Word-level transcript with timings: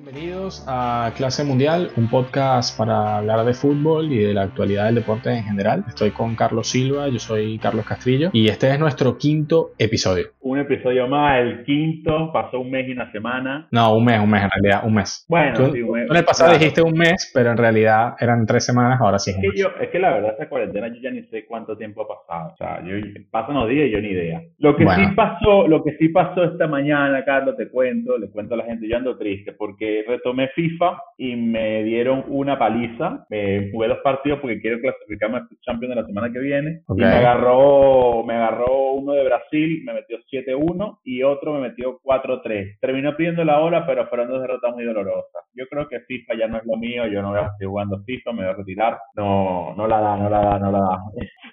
Bienvenidos 0.00 0.62
a 0.68 1.10
Clase 1.16 1.42
Mundial, 1.42 1.88
un 1.96 2.08
podcast 2.10 2.76
para 2.76 3.16
hablar 3.16 3.46
de 3.46 3.54
fútbol 3.54 4.12
y 4.12 4.18
de 4.18 4.34
la 4.34 4.42
actualidad 4.42 4.84
del 4.86 4.96
deporte 4.96 5.30
en 5.32 5.42
general. 5.42 5.84
Estoy 5.88 6.10
con 6.10 6.36
Carlos 6.36 6.68
Silva, 6.68 7.08
yo 7.08 7.18
soy 7.18 7.58
Carlos 7.58 7.86
Castrillo 7.86 8.28
y 8.34 8.48
este 8.48 8.70
es 8.70 8.78
nuestro 8.78 9.16
quinto 9.16 9.70
episodio. 9.78 10.26
Un 10.42 10.58
episodio 10.58 11.08
más, 11.08 11.40
el 11.40 11.64
quinto, 11.64 12.30
pasó 12.30 12.60
un 12.60 12.70
mes 12.70 12.86
y 12.88 12.92
una 12.92 13.10
semana. 13.10 13.68
No, 13.70 13.96
un 13.96 14.04
mes, 14.04 14.20
un 14.20 14.28
mes 14.30 14.42
en 14.44 14.50
realidad, 14.50 14.86
un 14.86 14.94
mes. 14.94 15.24
Bueno, 15.30 15.54
tú, 15.56 15.72
sí, 15.72 15.80
un 15.82 15.92
mes. 15.92 16.06
tú 16.06 16.12
en 16.12 16.18
el 16.18 16.24
pasado 16.26 16.50
Claro. 16.50 16.58
dijiste 16.60 16.82
un 16.82 16.92
mes, 16.92 17.30
pero 17.32 17.50
en 17.52 17.56
realidad 17.56 18.14
eran 18.20 18.44
tres 18.46 18.66
semanas, 18.66 19.00
ahora 19.00 19.18
sí 19.18 19.30
es 19.30 19.36
un 19.36 19.42
que, 19.42 19.48
mes. 19.48 19.58
yo, 19.60 19.68
es 19.80 19.88
que 19.88 19.98
la 19.98 20.12
verdad, 20.12 20.32
esta 20.32 20.48
cuarentena 20.50 20.88
yo 20.88 21.00
ya 21.00 21.10
ni 21.10 21.22
sé 21.24 21.46
cuánto 21.46 21.74
tiempo 21.76 22.02
ha 22.02 22.08
pasado. 22.26 22.52
O 22.52 22.56
sea, 22.58 22.84
yo, 22.84 22.94
pasan 23.30 23.54
los 23.54 23.68
días 23.70 23.88
y 23.88 23.92
yo 23.92 24.00
ni 24.02 24.08
idea. 24.08 24.42
Lo 24.58 24.76
que 24.76 24.84
Bueno. 24.84 25.08
sí 25.08 25.14
pasó, 25.16 25.66
lo 25.66 25.82
que 25.82 25.96
sí 25.98 26.08
pasó 26.10 26.44
esta 26.44 26.66
mañana, 26.68 27.24
Carlos, 27.24 27.56
te 27.56 27.68
cuento, 27.70 28.18
le 28.18 28.28
cuento 28.28 28.54
a 28.54 28.58
la 28.58 28.64
gente, 28.64 28.86
yo 28.88 28.96
ando 28.98 29.16
triste 29.16 29.52
porque 29.52 29.85
retomé 30.06 30.48
FIFA 30.48 30.98
y 31.18 31.36
me 31.36 31.82
dieron 31.84 32.24
una 32.28 32.58
paliza. 32.58 33.26
Eh, 33.30 33.70
jugué 33.72 33.88
dos 33.88 33.98
partidos 34.04 34.40
porque 34.40 34.60
quiero 34.60 34.80
clasificarme 34.80 35.38
al 35.38 35.48
Champions 35.62 35.94
de 35.94 36.00
la 36.00 36.06
semana 36.06 36.32
que 36.32 36.38
viene. 36.38 36.80
Y 36.96 37.00
me 37.00 37.06
agarró, 37.18 38.22
me 38.24 38.34
agarró 38.34 38.92
uno 38.92 39.12
de 39.12 39.24
Brasil, 39.24 39.82
me 39.84 39.94
metió 39.94 40.18
7-1 40.30 40.98
y 41.04 41.22
otro 41.22 41.52
me 41.54 41.60
metió 41.60 41.98
4-3. 42.02 42.78
Terminó 42.80 43.16
pidiendo 43.16 43.44
la 43.44 43.60
hora, 43.60 43.86
pero 43.86 44.06
fueron 44.08 44.28
dos 44.28 44.40
derrotas 44.40 44.74
muy 44.74 44.84
dolorosas. 44.84 45.42
Yo 45.54 45.66
creo 45.68 45.88
que 45.88 46.00
FIFA 46.00 46.34
ya 46.38 46.48
no 46.48 46.58
es 46.58 46.64
lo 46.66 46.76
mío, 46.76 47.06
yo 47.06 47.22
no 47.22 47.30
voy 47.30 47.38
a 47.40 47.50
seguir 47.52 47.68
jugando 47.68 48.02
FIFA, 48.04 48.32
me 48.32 48.42
voy 48.42 48.50
a 48.50 48.56
retirar. 48.56 48.98
No, 49.16 49.74
no 49.76 49.86
la 49.86 50.00
da, 50.00 50.16
no 50.16 50.28
la 50.30 50.40
da, 50.40 50.58
no 50.58 50.70
la 50.72 50.78
da. 50.80 50.98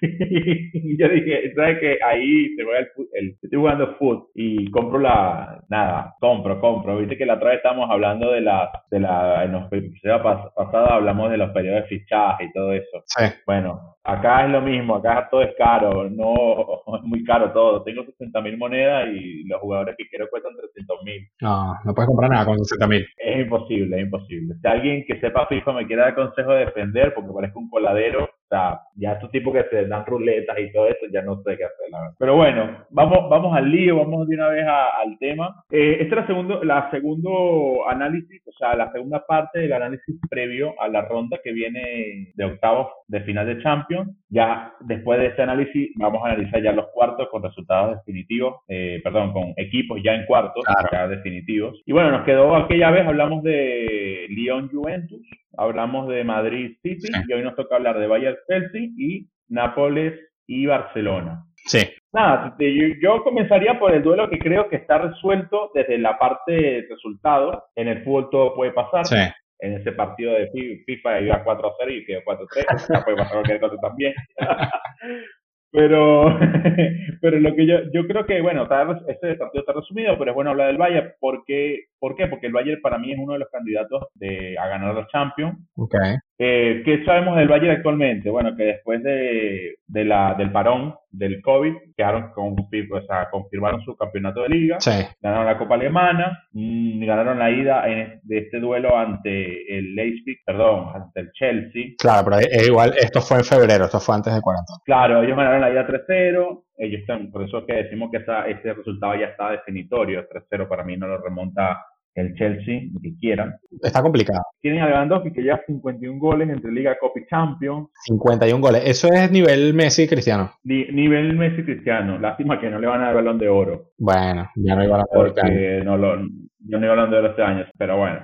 y 0.02 0.98
yo 0.98 1.08
dije, 1.08 1.52
¿sabes 1.54 1.78
qué? 1.80 1.98
Ahí 2.04 2.54
se 2.56 2.64
juega 2.64 2.80
el, 2.80 2.88
el- 3.14 3.36
estoy 3.42 3.58
jugando 3.58 3.94
foot 3.96 4.28
y 4.34 4.70
compro 4.70 4.98
la, 4.98 5.62
nada, 5.68 6.14
compro, 6.20 6.60
compro. 6.60 6.98
Viste 6.98 7.16
que 7.16 7.26
la 7.26 7.34
otra 7.34 7.50
vez 7.50 7.58
estábamos 7.58 7.90
hablando 7.90 8.23
de 8.30 8.40
la, 8.40 8.70
de 8.90 9.00
la, 9.00 9.44
en 9.44 9.52
los 9.52 9.72
episodios 9.72 10.20
pas- 10.22 10.52
pasados 10.54 10.90
hablamos 10.90 11.30
de 11.30 11.36
los 11.38 11.50
periodos 11.50 11.82
de 11.82 11.88
fichaje 11.88 12.44
y 12.44 12.52
todo 12.52 12.72
eso. 12.72 13.02
Sí. 13.06 13.24
Bueno, 13.46 13.96
acá 14.04 14.44
es 14.44 14.50
lo 14.50 14.60
mismo, 14.60 14.96
acá 14.96 15.28
todo 15.30 15.42
es 15.42 15.54
caro, 15.56 16.08
no 16.10 16.34
es 16.96 17.02
muy 17.02 17.24
caro 17.24 17.52
todo. 17.52 17.82
Tengo 17.82 18.04
60 18.04 18.40
mil 18.40 18.56
monedas 18.58 19.08
y 19.12 19.44
los 19.48 19.60
jugadores 19.60 19.94
que 19.96 20.08
quiero 20.08 20.28
cuestan 20.30 20.52
300 20.56 21.02
mil. 21.04 21.28
No, 21.40 21.74
no 21.84 21.94
puedes 21.94 22.08
comprar 22.08 22.30
nada 22.30 22.44
con 22.44 22.58
60 22.58 22.86
mil. 22.86 23.06
Es 23.16 23.40
imposible, 23.40 23.96
es 23.98 24.02
imposible. 24.04 24.54
Si 24.60 24.66
alguien 24.68 25.04
que 25.06 25.20
sepa 25.20 25.46
FIFA 25.46 25.72
me 25.72 25.86
quiere 25.86 26.02
dar 26.02 26.14
consejo 26.14 26.52
de 26.52 26.66
defender, 26.66 27.14
porque 27.14 27.32
parezco 27.32 27.58
un 27.58 27.70
coladero, 27.70 28.28
sea, 28.54 28.80
ya 28.96 29.12
estos 29.12 29.30
tipos 29.30 29.52
que 29.54 29.64
se 29.70 29.86
dan 29.86 30.06
ruletas 30.06 30.56
y 30.58 30.70
todo 30.72 30.86
eso, 30.86 31.06
ya 31.12 31.22
no 31.22 31.36
sé 31.42 31.56
qué 31.56 31.64
hacer, 31.64 31.90
la 31.90 32.00
verdad. 32.00 32.14
Pero 32.18 32.36
bueno, 32.36 32.84
vamos, 32.90 33.28
vamos 33.28 33.56
al 33.56 33.70
lío, 33.70 33.96
vamos 33.96 34.28
de 34.28 34.34
una 34.36 34.48
vez 34.48 34.64
a- 34.66 35.00
al 35.00 35.18
tema. 35.18 35.64
Eh, 35.70 35.98
este 36.00 36.14
es 36.14 36.20
la 36.20 36.26
segundo, 36.26 36.62
la 36.64 36.90
segundo 36.90 37.88
análisis, 37.88 38.42
o 38.46 38.52
sea, 38.52 38.74
la 38.76 38.90
segunda 38.92 39.24
parte 39.26 39.60
del 39.60 39.72
análisis 39.72 40.16
previo 40.30 40.74
a 40.80 40.88
la 40.88 41.02
ronda 41.02 41.38
que 41.42 41.52
viene 41.52 42.32
de 42.34 42.44
octavos 42.44 42.88
de 43.08 43.20
final 43.22 43.46
de 43.46 43.62
Champions. 43.62 44.10
Ya 44.28 44.72
después 44.80 45.18
de 45.20 45.26
este 45.26 45.42
análisis, 45.42 45.90
vamos 45.96 46.22
a 46.24 46.30
analizar 46.30 46.62
ya 46.62 46.72
los 46.72 46.86
cuartos 46.88 47.28
con 47.30 47.42
resultados 47.42 47.96
definitivos, 47.98 48.56
eh, 48.68 49.00
perdón, 49.02 49.32
con 49.32 49.52
equipos 49.56 50.00
ya 50.02 50.14
en 50.14 50.26
cuartos, 50.26 50.64
Claro. 50.64 50.88
ya 50.92 51.08
definitivos. 51.08 51.80
Y 51.86 51.92
bueno, 51.92 52.10
nos 52.10 52.24
quedó 52.24 52.54
aquella 52.56 52.90
vez, 52.90 53.06
hablamos 53.06 53.42
de 53.42 54.26
Lyon 54.28 54.68
Juventus, 54.70 55.20
hablamos 55.56 56.08
de 56.08 56.24
Madrid 56.24 56.76
City, 56.82 57.06
Sí. 57.06 57.12
y 57.28 57.32
hoy 57.32 57.42
nos 57.42 57.54
toca 57.54 57.76
hablar 57.76 57.98
de 57.98 58.06
Bayern 58.08 58.36
Chelsea 58.48 58.88
y 58.96 59.26
Nápoles 59.48 60.14
y 60.46 60.66
Barcelona. 60.66 61.44
Sí. 61.66 61.80
Nada, 62.12 62.54
yo, 63.02 63.22
comenzaría 63.24 63.78
por 63.78 63.92
el 63.92 64.02
duelo 64.02 64.28
que 64.30 64.38
creo 64.38 64.68
que 64.68 64.76
está 64.76 64.98
resuelto 64.98 65.70
desde 65.74 65.98
la 65.98 66.18
parte 66.18 66.52
de 66.52 66.86
resultados. 66.88 67.62
En 67.74 67.88
el 67.88 68.04
fútbol 68.04 68.28
todo 68.30 68.54
puede 68.54 68.72
pasar. 68.72 69.04
Sí. 69.06 69.16
En 69.60 69.74
ese 69.74 69.92
partido 69.92 70.32
de 70.34 70.48
Fi- 70.50 70.84
FIFA 70.84 71.20
iba 71.22 71.42
4 71.44 71.68
a 71.68 71.72
0 71.78 71.90
y 71.92 72.04
quedó 72.04 72.20
4 72.24 72.44
a 72.44 72.48
3. 72.52 72.66
Ya 72.94 73.04
puede 73.04 73.16
pasar 73.16 73.32
cualquier 73.34 73.60
cosa 73.60 73.76
también. 73.80 74.14
pero, 75.72 76.38
pero 77.20 77.40
lo 77.40 77.54
que 77.54 77.66
yo, 77.66 77.78
yo 77.92 78.06
creo 78.06 78.26
que, 78.26 78.40
bueno, 78.40 78.64
está, 78.64 78.86
este 79.08 79.34
partido 79.36 79.62
está 79.62 79.72
resumido, 79.72 80.16
pero 80.18 80.30
es 80.30 80.34
bueno 80.34 80.50
hablar 80.50 80.68
del 80.68 80.76
Bayern. 80.78 81.12
porque 81.20 81.84
¿Por 82.04 82.16
qué? 82.16 82.26
Porque 82.26 82.48
el 82.48 82.52
Bayern 82.52 82.82
para 82.82 82.98
mí 82.98 83.12
es 83.12 83.18
uno 83.18 83.32
de 83.32 83.38
los 83.38 83.48
candidatos 83.48 84.08
de, 84.14 84.58
a 84.58 84.68
ganar 84.68 84.94
los 84.94 85.08
Champions. 85.08 85.56
Ok. 85.74 85.94
Eh, 86.38 86.82
¿Qué 86.84 87.02
sabemos 87.06 87.38
del 87.38 87.48
Bayern 87.48 87.76
actualmente? 87.76 88.28
Bueno, 88.28 88.54
que 88.54 88.64
después 88.64 89.02
de, 89.02 89.76
de 89.86 90.04
la, 90.04 90.34
del 90.34 90.52
parón 90.52 90.94
del 91.10 91.40
COVID, 91.40 91.72
quedaron 91.96 92.30
con, 92.32 92.52
o 92.58 93.06
sea, 93.06 93.30
confirmaron 93.30 93.80
su 93.84 93.96
campeonato 93.96 94.42
de 94.42 94.48
liga, 94.50 94.76
Sí. 94.80 94.90
ganaron 95.22 95.46
la 95.46 95.56
Copa 95.56 95.76
Alemana, 95.76 96.40
mm, 96.52 97.06
ganaron 97.06 97.38
la 97.38 97.50
ida 97.50 97.88
en, 97.88 98.20
de 98.22 98.38
este 98.38 98.60
duelo 98.60 98.98
ante 98.98 99.78
el 99.78 99.94
Leipzig, 99.94 100.38
perdón, 100.44 100.88
ante 100.94 101.20
el 101.20 101.32
Chelsea. 101.32 101.92
Claro, 101.98 102.24
pero 102.28 102.38
es 102.40 102.68
igual, 102.68 102.92
esto 103.00 103.22
fue 103.22 103.38
en 103.38 103.44
febrero, 103.44 103.84
esto 103.86 104.00
fue 104.00 104.14
antes 104.16 104.34
de 104.34 104.40
40. 104.42 104.72
Claro, 104.84 105.22
ellos 105.22 105.36
ganaron 105.36 105.60
la 105.62 105.70
ida 105.70 105.86
3-0, 105.86 106.64
ellos 106.78 107.00
están, 107.00 107.30
por 107.30 107.44
eso 107.44 107.58
es 107.58 107.64
que 107.66 107.74
decimos 107.84 108.10
que 108.10 108.18
esa, 108.18 108.46
ese 108.48 108.74
resultado 108.74 109.14
ya 109.14 109.26
está 109.26 109.52
definitorio, 109.52 110.26
3-0 110.28 110.68
para 110.68 110.82
mí 110.82 110.96
no 110.96 111.06
lo 111.06 111.18
remonta 111.18 111.78
el 112.14 112.34
Chelsea, 112.34 112.82
ni 112.92 113.00
siquiera. 113.10 113.58
Está 113.82 114.02
complicado. 114.02 114.40
Tienen 114.60 114.82
a 114.82 114.88
Lewandowski 114.88 115.32
que 115.32 115.42
lleva 115.42 115.60
51 115.66 116.18
goles 116.18 116.48
entre 116.48 116.70
Liga, 116.72 116.96
Copa 116.98 117.20
y 117.20 117.26
Champions. 117.26 117.88
51 118.06 118.60
goles. 118.60 118.82
Eso 118.86 119.08
es 119.12 119.30
nivel 119.30 119.74
Messi 119.74 120.06
Cristiano. 120.06 120.52
Ni- 120.64 120.86
nivel 120.86 121.36
Messi 121.36 121.62
Cristiano. 121.64 122.18
Lástima 122.18 122.60
que 122.60 122.70
no 122.70 122.78
le 122.78 122.86
van 122.86 123.02
a 123.02 123.06
dar 123.06 123.16
balón 123.16 123.38
de 123.38 123.48
oro. 123.48 123.90
Bueno, 123.98 124.48
ya 124.56 124.76
no 124.76 124.84
iba 124.84 124.96
a 124.96 124.98
la 124.98 125.04
Porque 125.12 125.82
no 125.84 125.96
lo, 125.96 126.16
yo 126.20 126.78
no 126.78 126.84
iba 126.84 126.90
hablando 126.92 127.16
de 127.16 127.22
los 127.22 127.30
este 127.32 127.42
años. 127.42 127.68
Pero 127.76 127.98
bueno. 127.98 128.20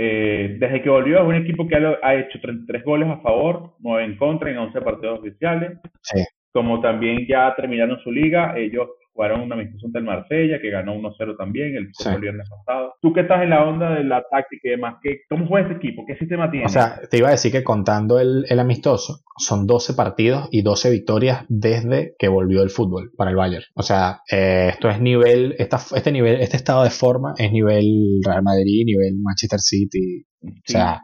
Eh, 0.00 0.56
desde 0.60 0.80
que 0.80 0.90
volvió 0.90 1.18
es 1.18 1.24
un 1.26 1.34
equipo 1.34 1.66
que 1.66 1.74
ha, 1.74 1.98
ha 2.02 2.14
hecho 2.14 2.38
33 2.40 2.84
goles 2.84 3.08
a 3.08 3.16
favor, 3.20 3.74
9 3.80 4.04
en 4.04 4.16
contra 4.16 4.48
en 4.50 4.58
11 4.58 4.80
partidos 4.80 5.18
oficiales. 5.18 5.78
Sí. 6.02 6.22
Como 6.52 6.80
también 6.80 7.26
ya 7.28 7.52
terminaron 7.56 7.98
su 8.00 8.10
liga, 8.12 8.56
ellos 8.56 8.88
jugaron 9.18 9.40
una 9.40 9.56
amistosa 9.56 9.86
ante 9.86 9.98
el 9.98 10.04
Marsella, 10.04 10.60
que 10.62 10.70
ganó 10.70 10.94
1-0 10.94 11.36
también 11.36 11.74
el, 11.74 11.88
Sí. 11.92 12.08
el 12.08 12.20
viernes 12.20 12.48
pasado. 12.48 12.94
Tú 13.02 13.12
que 13.12 13.22
estás 13.22 13.42
en 13.42 13.50
la 13.50 13.64
onda 13.64 13.96
de 13.96 14.04
la 14.04 14.22
táctica 14.30 14.60
y 14.68 14.70
demás, 14.70 14.94
¿qué, 15.02 15.22
¿cómo 15.28 15.44
juega 15.48 15.66
este 15.68 15.78
equipo? 15.78 16.04
¿Qué 16.06 16.14
sistema 16.16 16.48
tiene? 16.52 16.66
O 16.66 16.68
sea, 16.68 17.00
te 17.10 17.18
iba 17.18 17.26
a 17.26 17.32
decir 17.32 17.50
que 17.50 17.64
contando 17.64 18.20
el, 18.20 18.44
el 18.48 18.60
amistoso, 18.60 19.24
son 19.36 19.66
12 19.66 19.94
partidos 19.94 20.48
y 20.52 20.62
12 20.62 20.90
victorias 20.92 21.44
desde 21.48 22.14
que 22.16 22.28
volvió 22.28 22.62
el 22.62 22.70
fútbol 22.70 23.10
para 23.16 23.30
el 23.30 23.36
Bayern. 23.36 23.64
O 23.74 23.82
sea, 23.82 24.20
eh, 24.30 24.68
esto 24.70 24.88
es 24.88 25.00
nivel, 25.00 25.56
esta, 25.58 25.78
este 25.96 26.12
nivel, 26.12 26.40
este 26.40 26.56
estado 26.56 26.84
de 26.84 26.90
forma 26.90 27.34
es 27.38 27.50
nivel 27.50 28.20
Real 28.24 28.42
Madrid, 28.44 28.84
nivel 28.86 29.14
Manchester 29.20 29.58
City. 29.58 30.24
O 30.44 30.48
sea, 30.64 31.00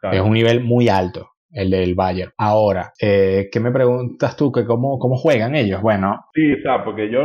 claro. 0.00 0.16
es 0.16 0.22
un 0.22 0.32
nivel 0.32 0.64
muy 0.64 0.88
alto 0.88 1.26
el 1.52 1.68
del 1.70 1.96
Bayern. 1.96 2.30
Ahora, 2.38 2.92
eh, 3.02 3.48
¿qué 3.50 3.58
me 3.58 3.72
preguntas 3.72 4.36
tú? 4.36 4.52
Que 4.52 4.64
cómo, 4.64 4.98
¿Cómo 5.00 5.16
juegan 5.16 5.56
ellos? 5.56 5.82
Bueno, 5.82 6.20
Sí, 6.32 6.52
o 6.52 6.62
sea, 6.62 6.84
porque 6.84 7.10
yo 7.10 7.22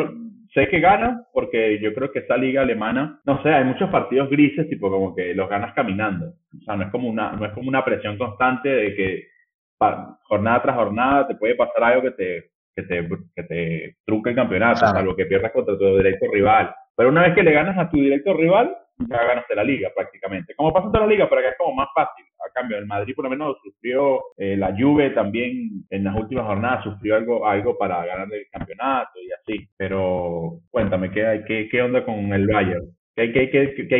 sé 0.55 0.67
que 0.69 0.79
ganan, 0.79 1.23
porque 1.33 1.79
yo 1.79 1.93
creo 1.93 2.11
que 2.11 2.19
esa 2.19 2.35
liga 2.38 2.63
alemana, 2.63 3.19
no 3.25 3.43
sé, 3.43 3.49
hay 3.49 3.63
muchos 3.66 3.89
partidos 3.91 4.29
grises, 4.31 4.67
tipo 4.69 4.89
como 4.89 5.16
que 5.16 5.35
los 5.35 5.47
ganas 5.47 5.73
caminando. 5.75 6.33
O 6.59 6.61
sea, 6.66 6.75
no 6.75 6.85
es 6.85 6.89
como 6.91 7.07
una, 7.09 7.33
no 7.33 7.45
es 7.45 7.51
como 7.53 7.69
una 7.69 7.85
presión 7.85 8.17
constante 8.17 8.69
de 8.69 8.95
que 8.95 9.23
pa- 9.77 10.17
jornada 10.23 10.61
tras 10.63 10.75
jornada 10.77 11.27
te 11.27 11.35
puede 11.35 11.53
pasar 11.55 11.83
algo 11.83 12.01
que 12.03 12.11
te, 12.11 12.43
que 12.75 12.83
te, 12.83 13.07
que 13.35 13.43
te 13.43 13.95
trunca 14.05 14.31
el 14.31 14.35
campeonato, 14.35 14.79
Claro. 14.79 14.95
salvo 14.95 15.16
que 15.16 15.25
pierdas 15.27 15.51
contra 15.51 15.77
tu 15.77 15.97
directo 15.97 16.25
rival. 16.31 16.73
Pero 16.97 17.09
una 17.09 17.23
vez 17.23 17.35
que 17.35 17.43
le 17.43 17.51
ganas 17.51 17.77
a 17.77 17.89
tu 17.89 17.97
directo 17.97 18.33
rival, 18.33 18.75
ya 19.09 19.23
ganaste 19.25 19.53
la 19.55 19.63
liga 19.63 19.89
prácticamente. 19.93 20.55
Como 20.55 20.72
pasa 20.73 20.85
en 20.87 20.91
toda 20.93 21.05
la 21.05 21.11
liga, 21.11 21.27
pero 21.29 21.41
acá 21.41 21.49
es 21.49 21.57
como 21.57 21.75
más 21.75 21.89
fácil. 21.93 22.25
Cambio, 22.55 22.77
el 22.77 22.85
Madrid 22.85 23.13
por 23.16 23.25
lo 23.25 23.29
menos 23.29 23.57
sufrió, 23.61 24.21
eh, 24.38 24.55
la 24.55 24.73
Juve 24.77 25.09
también 25.09 25.85
en 25.89 26.03
las 26.05 26.16
últimas 26.16 26.46
jornadas 26.46 26.84
sufrió 26.85 27.16
algo, 27.16 27.46
algo 27.46 27.78
para 27.78 28.05
ganar 28.05 28.28
el 28.31 28.47
campeonato 28.49 29.19
y 29.22 29.31
así. 29.31 29.67
Pero 29.78 30.61
cuéntame, 30.72 31.11
¿qué, 31.11 31.43
qué, 31.46 31.67
qué 31.69 31.81
onda 31.81 32.05
con 32.05 32.31
el 32.34 32.47
Bayern? 32.47 32.96
¿Qué, 33.16 33.22
hay- 33.22 33.50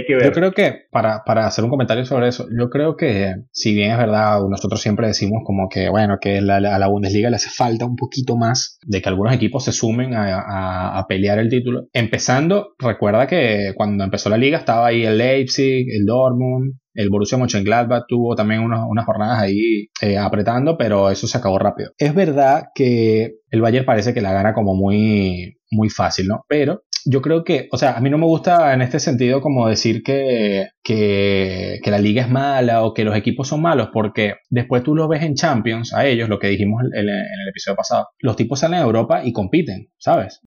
que 0.06 0.16
ver? 0.16 0.26
Yo 0.26 0.32
creo 0.34 0.52
que, 0.52 0.74
para, 0.92 1.24
para 1.26 1.48
hacer 1.48 1.64
un 1.64 1.70
comentario 1.70 2.04
sobre 2.06 2.28
eso, 2.28 2.48
yo 2.58 2.70
creo 2.70 2.98
que, 2.98 3.34
si 3.52 3.74
bien 3.74 3.92
es 3.92 3.98
verdad, 3.98 4.40
nosotros 4.50 4.82
siempre 4.82 5.08
decimos 5.08 5.42
como 5.46 5.70
que, 5.70 5.88
bueno, 5.88 6.18
que 6.20 6.42
la- 6.42 6.60
la- 6.60 6.76
a 6.76 6.80
la 6.80 6.88
Bundesliga 6.88 7.30
le 7.30 7.38
hace 7.38 7.50
falta 7.50 7.86
un 7.86 7.96
poquito 7.96 8.36
más 8.36 8.78
de 8.86 9.02
que 9.02 9.08
algunos 9.08 9.34
equipos 9.34 9.64
se 9.64 9.72
sumen 9.72 10.14
a, 10.16 10.40
a- 10.40 11.00
a 11.00 11.08
pelear 11.08 11.40
el 11.40 11.50
título. 11.50 11.88
Empezando, 11.94 12.74
recuerda 12.78 13.26
que 13.28 13.72
cuando 13.76 14.04
empezó 14.04 14.30
la 14.30 14.38
liga 14.38 14.58
estaba 14.58 14.88
ahí 14.88 15.06
el 15.06 15.18
Leipzig, 15.18 15.88
el 15.92 16.06
Dortmund, 16.06 16.74
el 16.94 17.10
Borussia 17.10 17.38
Mönchengladbach 17.38 18.04
tuvo 18.08 18.36
también 18.36 18.62
unos- 18.62 18.86
unas 18.90 19.06
jornadas 19.06 19.40
ahí 19.40 19.88
eh, 20.02 20.18
apretando, 20.18 20.78
pero 20.78 21.10
eso 21.10 21.26
se 21.28 21.38
acabó 21.38 21.58
rápido. 21.60 21.92
Es 21.98 22.14
verdad 22.14 22.66
que 22.76 23.32
el 23.50 23.62
Bayern 23.62 23.86
parece 23.86 24.14
que 24.14 24.22
la 24.22 24.34
gana 24.34 24.54
como 24.54 24.76
muy, 24.76 25.58
muy 25.72 25.90
fácil, 25.90 26.28
¿no? 26.28 26.44
Pero 26.50 26.82
yo 27.06 27.22
creo 27.22 27.44
que, 27.44 27.68
o 27.72 27.78
sea, 27.78 27.96
a 27.96 28.02
mí 28.02 28.10
no 28.10 28.18
me 28.18 28.25
gusta 28.25 28.74
en 28.74 28.81
este 28.81 29.00
sentido 29.00 29.42
como 29.42 29.68
decir 29.68 30.04
que, 30.04 30.69
que, 30.84 31.80
que 31.84 31.92
la 31.92 32.00
liga 32.00 32.24
es 32.24 32.30
mala 32.30 32.84
o 32.84 32.94
que 32.94 33.04
los 33.04 33.16
equipos 33.16 33.48
son 33.48 33.62
malos, 33.62 33.90
porque 33.94 34.36
después 34.50 34.84
tú 34.84 34.96
los 34.96 35.07
ves 35.07 35.24
en 35.24 35.36
Champions, 35.36 35.94
a 35.94 36.06
ellos, 36.06 36.30
lo 36.30 36.40
que 36.40 36.48
dijimos 36.48 36.84
en, 36.84 37.07
en 37.07 37.10
el 37.10 37.50
episodio 37.50 37.75
pasado, 37.78 38.07
los 38.19 38.36
tipos 38.36 38.60
salen 38.60 38.80
a 38.80 38.84
Europa 38.84 39.22
y 39.24 39.34
compiten, 39.34 39.88
¿sabes? 39.98 40.42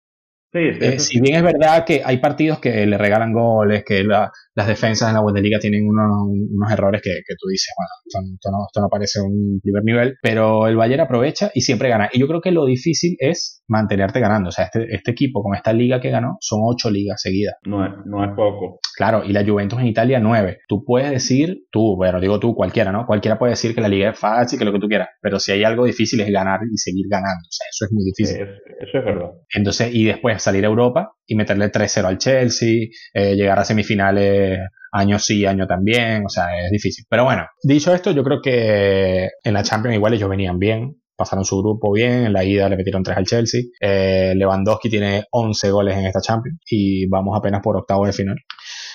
Sí, 0.52 0.60
Eh, 0.80 0.98
si 0.98 1.20
bien 1.20 1.36
es 1.36 1.42
verdad 1.42 1.84
que 1.84 2.00
hay 2.04 2.16
partidos 2.18 2.58
que 2.58 2.86
le 2.86 2.96
regalan 2.96 3.34
goles, 3.34 3.84
que 3.84 4.02
la, 4.02 4.32
las 4.58 4.66
defensas 4.66 5.08
en 5.08 5.14
la 5.14 5.20
Bundesliga 5.20 5.60
tienen 5.60 5.86
unos, 5.88 6.10
unos 6.26 6.72
errores 6.72 7.00
que, 7.00 7.10
que, 7.10 7.34
tú 7.38 7.46
dices, 7.48 7.72
bueno, 7.78 8.34
esto, 8.34 8.50
no, 8.50 8.66
esto 8.66 8.80
no 8.80 8.88
parece 8.88 9.20
un 9.20 9.60
primer 9.62 9.84
nivel, 9.84 10.16
pero 10.20 10.66
el 10.66 10.74
Bayern 10.74 11.02
aprovecha 11.02 11.52
y 11.54 11.60
siempre 11.60 11.88
gana. 11.88 12.08
Y 12.12 12.18
yo 12.18 12.26
creo 12.26 12.40
que 12.40 12.50
lo 12.50 12.66
difícil 12.66 13.14
es 13.20 13.62
mantenerte 13.68 14.18
ganando. 14.18 14.48
O 14.48 14.52
sea, 14.52 14.64
este, 14.64 14.92
este 14.92 15.12
equipo 15.12 15.44
con 15.44 15.54
esta 15.54 15.72
liga 15.72 16.00
que 16.00 16.10
ganó 16.10 16.38
son 16.40 16.58
ocho 16.64 16.90
ligas 16.90 17.22
seguidas. 17.22 17.54
No 17.66 17.86
es, 17.86 17.92
no 18.04 18.24
es 18.24 18.30
poco. 18.34 18.80
Claro, 18.96 19.22
y 19.24 19.32
la 19.32 19.46
Juventus 19.46 19.78
en 19.78 19.86
Italia 19.86 20.18
nueve. 20.18 20.58
Tú 20.66 20.82
puedes 20.84 21.08
decir, 21.08 21.66
tú, 21.70 21.94
bueno, 21.94 22.20
digo 22.20 22.40
tú, 22.40 22.56
cualquiera, 22.56 22.90
¿no? 22.90 23.06
Cualquiera 23.06 23.38
puede 23.38 23.52
decir 23.52 23.76
que 23.76 23.80
la 23.80 23.88
liga 23.88 24.10
es 24.10 24.18
fácil, 24.18 24.58
que 24.58 24.64
lo 24.64 24.72
que 24.72 24.80
tú 24.80 24.88
quieras, 24.88 25.10
pero 25.22 25.38
si 25.38 25.52
hay 25.52 25.62
algo 25.62 25.84
difícil 25.84 26.20
es 26.20 26.32
ganar 26.32 26.58
y 26.68 26.76
seguir 26.78 27.06
ganando. 27.08 27.46
O 27.46 27.52
sea, 27.52 27.66
eso 27.70 27.84
es 27.84 27.92
muy 27.92 28.02
difícil. 28.02 28.42
eso 28.80 28.98
es 28.98 29.04
verdad. 29.04 29.30
Entonces, 29.54 29.94
y 29.94 30.04
después 30.04 30.42
salir 30.42 30.64
a 30.64 30.68
Europa 30.68 31.12
y 31.28 31.36
meterle 31.36 31.70
3-0 31.70 32.04
al 32.06 32.18
Chelsea, 32.18 32.88
eh, 33.14 33.36
llegar 33.36 33.58
a 33.58 33.64
semifinales 33.64 34.58
año 34.90 35.18
sí, 35.18 35.44
año 35.44 35.66
también, 35.66 36.24
o 36.24 36.28
sea, 36.28 36.46
es 36.64 36.70
difícil. 36.70 37.04
Pero 37.08 37.24
bueno, 37.24 37.46
dicho 37.62 37.94
esto, 37.94 38.10
yo 38.10 38.24
creo 38.24 38.40
que 38.40 39.28
en 39.44 39.54
la 39.54 39.62
Champions 39.62 39.96
igual 39.96 40.14
ellos 40.14 40.30
venían 40.30 40.58
bien, 40.58 40.96
pasaron 41.16 41.44
su 41.44 41.58
grupo 41.60 41.92
bien, 41.92 42.26
en 42.26 42.32
la 42.32 42.44
ida 42.44 42.68
le 42.68 42.76
metieron 42.76 43.02
3 43.02 43.18
al 43.18 43.26
Chelsea, 43.26 43.60
eh, 43.80 44.32
Lewandowski 44.34 44.88
tiene 44.88 45.24
11 45.30 45.70
goles 45.70 45.96
en 45.96 46.06
esta 46.06 46.20
Champions 46.20 46.60
y 46.70 47.06
vamos 47.08 47.36
apenas 47.36 47.60
por 47.62 47.76
octavo 47.76 48.06
de 48.06 48.12
final. 48.12 48.36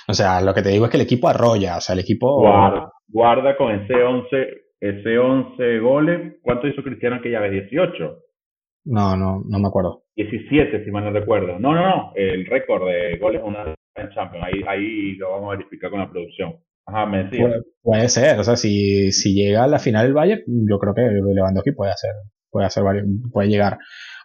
O 0.08 0.14
sea, 0.14 0.42
lo 0.42 0.54
que 0.54 0.64
te 0.64 0.70
digo 0.70 0.86
es 0.86 0.92
que 0.92 0.98
el 0.98 1.04
equipo 1.04 1.30
arrolla, 1.30 1.78
o 1.78 1.82
sea, 1.82 1.94
el 1.94 2.00
equipo... 2.00 2.42
Guarda, 2.42 2.92
guarda 3.08 3.56
con 3.56 3.72
ese 3.72 3.94
11, 3.94 4.48
ese 4.80 5.18
11 5.18 5.80
goles, 5.80 6.34
¿cuánto 6.42 6.68
hizo 6.68 6.82
Cristiano 6.82 7.18
aquella 7.18 7.40
vez? 7.40 7.52
18. 7.52 8.23
No, 8.86 9.16
no, 9.16 9.44
no 9.48 9.60
me 9.60 9.68
acuerdo. 9.68 10.04
17, 10.16 10.84
si 10.84 10.92
mal 10.92 11.06
no 11.06 11.12
recuerdo. 11.12 11.60
No, 11.60 11.74
no, 11.74 11.82
no, 11.82 12.12
el 12.16 12.46
récord 12.46 12.88
de 12.88 13.18
goles 13.18 13.42
una 13.44 13.74
en 13.96 14.10
Champions. 14.10 14.46
Ahí, 14.46 14.62
ahí 14.68 15.16
lo 15.16 15.32
vamos 15.32 15.54
a 15.54 15.58
verificar 15.58 15.90
con 15.90 16.00
la 16.00 16.10
producción. 16.10 16.56
Ajá, 16.86 17.06
me 17.06 17.24
decía. 17.24 17.50
Puede, 17.82 18.10
ser, 18.10 18.40
o 18.40 18.44
sea, 18.44 18.56
si, 18.56 19.12
si 19.12 19.34
llega 19.34 19.64
a 19.64 19.68
la 19.68 19.80
final 19.80 20.06
el 20.06 20.14
Bayern, 20.14 20.42
yo 20.70 20.80
creo 20.80 20.94
que 20.94 21.02
Lewandowski 21.02 21.72
puede 21.72 21.92
hacer, 21.92 22.12
puede 22.50 22.68
hacer 22.68 22.84
puede 23.32 23.48
llegar. 23.48 23.78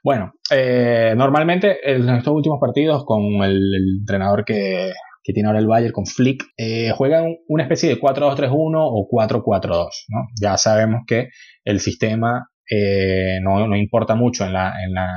Bueno, 0.02 0.32
eh, 0.50 1.14
normalmente 1.16 1.78
en 1.84 2.08
estos 2.08 2.32
últimos 2.34 2.58
partidos 2.60 3.04
con 3.04 3.42
el, 3.42 3.98
entrenador 4.00 4.44
que, 4.44 4.92
que, 5.22 5.32
tiene 5.32 5.48
ahora 5.48 5.60
el 5.60 5.66
Bayern, 5.66 5.92
con 5.92 6.06
Flick, 6.06 6.44
eh, 6.56 6.90
juegan 6.94 7.36
una 7.48 7.64
especie 7.64 7.88
de 7.88 8.00
4-2-3-1 8.00 8.50
o 8.76 9.08
4-4-2, 9.08 9.88
¿no? 10.08 10.26
Ya 10.40 10.56
sabemos 10.56 11.02
que 11.06 11.28
el 11.64 11.80
sistema 11.80 12.48
eh, 12.70 13.38
no, 13.42 13.66
no, 13.66 13.76
importa 13.76 14.14
mucho 14.14 14.44
en, 14.44 14.52
la, 14.52 14.74
en, 14.84 14.92
la, 14.92 15.08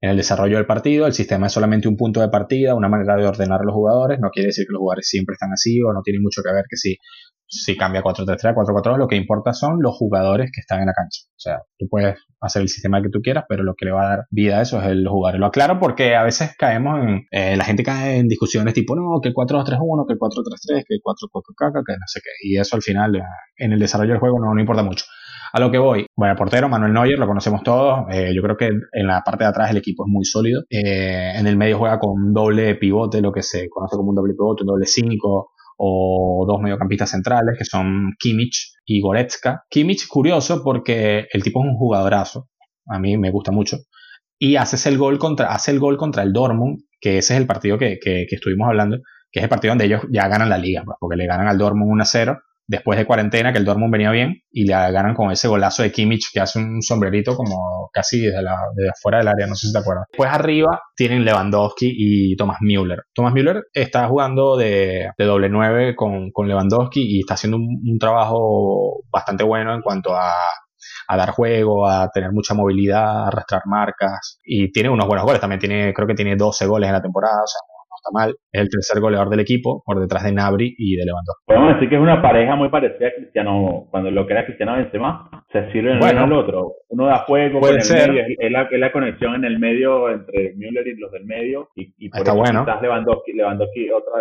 en, 0.00 0.10
el 0.10 0.16
desarrollo 0.16 0.56
del 0.56 0.66
partido, 0.66 1.06
el 1.06 1.14
sistema 1.14 1.46
es 1.46 1.52
solamente 1.52 1.88
un 1.88 1.96
punto 1.96 2.20
de 2.20 2.28
partida, 2.28 2.74
una 2.74 2.88
manera 2.88 3.16
de 3.16 3.26
ordenar 3.26 3.60
a 3.60 3.64
los 3.64 3.74
jugadores, 3.74 4.18
no 4.20 4.30
quiere 4.30 4.48
decir 4.48 4.66
que 4.66 4.72
los 4.72 4.80
jugadores 4.80 5.08
siempre 5.08 5.32
están 5.32 5.52
así 5.52 5.80
o 5.82 5.92
no 5.92 6.02
tiene 6.02 6.20
mucho 6.20 6.42
que 6.42 6.52
ver 6.52 6.64
que 6.68 6.76
si, 6.76 6.96
si 7.46 7.76
cambia 7.78 8.02
4-3-3 8.02 8.54
4-4-2, 8.54 8.98
lo 8.98 9.08
que 9.08 9.16
importa 9.16 9.54
son 9.54 9.78
los 9.80 9.96
jugadores 9.96 10.50
que 10.52 10.60
están 10.60 10.80
en 10.80 10.86
la 10.86 10.92
cancha. 10.92 11.22
O 11.28 11.40
sea, 11.40 11.62
tú 11.78 11.86
puedes 11.88 12.18
hacer 12.40 12.60
el 12.62 12.68
sistema 12.68 13.00
que 13.00 13.08
tú 13.08 13.20
quieras, 13.22 13.44
pero 13.48 13.64
lo 13.64 13.74
que 13.74 13.86
le 13.86 13.92
va 13.92 14.02
a 14.04 14.08
dar 14.10 14.26
vida 14.30 14.58
a 14.58 14.62
eso 14.62 14.80
es 14.80 14.88
el 14.88 15.08
jugador. 15.08 15.40
Lo 15.40 15.46
aclaro 15.46 15.78
porque 15.80 16.14
a 16.14 16.24
veces 16.24 16.54
caemos 16.58 17.00
en, 17.00 17.26
eh, 17.30 17.56
la 17.56 17.64
gente 17.64 17.82
cae 17.82 18.18
en 18.18 18.28
discusiones 18.28 18.74
tipo, 18.74 18.94
no, 18.94 19.20
que 19.22 19.30
el 19.30 19.34
4-2-3-1, 19.34 20.06
que 20.06 20.12
el 20.12 20.18
4-3-3, 20.18 20.84
que 20.86 20.94
el 20.94 21.00
4-4-4, 21.02 21.82
que 21.86 21.92
no 21.94 22.06
sé 22.06 22.20
qué, 22.22 22.30
y 22.42 22.58
eso 22.58 22.76
al 22.76 22.82
final 22.82 23.18
en 23.56 23.72
el 23.72 23.78
desarrollo 23.78 24.10
del 24.10 24.20
juego 24.20 24.38
no, 24.40 24.52
no 24.52 24.60
importa 24.60 24.82
mucho. 24.82 25.06
A 25.52 25.60
lo 25.60 25.70
que 25.70 25.78
voy, 25.78 26.06
bueno, 26.14 26.36
portero, 26.36 26.68
Manuel 26.68 26.92
Neuer, 26.92 27.18
lo 27.18 27.26
conocemos 27.26 27.62
todos. 27.62 28.04
Eh, 28.10 28.32
yo 28.34 28.42
creo 28.42 28.56
que 28.56 28.66
en 28.66 29.06
la 29.06 29.22
parte 29.22 29.44
de 29.44 29.50
atrás 29.50 29.70
el 29.70 29.78
equipo 29.78 30.04
es 30.06 30.12
muy 30.12 30.24
sólido. 30.24 30.62
Eh, 30.68 31.32
en 31.34 31.46
el 31.46 31.56
medio 31.56 31.78
juega 31.78 31.98
con 31.98 32.32
doble 32.32 32.74
pivote, 32.74 33.20
lo 33.20 33.32
que 33.32 33.42
se 33.42 33.68
conoce 33.68 33.96
como 33.96 34.10
un 34.10 34.16
doble 34.16 34.34
pivote, 34.34 34.62
un 34.62 34.68
doble 34.68 34.86
5 34.86 35.50
o 35.80 36.44
dos 36.46 36.60
mediocampistas 36.60 37.10
centrales, 37.10 37.56
que 37.56 37.64
son 37.64 38.12
Kimmich 38.18 38.74
y 38.84 39.00
Goretzka. 39.00 39.64
Kimmich, 39.70 40.06
curioso, 40.08 40.62
porque 40.62 41.26
el 41.32 41.42
tipo 41.42 41.60
es 41.60 41.70
un 41.70 41.76
jugadorazo. 41.76 42.48
A 42.86 42.98
mí 42.98 43.16
me 43.16 43.30
gusta 43.30 43.52
mucho. 43.52 43.78
Y 44.38 44.56
hace 44.56 44.88
el 44.88 44.98
gol 44.98 45.18
contra, 45.18 45.52
hace 45.52 45.70
el 45.70 45.78
gol 45.78 45.96
contra 45.96 46.22
el 46.22 46.32
Dortmund, 46.32 46.82
que 47.00 47.18
ese 47.18 47.34
es 47.34 47.40
el 47.40 47.46
partido 47.46 47.78
que, 47.78 47.98
que, 48.00 48.26
que 48.28 48.36
estuvimos 48.36 48.68
hablando, 48.68 48.98
que 49.30 49.40
es 49.40 49.42
el 49.44 49.48
partido 49.48 49.72
donde 49.72 49.86
ellos 49.86 50.02
ya 50.10 50.28
ganan 50.28 50.48
la 50.48 50.58
liga, 50.58 50.82
pues, 50.84 50.96
porque 51.00 51.16
le 51.16 51.26
ganan 51.26 51.48
al 51.48 51.58
Dortmund 51.58 52.00
1-0 52.00 52.38
después 52.68 52.98
de 52.98 53.06
cuarentena, 53.06 53.50
que 53.50 53.58
el 53.58 53.64
Dortmund 53.64 53.90
venía 53.90 54.10
bien, 54.10 54.42
y 54.50 54.64
le 54.66 54.72
ganan 54.72 55.14
con 55.14 55.32
ese 55.32 55.48
golazo 55.48 55.82
de 55.82 55.90
Kimmich 55.90 56.30
que 56.32 56.40
hace 56.40 56.58
un 56.58 56.82
sombrerito 56.82 57.34
como 57.34 57.88
casi 57.92 58.20
desde, 58.20 58.42
la, 58.42 58.56
desde 58.74 58.90
afuera 58.90 59.18
del 59.18 59.28
área, 59.28 59.46
no 59.46 59.54
sé 59.54 59.68
si 59.68 59.72
te 59.72 59.78
acuerdas. 59.78 60.04
Después 60.12 60.30
arriba 60.30 60.82
tienen 60.94 61.24
Lewandowski 61.24 61.90
y 61.96 62.36
Thomas 62.36 62.58
Müller. 62.60 63.04
Thomas 63.14 63.32
Müller 63.32 63.64
está 63.72 64.06
jugando 64.06 64.56
de, 64.56 65.10
de 65.16 65.24
doble 65.24 65.48
9 65.48 65.96
con, 65.96 66.30
con, 66.30 66.46
Lewandowski 66.46 67.00
y 67.00 67.20
está 67.20 67.34
haciendo 67.34 67.56
un, 67.56 67.98
trabajo 67.98 69.00
bastante 69.10 69.44
bueno 69.44 69.74
en 69.74 69.80
cuanto 69.80 70.14
a, 70.14 70.30
a 71.08 71.16
dar 71.16 71.30
juego, 71.30 71.88
a 71.88 72.10
tener 72.10 72.32
mucha 72.32 72.54
movilidad, 72.54 73.24
a 73.24 73.28
arrastrar 73.28 73.62
marcas 73.64 74.38
y 74.44 74.70
tiene 74.72 74.90
unos 74.90 75.06
buenos 75.06 75.24
goles. 75.24 75.40
También 75.40 75.58
tiene, 75.58 75.94
creo 75.94 76.06
que 76.06 76.14
tiene 76.14 76.36
12 76.36 76.66
goles 76.66 76.88
en 76.88 76.92
la 76.92 77.02
temporada, 77.02 77.42
o 77.42 77.46
sea, 77.46 77.60
mal. 78.12 78.34
Es 78.52 78.62
el 78.62 78.68
tercer 78.68 79.00
goleador 79.00 79.30
del 79.30 79.40
equipo, 79.40 79.82
por 79.84 80.00
detrás 80.00 80.24
de 80.24 80.32
Nabri 80.32 80.74
y 80.78 80.96
de 80.96 81.04
Lewandowski. 81.04 81.44
Podemos 81.46 81.74
decir 81.74 81.88
que 81.88 81.94
es 81.96 82.00
una 82.00 82.22
pareja 82.22 82.56
muy 82.56 82.68
parecida 82.68 83.08
a 83.08 83.14
Cristiano, 83.14 83.86
cuando 83.90 84.10
lo 84.10 84.26
que 84.26 84.32
era 84.32 84.44
Cristiano 84.44 84.74
Benzema, 84.74 85.30
se 85.52 85.70
sirve 85.72 85.92
el 85.92 85.98
uno 85.98 86.06
al 86.06 86.32
otro. 86.32 86.72
Uno 86.88 87.06
da 87.06 87.18
juego 87.18 87.60
puede 87.60 87.80
ser. 87.80 88.10
medio, 88.10 88.24
es, 88.38 88.50
la, 88.50 88.62
es, 88.62 88.78
la, 88.80 88.92
conexión 88.92 89.34
en 89.34 89.44
el 89.44 89.58
medio 89.58 90.10
entre 90.10 90.54
Müller 90.56 90.86
y 90.86 90.96
los 90.96 91.12
del 91.12 91.24
medio, 91.24 91.68
y, 91.76 91.92
y 91.98 92.08
por 92.08 92.20
Está 92.20 92.32
eso 92.32 92.40
bueno. 92.40 92.64
quizás 92.64 92.82
Lewandowski, 92.82 93.32
Lewandowski 93.32 93.90
otra, 93.90 94.12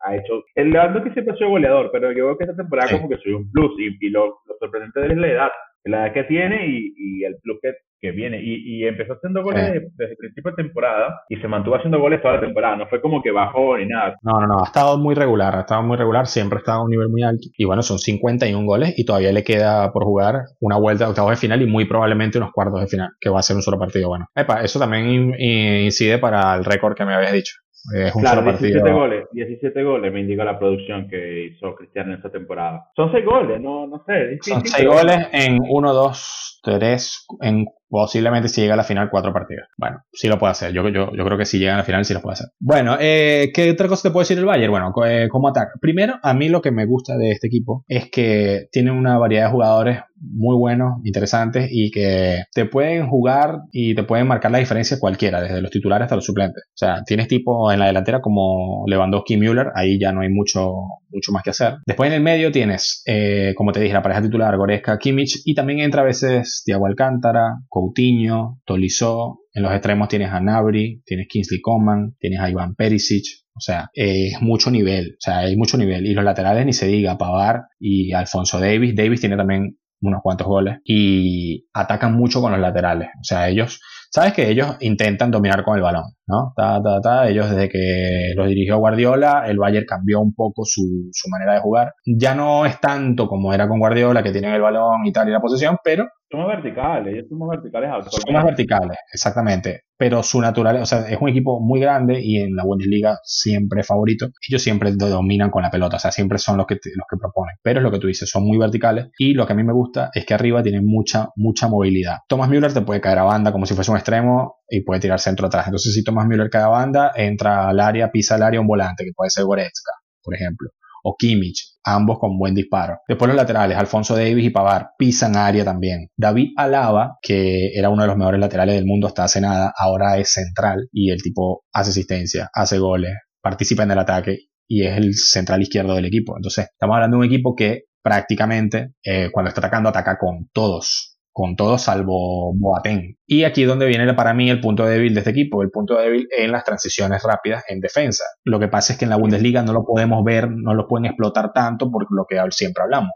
ha, 0.00 0.16
hecho... 0.16 0.44
El 0.54 0.70
Lewandowski 0.70 1.10
siempre 1.10 1.34
ha 1.34 1.36
sido 1.36 1.50
goleador, 1.50 1.90
pero 1.92 2.08
yo 2.08 2.24
creo 2.24 2.38
que 2.38 2.44
esta 2.44 2.56
temporada 2.56 2.90
como 2.90 3.08
que 3.08 3.18
soy 3.18 3.32
un 3.32 3.50
plus, 3.50 3.72
y, 3.78 4.06
y 4.06 4.10
lo, 4.10 4.38
lo 4.46 4.56
sorprendente 4.58 5.00
de 5.00 5.06
él 5.06 5.12
es 5.12 5.18
la 5.18 5.28
edad 5.28 5.50
la 5.86 6.06
edad 6.06 6.14
que 6.14 6.24
tiene 6.24 6.66
y, 6.66 6.94
y 6.96 7.24
el 7.24 7.36
plus 7.42 7.58
que, 7.62 7.72
que 8.00 8.10
viene. 8.10 8.40
Y, 8.42 8.82
y, 8.82 8.86
empezó 8.86 9.14
haciendo 9.14 9.42
goles 9.42 9.62
desde, 9.96 10.12
el 10.12 10.16
principio 10.16 10.50
de 10.50 10.62
temporada 10.62 11.22
y 11.28 11.36
se 11.36 11.48
mantuvo 11.48 11.76
haciendo 11.76 12.00
goles 12.00 12.20
toda 12.20 12.34
la 12.34 12.40
temporada. 12.40 12.76
No 12.76 12.86
fue 12.86 13.00
como 13.00 13.22
que 13.22 13.30
bajó 13.30 13.76
ni 13.78 13.86
nada. 13.86 14.16
No, 14.22 14.40
no, 14.40 14.46
no. 14.46 14.60
Ha 14.60 14.66
estado 14.66 14.98
muy 14.98 15.14
regular. 15.14 15.56
Ha 15.56 15.60
estado 15.60 15.82
muy 15.82 15.96
regular. 15.96 16.26
Siempre 16.26 16.58
ha 16.58 16.60
estado 16.60 16.80
a 16.80 16.84
un 16.84 16.90
nivel 16.90 17.08
muy 17.08 17.22
alto. 17.22 17.48
Y 17.56 17.64
bueno, 17.64 17.82
son 17.82 17.98
51 17.98 18.66
goles 18.66 18.94
y 18.96 19.04
todavía 19.04 19.32
le 19.32 19.44
queda 19.44 19.92
por 19.92 20.04
jugar 20.04 20.42
una 20.60 20.76
vuelta 20.78 21.04
de 21.04 21.10
octavos 21.10 21.30
de 21.30 21.36
final 21.36 21.62
y 21.62 21.66
muy 21.66 21.86
probablemente 21.86 22.38
unos 22.38 22.52
cuartos 22.52 22.80
de 22.80 22.88
final, 22.88 23.10
que 23.20 23.30
va 23.30 23.40
a 23.40 23.42
ser 23.42 23.56
un 23.56 23.62
solo 23.62 23.78
partido. 23.78 24.08
Bueno, 24.08 24.26
Epa, 24.34 24.62
eso 24.62 24.78
también 24.78 25.34
incide 25.38 26.18
para 26.18 26.54
el 26.54 26.64
récord 26.64 26.94
que 26.94 27.04
me 27.04 27.14
habías 27.14 27.32
dicho. 27.32 27.54
Es 27.94 28.14
un 28.14 28.22
claro, 28.22 28.40
solo 28.40 28.52
17 28.52 28.80
partido. 28.80 28.98
goles, 28.98 29.24
17 29.32 29.82
goles 29.82 30.12
me 30.12 30.20
indica 30.20 30.44
la 30.44 30.58
producción 30.58 31.08
que 31.08 31.46
hizo 31.46 31.74
Cristiano 31.74 32.10
en 32.10 32.16
esta 32.16 32.30
temporada. 32.30 32.90
Son 32.96 33.10
6 33.12 33.24
goles, 33.24 33.60
no, 33.60 33.86
no 33.86 34.02
sé. 34.06 34.38
Son 34.42 34.64
6 34.64 34.86
goles 34.86 35.28
en 35.32 35.58
1, 35.68 35.92
2, 35.92 36.60
3, 36.62 37.26
en 37.42 37.66
posiblemente 37.88 38.48
si 38.48 38.60
llega 38.60 38.74
a 38.74 38.76
la 38.76 38.84
final 38.84 39.08
cuatro 39.10 39.32
partidos. 39.32 39.68
Bueno, 39.76 40.02
sí 40.12 40.28
lo 40.28 40.38
puede 40.38 40.52
hacer. 40.52 40.72
Yo, 40.72 40.88
yo, 40.88 41.12
yo 41.12 41.24
creo 41.24 41.38
que 41.38 41.44
si 41.44 41.58
llega 41.58 41.74
a 41.74 41.78
la 41.78 41.84
final 41.84 42.04
sí 42.04 42.14
lo 42.14 42.20
puede 42.20 42.34
hacer. 42.34 42.48
Bueno, 42.58 42.96
eh, 43.00 43.50
¿qué 43.54 43.70
otra 43.70 43.88
cosa 43.88 44.08
te 44.08 44.12
puede 44.12 44.24
decir 44.24 44.38
el 44.38 44.44
Bayern? 44.44 44.70
Bueno, 44.70 44.92
eh, 45.06 45.28
como 45.30 45.48
ataque. 45.48 45.72
Primero, 45.80 46.18
a 46.22 46.34
mí 46.34 46.48
lo 46.48 46.60
que 46.60 46.72
me 46.72 46.86
gusta 46.86 47.16
de 47.16 47.30
este 47.30 47.46
equipo 47.46 47.84
es 47.88 48.10
que 48.10 48.66
tiene 48.72 48.90
una 48.90 49.18
variedad 49.18 49.46
de 49.46 49.52
jugadores 49.52 50.00
muy 50.20 50.56
buenos, 50.56 51.00
interesantes 51.04 51.68
y 51.70 51.90
que 51.90 52.44
te 52.52 52.64
pueden 52.66 53.08
jugar 53.08 53.60
y 53.72 53.94
te 53.94 54.02
pueden 54.02 54.26
marcar 54.26 54.50
la 54.50 54.58
diferencia 54.58 54.98
cualquiera, 54.98 55.40
desde 55.40 55.60
los 55.60 55.70
titulares 55.70 56.04
hasta 56.04 56.16
los 56.16 56.24
suplentes. 56.24 56.64
O 56.68 56.76
sea, 56.76 57.02
tienes 57.04 57.28
tipo 57.28 57.70
en 57.72 57.78
la 57.78 57.86
delantera 57.86 58.20
como 58.20 58.84
Lewandowski 58.86 59.36
Müller, 59.36 59.68
ahí 59.74 59.98
ya 59.98 60.12
no 60.12 60.20
hay 60.22 60.28
mucho, 60.28 60.72
mucho 61.10 61.32
más 61.32 61.42
que 61.42 61.50
hacer. 61.50 61.76
Después 61.86 62.08
en 62.08 62.14
el 62.14 62.22
medio 62.22 62.50
tienes, 62.50 63.02
eh, 63.06 63.54
como 63.56 63.72
te 63.72 63.80
dije, 63.80 63.94
la 63.94 64.02
pareja 64.02 64.22
titular 64.22 64.56
Goreska, 64.56 64.98
Kimmich 64.98 65.42
y 65.44 65.54
también 65.54 65.80
entra 65.80 66.02
a 66.02 66.06
veces 66.06 66.62
Thiago 66.64 66.86
Alcántara, 66.86 67.58
Coutinho, 67.68 68.60
Tolisso. 68.64 69.40
En 69.52 69.62
los 69.62 69.72
extremos 69.72 70.08
tienes 70.08 70.30
a 70.30 70.40
Nabri, 70.40 71.02
tienes 71.06 71.28
Kingsley 71.28 71.60
Coman, 71.60 72.14
tienes 72.18 72.40
a 72.40 72.50
Iván 72.50 72.74
Perisic. 72.74 73.24
O 73.56 73.60
sea, 73.60 73.88
es 73.94 74.40
mucho 74.42 74.70
nivel. 74.70 75.12
O 75.12 75.20
sea, 75.20 75.38
hay 75.38 75.56
mucho 75.56 75.78
nivel. 75.78 76.06
Y 76.06 76.12
los 76.12 76.24
laterales 76.24 76.66
ni 76.66 76.74
se 76.74 76.86
diga, 76.86 77.16
Pavar 77.16 77.62
y 77.80 78.12
Alfonso 78.12 78.60
Davis. 78.60 78.94
Davis 78.94 79.20
tiene 79.20 79.36
también 79.36 79.78
unos 80.06 80.20
cuantos 80.22 80.46
goles 80.46 80.78
y 80.84 81.66
atacan 81.72 82.14
mucho 82.14 82.40
con 82.40 82.52
los 82.52 82.60
laterales. 82.60 83.08
O 83.20 83.24
sea, 83.24 83.48
ellos, 83.48 83.80
sabes 84.10 84.32
que 84.32 84.48
ellos 84.50 84.76
intentan 84.80 85.30
dominar 85.30 85.64
con 85.64 85.76
el 85.76 85.82
balón, 85.82 86.04
¿no? 86.26 86.52
Ta, 86.56 86.82
ta, 86.82 87.00
ta. 87.00 87.28
Ellos 87.28 87.50
desde 87.50 87.68
que 87.68 88.32
los 88.36 88.48
dirigió 88.48 88.78
Guardiola, 88.78 89.44
el 89.46 89.58
Bayern 89.58 89.86
cambió 89.86 90.20
un 90.20 90.34
poco 90.34 90.64
su, 90.64 90.82
su 91.12 91.28
manera 91.30 91.54
de 91.54 91.60
jugar. 91.60 91.92
Ya 92.04 92.34
no 92.34 92.66
es 92.66 92.80
tanto 92.80 93.28
como 93.28 93.52
era 93.52 93.68
con 93.68 93.78
Guardiola, 93.78 94.22
que 94.22 94.32
tienen 94.32 94.54
el 94.54 94.62
balón 94.62 95.06
y 95.06 95.12
tal 95.12 95.28
y 95.28 95.32
la 95.32 95.40
posesión, 95.40 95.76
pero 95.82 96.06
somos 96.30 96.48
verticales, 96.48 97.14
ellos 97.14 97.26
somos 97.28 97.48
verticales 97.48 97.90
Son 98.10 98.34
más 98.34 98.44
verticales, 98.44 98.98
exactamente. 99.12 99.82
Pero 99.98 100.22
su 100.22 100.40
naturaleza, 100.40 100.82
o 100.82 100.86
sea, 100.86 101.08
es 101.08 101.18
un 101.20 101.28
equipo 101.28 101.60
muy 101.60 101.80
grande 101.80 102.20
y 102.20 102.38
en 102.38 102.54
la 102.54 102.64
Bundesliga 102.64 103.18
siempre 103.22 103.82
favorito. 103.82 104.28
Ellos 104.46 104.60
siempre 104.60 104.92
dominan 104.92 105.50
con 105.50 105.62
la 105.62 105.70
pelota, 105.70 105.96
o 105.96 105.98
sea, 105.98 106.10
siempre 106.10 106.38
son 106.38 106.58
los 106.58 106.66
que, 106.66 106.74
los 106.74 107.06
que 107.10 107.16
proponen. 107.16 107.56
Pero 107.62 107.80
es 107.80 107.84
lo 107.84 107.90
que 107.90 107.98
tú 107.98 108.08
dices, 108.08 108.28
son 108.28 108.44
muy 108.44 108.58
verticales. 108.58 109.08
Y 109.18 109.34
lo 109.34 109.46
que 109.46 109.54
a 109.54 109.56
mí 109.56 109.64
me 109.64 109.72
gusta 109.72 110.10
es 110.12 110.26
que 110.26 110.34
arriba 110.34 110.62
tienen 110.62 110.84
mucha, 110.84 111.28
mucha 111.36 111.68
movilidad. 111.68 112.18
Thomas 112.28 112.50
Müller 112.50 112.74
te 112.74 112.82
puede 112.82 113.00
caer 113.00 113.18
a 113.20 113.24
banda 113.24 113.52
como 113.52 113.64
si 113.64 113.74
fuese 113.74 113.90
un 113.90 113.96
extremo 113.96 114.56
y 114.68 114.82
puede 114.82 115.00
tirar 115.00 115.20
centro 115.20 115.46
atrás. 115.46 115.66
Entonces, 115.66 115.94
si 115.94 116.04
Thomas 116.04 116.26
Müller 116.26 116.50
cae 116.50 116.62
a 116.62 116.68
banda, 116.68 117.12
entra 117.14 117.68
al 117.68 117.80
área, 117.80 118.10
pisa 118.10 118.34
al 118.34 118.42
área 118.42 118.60
un 118.60 118.66
volante, 118.66 119.04
que 119.04 119.12
puede 119.14 119.30
ser 119.30 119.44
Goretzka, 119.44 119.92
por 120.22 120.34
ejemplo 120.34 120.70
o 121.08 121.14
Kimmich, 121.16 121.76
ambos 121.84 122.18
con 122.18 122.36
buen 122.36 122.52
disparo. 122.52 122.98
Después 123.06 123.28
los 123.28 123.36
laterales, 123.36 123.78
Alfonso 123.78 124.16
Davis 124.16 124.44
y 124.44 124.50
Pavar, 124.50 124.90
pisan 124.98 125.36
área 125.36 125.64
también. 125.64 126.08
David 126.16 126.48
Alaba, 126.56 127.18
que 127.22 127.70
era 127.74 127.90
uno 127.90 128.02
de 128.02 128.08
los 128.08 128.16
mejores 128.16 128.40
laterales 128.40 128.74
del 128.74 128.86
mundo 128.86 129.06
hasta 129.06 129.22
hace 129.22 129.40
nada, 129.40 129.72
ahora 129.78 130.18
es 130.18 130.32
central 130.32 130.88
y 130.90 131.12
el 131.12 131.22
tipo 131.22 131.62
hace 131.72 131.90
asistencia, 131.90 132.50
hace 132.52 132.78
goles, 132.78 133.12
participa 133.40 133.84
en 133.84 133.92
el 133.92 134.00
ataque 134.00 134.38
y 134.66 134.84
es 134.84 134.96
el 134.96 135.14
central 135.14 135.62
izquierdo 135.62 135.94
del 135.94 136.06
equipo. 136.06 136.36
Entonces, 136.36 136.66
estamos 136.72 136.94
hablando 136.96 137.18
de 137.18 137.20
un 137.20 137.32
equipo 137.32 137.54
que 137.54 137.84
prácticamente 138.02 138.94
eh, 139.04 139.30
cuando 139.32 139.50
está 139.50 139.60
atacando 139.60 139.88
ataca 139.88 140.18
con 140.18 140.48
todos 140.52 141.15
con 141.36 141.54
todo 141.54 141.76
salvo 141.76 142.54
Boateng. 142.54 143.18
Y 143.26 143.44
aquí 143.44 143.60
es 143.60 143.68
donde 143.68 143.84
viene 143.84 144.14
para 144.14 144.32
mí 144.32 144.48
el 144.48 144.58
punto 144.58 144.86
débil 144.86 145.12
de 145.12 145.20
este 145.20 145.32
equipo, 145.32 145.60
el 145.60 145.70
punto 145.70 145.98
débil 145.98 146.26
en 146.34 146.50
las 146.50 146.64
transiciones 146.64 147.22
rápidas 147.22 147.62
en 147.68 147.80
defensa. 147.80 148.24
Lo 148.42 148.58
que 148.58 148.68
pasa 148.68 148.94
es 148.94 148.98
que 148.98 149.04
en 149.04 149.10
la 149.10 149.18
Bundesliga 149.18 149.62
no 149.62 149.74
lo 149.74 149.84
podemos 149.84 150.24
ver, 150.24 150.50
no 150.50 150.72
lo 150.72 150.88
pueden 150.88 151.04
explotar 151.04 151.52
tanto 151.52 151.90
por 151.90 152.06
lo 152.08 152.24
que 152.26 152.40
siempre 152.52 152.84
hablamos. 152.84 153.10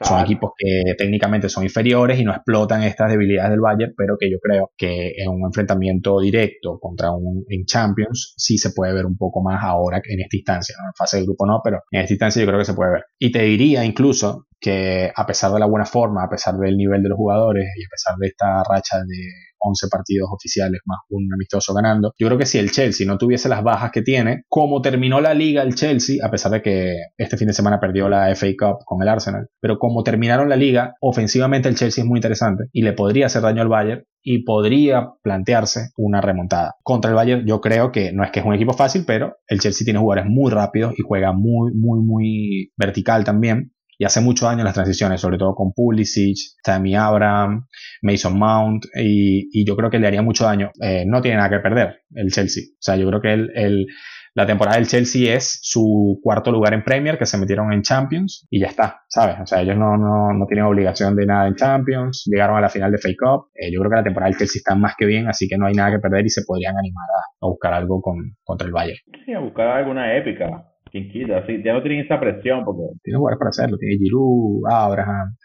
Son 0.00 0.22
equipos 0.22 0.52
que 0.56 0.94
técnicamente 0.96 1.50
son 1.50 1.64
inferiores 1.64 2.18
y 2.18 2.24
no 2.24 2.32
explotan 2.32 2.82
estas 2.82 3.10
debilidades 3.10 3.50
del 3.50 3.60
Bayern, 3.60 3.92
pero 3.94 4.16
que 4.18 4.30
yo 4.30 4.38
creo 4.40 4.70
que 4.74 5.12
en 5.18 5.28
un 5.28 5.44
enfrentamiento 5.44 6.18
directo 6.18 6.78
contra 6.80 7.10
un 7.10 7.44
en 7.46 7.66
Champions 7.66 8.32
sí 8.38 8.56
se 8.56 8.70
puede 8.70 8.94
ver 8.94 9.04
un 9.04 9.18
poco 9.18 9.42
más 9.42 9.62
ahora 9.62 10.00
que 10.00 10.14
en 10.14 10.20
esta 10.20 10.34
instancia. 10.34 10.76
En 10.82 10.94
fase 10.96 11.18
de 11.18 11.24
grupo 11.24 11.44
no, 11.44 11.60
pero 11.62 11.80
en 11.90 12.00
esta 12.00 12.14
instancia 12.14 12.40
yo 12.40 12.46
creo 12.46 12.58
que 12.58 12.64
se 12.64 12.72
puede 12.72 12.92
ver. 12.92 13.04
Y 13.18 13.30
te 13.30 13.42
diría 13.42 13.84
incluso 13.84 14.46
que 14.60 15.10
a 15.14 15.26
pesar 15.26 15.52
de 15.52 15.60
la 15.60 15.66
buena 15.66 15.86
forma, 15.86 16.24
a 16.24 16.28
pesar 16.28 16.56
del 16.56 16.76
nivel 16.76 17.02
de 17.02 17.08
los 17.08 17.16
jugadores 17.16 17.66
y 17.76 17.84
a 17.84 17.88
pesar 17.90 18.16
de 18.18 18.26
esta 18.26 18.62
racha 18.62 18.98
de 18.98 19.50
11 19.60 19.88
partidos 19.90 20.28
oficiales 20.32 20.80
más 20.86 21.00
un 21.10 21.28
amistoso 21.32 21.74
ganando. 21.74 22.12
Yo 22.18 22.26
creo 22.26 22.38
que 22.38 22.46
si 22.46 22.58
el 22.58 22.70
Chelsea 22.70 23.06
no 23.06 23.18
tuviese 23.18 23.48
las 23.48 23.62
bajas 23.62 23.90
que 23.90 24.02
tiene, 24.02 24.44
como 24.48 24.80
terminó 24.80 25.20
la 25.20 25.34
liga 25.34 25.62
el 25.62 25.74
Chelsea, 25.74 26.24
a 26.24 26.30
pesar 26.30 26.52
de 26.52 26.62
que 26.62 26.96
este 27.18 27.36
fin 27.36 27.48
de 27.48 27.52
semana 27.52 27.80
perdió 27.80 28.08
la 28.08 28.34
FA 28.34 28.48
Cup 28.58 28.78
con 28.84 29.02
el 29.02 29.08
Arsenal, 29.08 29.48
pero 29.60 29.78
como 29.78 30.02
terminaron 30.02 30.48
la 30.48 30.56
liga, 30.56 30.94
ofensivamente 31.00 31.68
el 31.68 31.76
Chelsea 31.76 32.02
es 32.02 32.08
muy 32.08 32.18
interesante 32.18 32.64
y 32.72 32.82
le 32.82 32.92
podría 32.92 33.26
hacer 33.26 33.42
daño 33.42 33.62
al 33.62 33.68
Bayern 33.68 34.04
y 34.22 34.44
podría 34.44 35.12
plantearse 35.22 35.90
una 35.96 36.20
remontada. 36.20 36.76
Contra 36.82 37.10
el 37.10 37.16
Bayern 37.16 37.46
yo 37.46 37.60
creo 37.60 37.90
que 37.92 38.12
no 38.12 38.24
es 38.24 38.30
que 38.30 38.40
es 38.40 38.46
un 38.46 38.54
equipo 38.54 38.74
fácil, 38.74 39.04
pero 39.06 39.36
el 39.46 39.60
Chelsea 39.60 39.84
tiene 39.84 40.00
jugadores 40.00 40.30
muy 40.30 40.50
rápidos 40.50 40.94
y 40.98 41.02
juega 41.02 41.32
muy, 41.32 41.72
muy, 41.74 42.00
muy 42.00 42.72
vertical 42.76 43.24
también 43.24 43.72
y 44.00 44.06
hace 44.06 44.22
muchos 44.22 44.48
años 44.48 44.64
las 44.64 44.72
transiciones, 44.72 45.20
sobre 45.20 45.36
todo 45.36 45.54
con 45.54 45.74
Pulisic, 45.74 46.38
Tammy 46.64 46.96
Abraham, 46.96 47.66
Mason 48.00 48.38
Mount, 48.38 48.86
y, 48.94 49.62
yo 49.66 49.76
creo 49.76 49.90
que 49.90 49.98
le 49.98 50.06
haría 50.06 50.22
mucho 50.22 50.44
daño. 50.46 50.70
Eh, 50.80 51.04
no 51.06 51.20
tiene 51.20 51.36
nada 51.36 51.50
que 51.50 51.58
perder 51.58 52.00
el 52.14 52.32
Chelsea. 52.32 52.62
O 52.72 52.80
sea, 52.80 52.96
yo 52.96 53.06
creo 53.08 53.20
que 53.20 53.30
el, 53.30 53.86
la 54.32 54.46
temporada 54.46 54.78
del 54.78 54.86
Chelsea 54.86 55.34
es 55.34 55.58
su 55.60 56.18
cuarto 56.22 56.50
lugar 56.50 56.72
en 56.72 56.82
Premier, 56.82 57.18
que 57.18 57.26
se 57.26 57.36
metieron 57.36 57.74
en 57.74 57.82
Champions, 57.82 58.46
y 58.48 58.60
ya 58.60 58.68
está, 58.68 59.02
¿sabes? 59.06 59.36
O 59.42 59.44
sea, 59.44 59.60
ellos 59.60 59.76
no, 59.76 59.98
no, 59.98 60.32
no 60.32 60.46
tienen 60.46 60.64
obligación 60.64 61.14
de 61.14 61.26
nada 61.26 61.46
en 61.46 61.56
Champions, 61.56 62.22
llegaron 62.24 62.56
a 62.56 62.62
la 62.62 62.70
final 62.70 62.90
de 62.90 62.96
Fake 62.96 63.18
Cup. 63.18 63.50
Eh, 63.54 63.70
yo 63.70 63.80
creo 63.80 63.90
que 63.90 63.96
la 63.96 64.04
temporada 64.04 64.30
del 64.30 64.38
Chelsea 64.38 64.60
está 64.60 64.74
más 64.76 64.94
que 64.96 65.04
bien, 65.04 65.28
así 65.28 65.46
que 65.46 65.58
no 65.58 65.66
hay 65.66 65.74
nada 65.74 65.90
que 65.90 65.98
perder 65.98 66.24
y 66.24 66.30
se 66.30 66.40
podrían 66.46 66.74
animar 66.78 67.06
a, 67.06 67.46
buscar 67.46 67.74
algo 67.74 68.00
con, 68.00 68.16
contra 68.44 68.66
el 68.66 68.72
Bayern. 68.72 69.00
Sí, 69.26 69.34
a 69.34 69.40
buscar 69.40 69.68
alguna 69.68 70.16
épica. 70.16 70.69
Quien 70.90 71.32
así, 71.32 71.62
ya 71.64 71.72
no 71.72 71.82
tienen 71.82 72.04
esa 72.04 72.18
presión 72.18 72.64
porque... 72.64 72.82
Tiene 73.02 73.18
jugadores 73.18 73.38
para 73.38 73.50
hacerlo, 73.50 73.78
tiene 73.78 73.96
Giroud, 73.96 74.62
Abraham, 74.70 75.36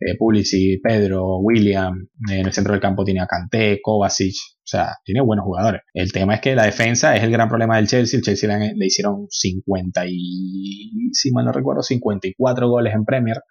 eh, 0.00 0.16
Pulisic, 0.18 0.80
Pedro, 0.82 1.38
William, 1.38 2.08
en 2.30 2.46
el 2.46 2.52
centro 2.52 2.72
del 2.72 2.80
campo 2.80 3.04
tiene 3.04 3.20
a 3.20 3.26
Kanté, 3.26 3.80
Kovacic, 3.82 4.34
o 4.34 4.66
sea, 4.66 4.96
tiene 5.04 5.20
buenos 5.20 5.44
jugadores. 5.44 5.82
El 5.92 6.10
tema 6.12 6.34
es 6.34 6.40
que 6.40 6.54
la 6.54 6.64
defensa 6.64 7.14
es 7.16 7.22
el 7.22 7.30
gran 7.30 7.48
problema 7.48 7.76
del 7.76 7.86
Chelsea, 7.86 8.18
el 8.18 8.24
Chelsea 8.24 8.56
le, 8.56 8.86
hicieron 8.86 9.26
50 9.28 10.06
y, 10.08 11.10
si 11.12 11.30
mal 11.32 11.44
no 11.44 11.52
recuerdo, 11.52 11.82
54 11.82 12.68
goles 12.68 12.94
en 12.94 13.04
Premier, 13.04 13.42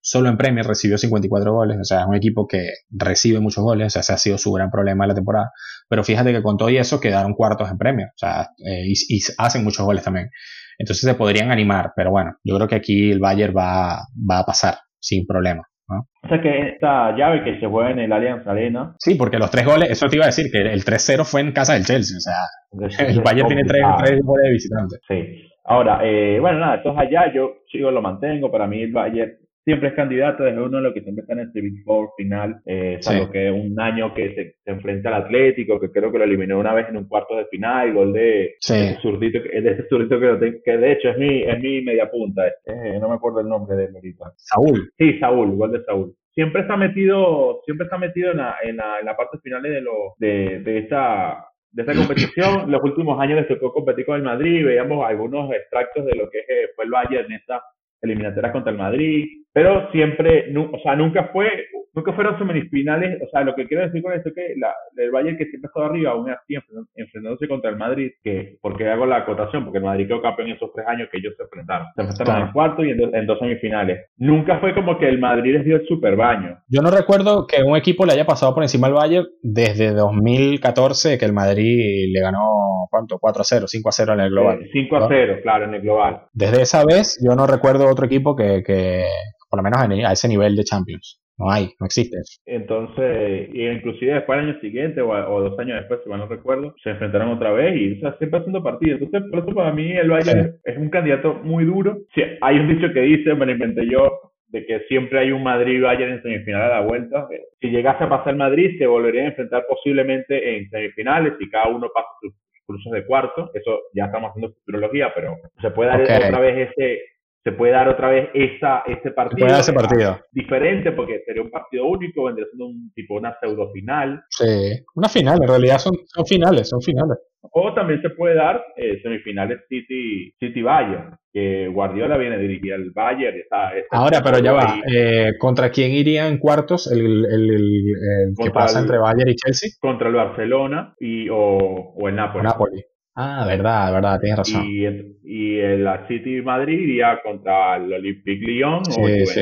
solo 0.00 0.28
en 0.28 0.36
Premier 0.36 0.66
recibió 0.66 0.98
54 0.98 1.52
goles, 1.52 1.78
o 1.80 1.84
sea, 1.84 2.00
es 2.00 2.06
un 2.06 2.14
equipo 2.14 2.46
que 2.46 2.68
recibe 2.90 3.40
muchos 3.40 3.64
goles, 3.64 3.86
o 3.86 3.90
sea, 3.90 4.00
ese 4.00 4.12
ha 4.12 4.18
sido 4.18 4.38
su 4.38 4.52
gran 4.52 4.70
problema 4.70 5.04
de 5.04 5.08
la 5.08 5.14
temporada. 5.14 5.50
Pero 5.88 6.04
fíjate 6.04 6.32
que 6.32 6.42
con 6.42 6.56
todo 6.56 6.70
y 6.70 6.76
eso 6.76 7.00
quedaron 7.00 7.34
cuartos 7.34 7.70
en 7.70 7.78
Premier, 7.78 8.08
o 8.08 8.18
sea, 8.18 8.48
eh, 8.66 8.84
y, 8.86 9.20
hacen 9.38 9.64
muchos 9.64 9.84
goles 9.84 10.02
también. 10.02 10.30
Entonces 10.78 11.08
se 11.08 11.14
podrían 11.14 11.50
animar, 11.50 11.92
pero 11.94 12.10
bueno, 12.10 12.36
yo 12.44 12.56
creo 12.56 12.68
que 12.68 12.76
aquí 12.76 13.10
el 13.10 13.20
Bayern 13.20 13.54
va, 13.56 14.00
va 14.30 14.38
a 14.40 14.44
pasar 14.44 14.74
sin 14.98 15.26
problema. 15.26 15.64
O 15.86 16.28
sea 16.28 16.40
que 16.40 16.68
esta 16.68 17.14
llave 17.14 17.44
que 17.44 17.60
se 17.60 17.66
juega 17.66 17.90
en 17.90 17.98
el 17.98 18.12
Allianz 18.12 18.46
Arena. 18.46 18.94
Sí, 18.98 19.16
porque 19.16 19.38
los 19.38 19.50
tres 19.50 19.66
goles, 19.66 19.90
eso 19.90 20.06
te 20.08 20.16
iba 20.16 20.24
a 20.24 20.28
decir, 20.28 20.50
que 20.50 20.60
el 20.60 20.82
3-0 20.82 21.24
fue 21.24 21.42
en 21.42 21.52
casa 21.52 21.74
del 21.74 21.84
Chelsea. 21.84 22.16
O 22.16 22.88
sea, 22.88 23.06
el 23.06 23.20
Bayern 23.20 23.48
tiene 23.48 23.64
tres, 23.64 23.82
goles 24.22 24.44
de 24.44 24.50
visitante. 24.50 24.96
Sí. 25.06 25.50
Ahora, 25.64 26.00
eh, 26.02 26.38
bueno, 26.40 26.58
nada, 26.58 26.76
entonces 26.76 27.02
allá 27.02 27.32
yo 27.32 27.56
sigo 27.70 27.90
lo 27.90 28.00
mantengo. 28.00 28.50
Para 28.50 28.66
mí 28.66 28.82
el 28.82 28.92
Bayern 28.92 29.32
siempre 29.64 29.88
es 29.88 29.94
candidato, 29.94 30.46
es 30.46 30.56
uno 30.56 30.76
de 30.76 30.82
los 30.82 30.94
que 30.94 31.00
siempre 31.00 31.22
está 31.22 31.32
en 31.32 31.40
este 31.40 31.60
Big 31.60 31.82
Four 31.84 32.10
final, 32.16 32.60
eh, 32.66 32.98
salvo 33.00 33.30
que 33.30 33.50
un 33.50 33.78
año 33.80 34.12
que 34.14 34.34
se, 34.34 34.70
enfrenta 34.70 35.08
al 35.08 35.24
Atlético, 35.24 35.80
que 35.80 35.90
creo 35.90 36.12
que 36.12 36.18
lo 36.18 36.24
eliminó 36.24 36.58
una 36.58 36.74
vez 36.74 36.88
en 36.88 36.98
un 36.98 37.08
cuarto 37.08 37.36
de 37.36 37.46
final, 37.46 37.94
gol 37.94 38.12
de 38.12 38.56
ese 38.60 38.98
zurdito, 39.00 39.40
de 39.40 39.70
ese 39.70 39.88
zurdito 39.88 40.20
que, 40.20 40.60
que 40.62 40.76
de 40.76 40.92
hecho 40.92 41.08
es 41.10 41.18
mi, 41.18 41.42
es 41.42 41.60
mi 41.60 41.82
media 41.82 42.10
punta, 42.10 42.46
eh, 42.46 42.98
no 43.00 43.08
me 43.08 43.14
acuerdo 43.14 43.40
el 43.40 43.48
nombre 43.48 43.76
de 43.76 43.86
él 43.86 43.94
ahorita. 43.94 44.32
Saúl. 44.36 44.92
Sí, 44.98 45.18
Saúl, 45.18 45.56
gol 45.56 45.72
de 45.72 45.82
Saúl. 45.84 46.14
Siempre 46.34 46.62
está 46.62 46.76
metido, 46.76 47.60
siempre 47.64 47.84
está 47.84 47.96
metido 47.96 48.32
en 48.32 48.38
la, 48.38 48.56
en 48.62 48.76
la, 48.76 48.98
en 49.00 49.06
la 49.06 49.16
parte 49.16 49.38
final 49.38 49.62
de, 49.62 49.80
lo, 49.80 50.14
de, 50.18 50.60
de 50.60 50.78
esta 50.78 51.48
de 51.70 51.82
esta 51.82 51.94
competición. 51.94 52.70
Los 52.70 52.82
últimos 52.84 53.20
años 53.20 53.40
le 53.40 53.46
tocó 53.46 53.72
competir 53.72 54.06
con 54.06 54.16
el 54.16 54.22
Madrid, 54.22 54.64
veíamos 54.64 55.04
algunos 55.04 55.52
extractos 55.52 56.06
de 56.06 56.14
lo 56.14 56.30
que 56.30 56.38
fue 56.76 56.84
el 56.84 56.90
Bayern 56.90 57.26
en 57.26 57.32
esta 57.32 57.62
eliminatorias 58.04 58.52
contra 58.52 58.72
el 58.72 58.78
Madrid, 58.78 59.26
pero 59.52 59.90
siempre, 59.92 60.52
o 60.56 60.78
sea, 60.82 60.96
nunca 60.96 61.30
fue, 61.32 61.48
nunca 61.94 62.12
fueron 62.12 62.36
semifinales, 62.38 63.22
o 63.22 63.30
sea, 63.30 63.42
lo 63.42 63.54
que 63.54 63.66
quiero 63.66 63.84
decir 63.84 64.02
con 64.02 64.12
esto 64.12 64.30
es 64.30 64.34
que 64.34 64.54
la, 64.58 64.74
el 64.96 65.12
Bayern 65.12 65.38
que 65.38 65.46
siempre 65.46 65.68
estado 65.68 65.86
arriba, 65.86 66.10
aún 66.10 66.28
así 66.28 66.56
enfrentándose 66.96 67.46
contra 67.46 67.70
el 67.70 67.76
Madrid, 67.76 68.10
que, 68.22 68.58
porque 68.60 68.88
hago 68.88 69.06
la 69.06 69.18
acotación, 69.18 69.64
porque 69.64 69.78
el 69.78 69.84
Madrid 69.84 70.08
quedó 70.08 70.20
campeón 70.20 70.48
en 70.48 70.56
esos 70.56 70.72
tres 70.74 70.86
años 70.88 71.08
que 71.10 71.18
ellos 71.18 71.34
se 71.36 71.44
enfrentaron, 71.44 71.86
se 71.94 72.02
enfrentaron 72.02 72.48
en 72.48 72.52
cuarto 72.52 72.84
y 72.84 72.90
en, 72.90 73.26
dos 73.26 73.38
semifinales. 73.38 74.06
Nunca 74.16 74.58
fue 74.58 74.74
como 74.74 74.98
que 74.98 75.08
el 75.08 75.20
Madrid 75.20 75.52
les 75.54 75.64
dio 75.64 75.76
el 75.76 75.86
super 75.86 76.16
baño. 76.16 76.58
Yo 76.68 76.82
no 76.82 76.90
recuerdo 76.90 77.46
que 77.46 77.62
un 77.62 77.76
equipo 77.76 78.04
le 78.04 78.14
haya 78.14 78.26
pasado 78.26 78.54
por 78.54 78.64
encima 78.64 78.88
al 78.88 78.94
Bayern 78.94 79.26
desde 79.40 79.92
2014, 79.92 81.16
que 81.16 81.24
el 81.24 81.32
Madrid 81.32 82.12
le 82.12 82.20
ganó, 82.20 82.63
¿cuánto? 82.90 83.18
4 83.18 83.40
a 83.40 83.44
0, 83.44 83.66
5 83.68 83.88
a 83.88 83.92
0 83.92 84.12
en 84.14 84.20
el 84.20 84.30
global. 84.30 84.68
5 84.72 84.96
a 84.96 85.08
0, 85.08 85.38
claro, 85.42 85.64
en 85.64 85.74
el 85.74 85.82
global. 85.82 86.22
Desde 86.32 86.62
esa 86.62 86.84
vez, 86.84 87.18
yo 87.22 87.34
no 87.34 87.46
recuerdo 87.46 87.88
otro 87.88 88.06
equipo 88.06 88.34
que, 88.36 88.62
que 88.62 89.04
por 89.48 89.58
lo 89.58 89.62
menos 89.62 90.08
a 90.08 90.12
ese 90.12 90.28
nivel 90.28 90.56
de 90.56 90.64
Champions. 90.64 91.20
No 91.36 91.50
hay, 91.50 91.70
no 91.80 91.86
existe. 91.86 92.16
Entonces, 92.46 93.48
inclusive 93.52 94.14
después 94.14 94.38
al 94.38 94.48
año 94.48 94.60
siguiente 94.60 95.00
o, 95.00 95.40
dos 95.40 95.58
años 95.58 95.78
después, 95.78 96.00
si 96.04 96.08
mal 96.08 96.20
no 96.20 96.26
recuerdo, 96.26 96.74
se 96.82 96.90
enfrentaron 96.90 97.30
otra 97.30 97.50
vez 97.50 97.76
y 97.76 97.96
o 97.96 98.00
sea, 98.00 98.16
siempre 98.18 98.38
haciendo 98.38 98.62
partidos. 98.62 99.00
Entonces, 99.00 99.30
por 99.30 99.40
eso 99.40 99.54
para 99.54 99.72
mí 99.72 99.92
el 99.92 100.10
Bayern 100.10 100.56
es 100.62 100.78
un 100.78 100.90
candidato 100.90 101.34
muy 101.42 101.64
duro. 101.64 101.98
Sí, 102.14 102.22
hay 102.40 102.58
un 102.58 102.68
dicho 102.68 102.92
que 102.92 103.00
dice, 103.00 103.34
me 103.34 103.46
lo 103.46 103.52
inventé 103.52 103.88
yo, 103.88 104.32
de 104.48 104.64
que 104.64 104.80
siempre 104.86 105.18
hay 105.18 105.32
un 105.32 105.42
Madrid-Bayern 105.42 106.12
en 106.12 106.22
semifinal 106.22 106.62
a 106.62 106.80
la 106.80 106.86
vuelta. 106.86 107.26
Si 107.60 107.68
llegase 107.68 108.04
a 108.04 108.08
pasar 108.08 108.36
Madrid, 108.36 108.78
se 108.78 108.86
volvería 108.86 109.22
a 109.22 109.26
enfrentar 109.26 109.64
posiblemente 109.68 110.56
en 110.56 110.70
semifinales 110.70 111.34
y 111.40 111.50
cada 111.50 111.68
uno 111.68 111.88
pasa 111.92 112.08
sus 112.20 112.32
cruces 112.66 112.92
de 112.92 113.06
cuarto. 113.06 113.50
Eso 113.54 113.82
ya 113.94 114.06
estamos 114.06 114.30
haciendo 114.30 114.54
futurología, 114.54 115.12
pero 115.14 115.36
se 115.60 115.70
puede 115.70 115.90
dar 115.90 116.00
otra 116.02 116.40
vez 116.40 116.70
ese 116.70 117.00
se 117.44 117.52
puede 117.52 117.72
dar 117.72 117.88
otra 117.88 118.08
vez 118.08 118.30
esa, 118.32 118.82
ese 118.86 119.10
partido. 119.10 119.46
ese 119.46 119.74
partido. 119.74 120.18
Diferente 120.32 120.92
porque 120.92 121.22
sería 121.26 121.42
un 121.42 121.50
partido 121.50 121.84
único, 121.86 122.24
vendría 122.24 122.46
siendo 122.46 122.66
un 122.66 122.90
tipo 122.94 123.16
una 123.16 123.38
pseudo 123.38 123.70
final. 123.70 124.24
Sí, 124.30 124.82
una 124.94 125.10
final, 125.10 125.38
en 125.42 125.48
realidad 125.48 125.78
son, 125.78 125.92
son 126.06 126.24
finales, 126.24 126.70
son 126.70 126.80
finales. 126.80 127.18
O 127.52 127.74
también 127.74 128.00
se 128.00 128.08
puede 128.08 128.34
dar 128.34 128.64
eh, 128.76 128.98
semifinales 129.02 129.60
City, 129.68 130.32
City 130.40 130.62
Bayern, 130.62 131.18
que 131.30 131.68
Guardiola 131.68 132.16
viene 132.16 132.36
a 132.36 132.38
dirigir 132.38 132.72
al 132.72 132.90
Bayern. 132.92 133.36
Está, 133.36 133.72
Ahora, 133.90 134.22
pero 134.24 134.38
ya 134.38 134.52
va, 134.52 134.80
eh, 134.90 135.32
¿contra 135.38 135.68
quién 135.68 135.92
iría 135.92 136.26
en 136.26 136.38
cuartos 136.38 136.90
el, 136.90 137.26
el, 137.26 137.50
el, 137.50 138.34
que 138.42 138.50
pasa 138.50 138.80
entre 138.80 138.96
Bayern 138.96 139.30
y 139.30 139.34
Chelsea? 139.34 139.68
Contra 139.78 140.08
el 140.08 140.14
Barcelona 140.14 140.94
y, 140.98 141.28
o, 141.28 141.36
o 141.36 142.08
el 142.08 142.16
Napoli. 142.16 142.44
Napoli. 142.44 142.84
Ah, 143.16 143.44
verdad, 143.46 143.92
verdad, 143.92 144.20
tienes 144.20 144.38
razón. 144.38 144.64
Y, 144.64 144.86
y 145.22 145.58
el 145.60 145.88
City 146.08 146.42
Madrid 146.42 146.80
iría 146.80 147.20
contra 147.22 147.76
el 147.76 147.92
Olympique 147.92 148.44
Lyon 148.44 148.84
sí, 148.84 149.26
Sí, 149.26 149.40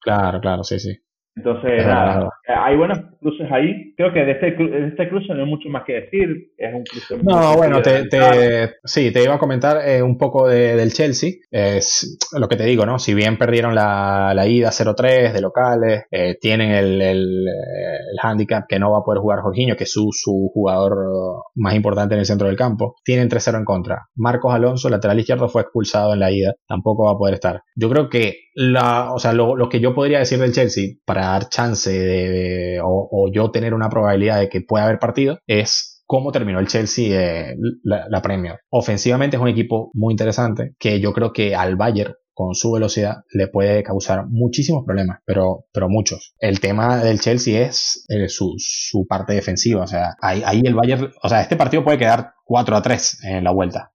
claro, 0.00 0.40
claro, 0.40 0.64
sí, 0.64 0.78
sí. 0.80 0.96
Entonces, 1.36 1.86
nada, 1.86 2.28
hay 2.46 2.76
buenos 2.76 2.98
cruces 3.20 3.46
ahí. 3.50 3.94
Creo 3.96 4.12
que 4.12 4.20
de 4.20 4.32
este, 4.32 4.50
de 4.50 4.88
este 4.88 5.08
cruce 5.08 5.32
no 5.32 5.44
hay 5.44 5.48
mucho 5.48 5.68
más 5.68 5.84
que 5.86 5.94
decir. 5.94 6.52
Es 6.56 6.74
un 6.74 6.84
cruce 6.84 7.16
muy 7.16 7.24
No, 7.24 7.56
bueno, 7.56 7.80
te, 7.80 8.08
te, 8.08 8.74
sí, 8.84 9.12
te 9.12 9.22
iba 9.22 9.34
a 9.34 9.38
comentar 9.38 9.78
eh, 9.86 10.02
un 10.02 10.18
poco 10.18 10.48
de, 10.48 10.76
del 10.76 10.92
Chelsea. 10.92 11.30
Es 11.50 12.18
lo 12.36 12.48
que 12.48 12.56
te 12.56 12.64
digo, 12.64 12.84
¿no? 12.84 12.98
Si 12.98 13.14
bien 13.14 13.38
perdieron 13.38 13.74
la, 13.74 14.32
la 14.34 14.46
ida 14.46 14.70
0-3 14.70 15.32
de 15.32 15.40
locales, 15.40 16.04
eh, 16.10 16.36
tienen 16.40 16.72
el, 16.72 17.00
el, 17.00 17.46
el, 17.48 18.18
handicap 18.22 18.64
que 18.68 18.78
no 18.78 18.90
va 18.90 18.98
a 18.98 19.04
poder 19.04 19.20
jugar 19.20 19.40
Jorginho, 19.40 19.76
que 19.76 19.84
es 19.84 19.92
su, 19.92 20.08
su 20.12 20.50
jugador 20.52 21.42
más 21.54 21.74
importante 21.74 22.14
en 22.14 22.20
el 22.20 22.26
centro 22.26 22.48
del 22.48 22.56
campo. 22.56 22.96
Tienen 23.04 23.28
3-0 23.28 23.58
en 23.58 23.64
contra. 23.64 24.08
Marcos 24.14 24.52
Alonso, 24.52 24.90
lateral 24.90 25.20
izquierdo, 25.20 25.48
fue 25.48 25.62
expulsado 25.62 26.12
en 26.12 26.20
la 26.20 26.32
ida. 26.32 26.54
Tampoco 26.66 27.04
va 27.04 27.12
a 27.12 27.18
poder 27.18 27.34
estar. 27.34 27.62
Yo 27.76 27.88
creo 27.88 28.08
que 28.08 28.34
la, 28.54 29.12
o 29.12 29.18
sea, 29.18 29.32
lo, 29.32 29.56
lo 29.56 29.68
que 29.68 29.80
yo 29.80 29.94
podría 29.94 30.18
decir 30.18 30.38
del 30.38 30.52
Chelsea 30.52 30.96
para 31.04 31.19
dar 31.22 31.48
chance 31.48 31.90
de, 31.90 32.80
o, 32.82 33.08
o, 33.10 33.32
yo 33.32 33.50
tener 33.50 33.74
una 33.74 33.88
probabilidad 33.88 34.40
de 34.40 34.48
que 34.48 34.60
pueda 34.60 34.84
haber 34.84 34.98
partido 34.98 35.38
es 35.46 36.02
cómo 36.06 36.32
terminó 36.32 36.58
el 36.58 36.66
Chelsea 36.66 37.50
eh, 37.50 37.56
la, 37.84 38.06
la 38.08 38.22
Premier. 38.22 38.60
Ofensivamente 38.70 39.36
es 39.36 39.42
un 39.42 39.48
equipo 39.48 39.90
muy 39.94 40.12
interesante 40.12 40.74
que 40.78 41.00
yo 41.00 41.12
creo 41.12 41.32
que 41.32 41.54
al 41.54 41.76
Bayern 41.76 42.14
con 42.40 42.54
su 42.54 42.72
velocidad 42.72 43.18
le 43.34 43.48
puede 43.48 43.82
causar 43.82 44.26
muchísimos 44.26 44.84
problemas, 44.86 45.18
pero, 45.26 45.66
pero 45.74 45.90
muchos. 45.90 46.34
El 46.38 46.58
tema 46.58 46.96
del 46.96 47.20
Chelsea 47.20 47.60
es 47.66 48.06
eh, 48.08 48.30
su, 48.30 48.54
su, 48.56 49.06
parte 49.06 49.34
defensiva, 49.34 49.82
o 49.82 49.86
sea, 49.86 50.14
ahí, 50.22 50.42
ahí, 50.46 50.62
el 50.64 50.74
Bayern, 50.74 51.12
o 51.22 51.28
sea, 51.28 51.42
este 51.42 51.56
partido 51.56 51.84
puede 51.84 51.98
quedar 51.98 52.32
4 52.44 52.76
a 52.76 52.80
3 52.80 53.24
en 53.24 53.44
la 53.44 53.50
vuelta, 53.50 53.92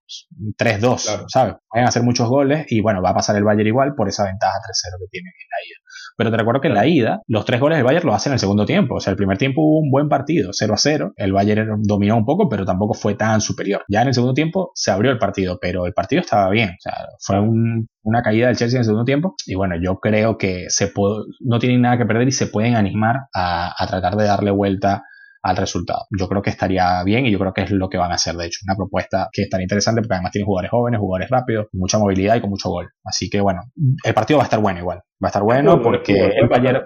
3-2, 0.60 1.04
claro. 1.06 1.26
¿sabes? 1.28 1.56
Pueden 1.68 1.88
hacer 1.88 2.04
muchos 2.04 2.30
goles 2.30 2.68
y 2.70 2.82
bueno, 2.82 3.02
va 3.02 3.10
a 3.10 3.16
pasar 3.16 3.36
el 3.36 3.44
Bayern 3.44 3.68
igual 3.68 3.96
por 3.96 4.08
esa 4.10 4.26
ventaja 4.26 4.54
3-0 4.60 5.00
que 5.00 5.08
tiene 5.10 5.30
en 5.30 5.50
la 5.50 5.66
ida. 5.66 5.85
Pero 6.18 6.32
te 6.32 6.38
recuerdo 6.38 6.62
que 6.62 6.68
en 6.68 6.74
la 6.74 6.88
ida, 6.88 7.22
los 7.28 7.46
tres 7.46 7.60
goles 7.60 7.78
del 7.78 7.86
Bayern 7.86 8.06
lo 8.06 8.14
hacen 8.14 8.32
en 8.32 8.36
el 8.36 8.40
segundo 8.40 8.66
tiempo. 8.66 8.96
O 8.96 9.00
sea, 9.00 9.12
el 9.12 9.18
primer 9.18 9.38
tiempo 9.38 9.62
hubo 9.62 9.80
un 9.80 9.92
buen 9.92 10.10
partido, 10.10 10.52
0 10.54 10.74
a 10.74 10.78
0. 10.78 11.14
El 11.16 11.34
Bayern 11.34 11.82
dominó 11.84 12.18
un 12.18 12.26
poco, 12.26 12.48
pero 12.50 12.66
tampoco 12.66 12.94
fue 12.94 13.16
tan 13.16 13.42
superior. 13.42 13.84
Ya 13.90 14.02
en 14.02 14.10
el 14.10 14.14
segundo 14.14 14.34
tiempo 14.34 14.72
se 14.76 14.92
abrió 14.92 15.12
el 15.12 15.18
partido, 15.18 15.58
pero 15.62 15.86
el 15.86 15.94
partido 15.94 16.22
estaba 16.22 16.50
bien. 16.50 16.70
O 16.70 16.82
sea, 16.82 16.94
fue 17.20 17.40
un, 17.40 17.88
una 18.04 18.22
caída 18.22 18.48
del 18.48 18.56
Chelsea 18.56 18.78
en 18.78 18.82
el 18.82 18.86
segundo 18.86 19.06
tiempo. 19.06 19.36
Y 19.46 19.56
bueno, 19.56 19.76
yo 19.82 20.00
creo 20.00 20.38
que 20.38 20.66
se 20.70 20.88
puede, 20.88 21.26
no 21.42 21.60
tienen 21.60 21.82
nada 21.82 21.98
que 21.98 22.06
perder 22.06 22.28
y 22.28 22.32
se 22.32 22.48
pueden 22.48 22.76
animar 22.76 23.28
a, 23.34 23.74
a 23.78 23.88
tratar 23.88 24.16
de 24.16 24.26
darle 24.26 24.52
vuelta 24.52 25.04
al 25.46 25.58
resultado. 25.58 26.08
Yo 26.18 26.28
creo 26.28 26.42
que 26.42 26.50
estaría 26.50 27.04
bien 27.04 27.28
y 27.28 27.32
yo 27.32 27.38
creo 27.38 27.54
que 27.54 27.62
es 27.62 27.70
lo 27.70 27.88
que 27.88 28.00
van 28.00 28.12
a 28.12 28.16
hacer, 28.16 28.36
de 28.36 28.48
hecho, 28.48 28.62
una 28.66 28.76
propuesta 28.76 29.30
que 29.32 29.44
estaría 29.44 29.64
interesante 29.64 30.02
porque 30.02 30.16
además 30.16 30.32
tiene 30.32 30.46
jugadores 30.46 30.72
jóvenes, 30.72 31.00
jugadores 31.00 31.30
rápidos, 31.30 31.68
mucha 31.72 32.00
movilidad 32.00 32.36
y 32.36 32.42
con 32.42 32.50
mucho 32.50 32.70
gol. 32.70 32.90
Así 33.04 33.30
que 33.30 33.42
bueno, 33.42 33.62
el 34.04 34.14
partido 34.16 34.40
va 34.40 34.44
a 34.44 34.48
estar 34.48 34.60
bueno 34.60 34.80
igual. 34.80 35.04
Va 35.24 35.28
a 35.28 35.32
estar 35.32 35.44
bueno 35.44 35.82
porque 35.82 36.12
el 36.12 36.50
Bayern, 36.50 36.84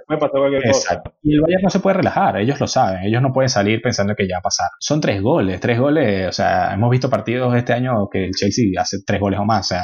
exacto, 0.64 1.14
y 1.24 1.34
el 1.34 1.42
Bayern 1.42 1.64
no 1.64 1.70
se 1.72 1.80
puede 1.80 1.98
relajar, 1.98 2.38
ellos 2.38 2.60
lo 2.60 2.68
saben, 2.68 3.04
ellos 3.04 3.24
no 3.24 3.34
pueden 3.34 3.50
salir 3.50 3.82
pensando 3.82 4.14
que 4.14 4.28
ya 4.28 4.36
va 4.36 4.40
a 4.40 4.44
pasar. 4.44 4.68
Son 4.80 5.02
tres 5.02 5.20
goles, 5.20 5.60
tres 5.60 5.80
goles, 5.80 6.28
o 6.28 6.32
sea, 6.32 6.72
hemos 6.76 6.92
visto 6.92 7.10
partidos 7.10 7.56
este 7.56 7.74
año 7.74 8.08
que 8.12 8.26
el 8.26 8.32
Chelsea 8.32 8.66
hace 8.80 8.98
tres 9.04 9.20
goles 9.20 9.40
o 9.40 9.46
más, 9.46 9.62
o 9.62 9.74
sea, 9.74 9.84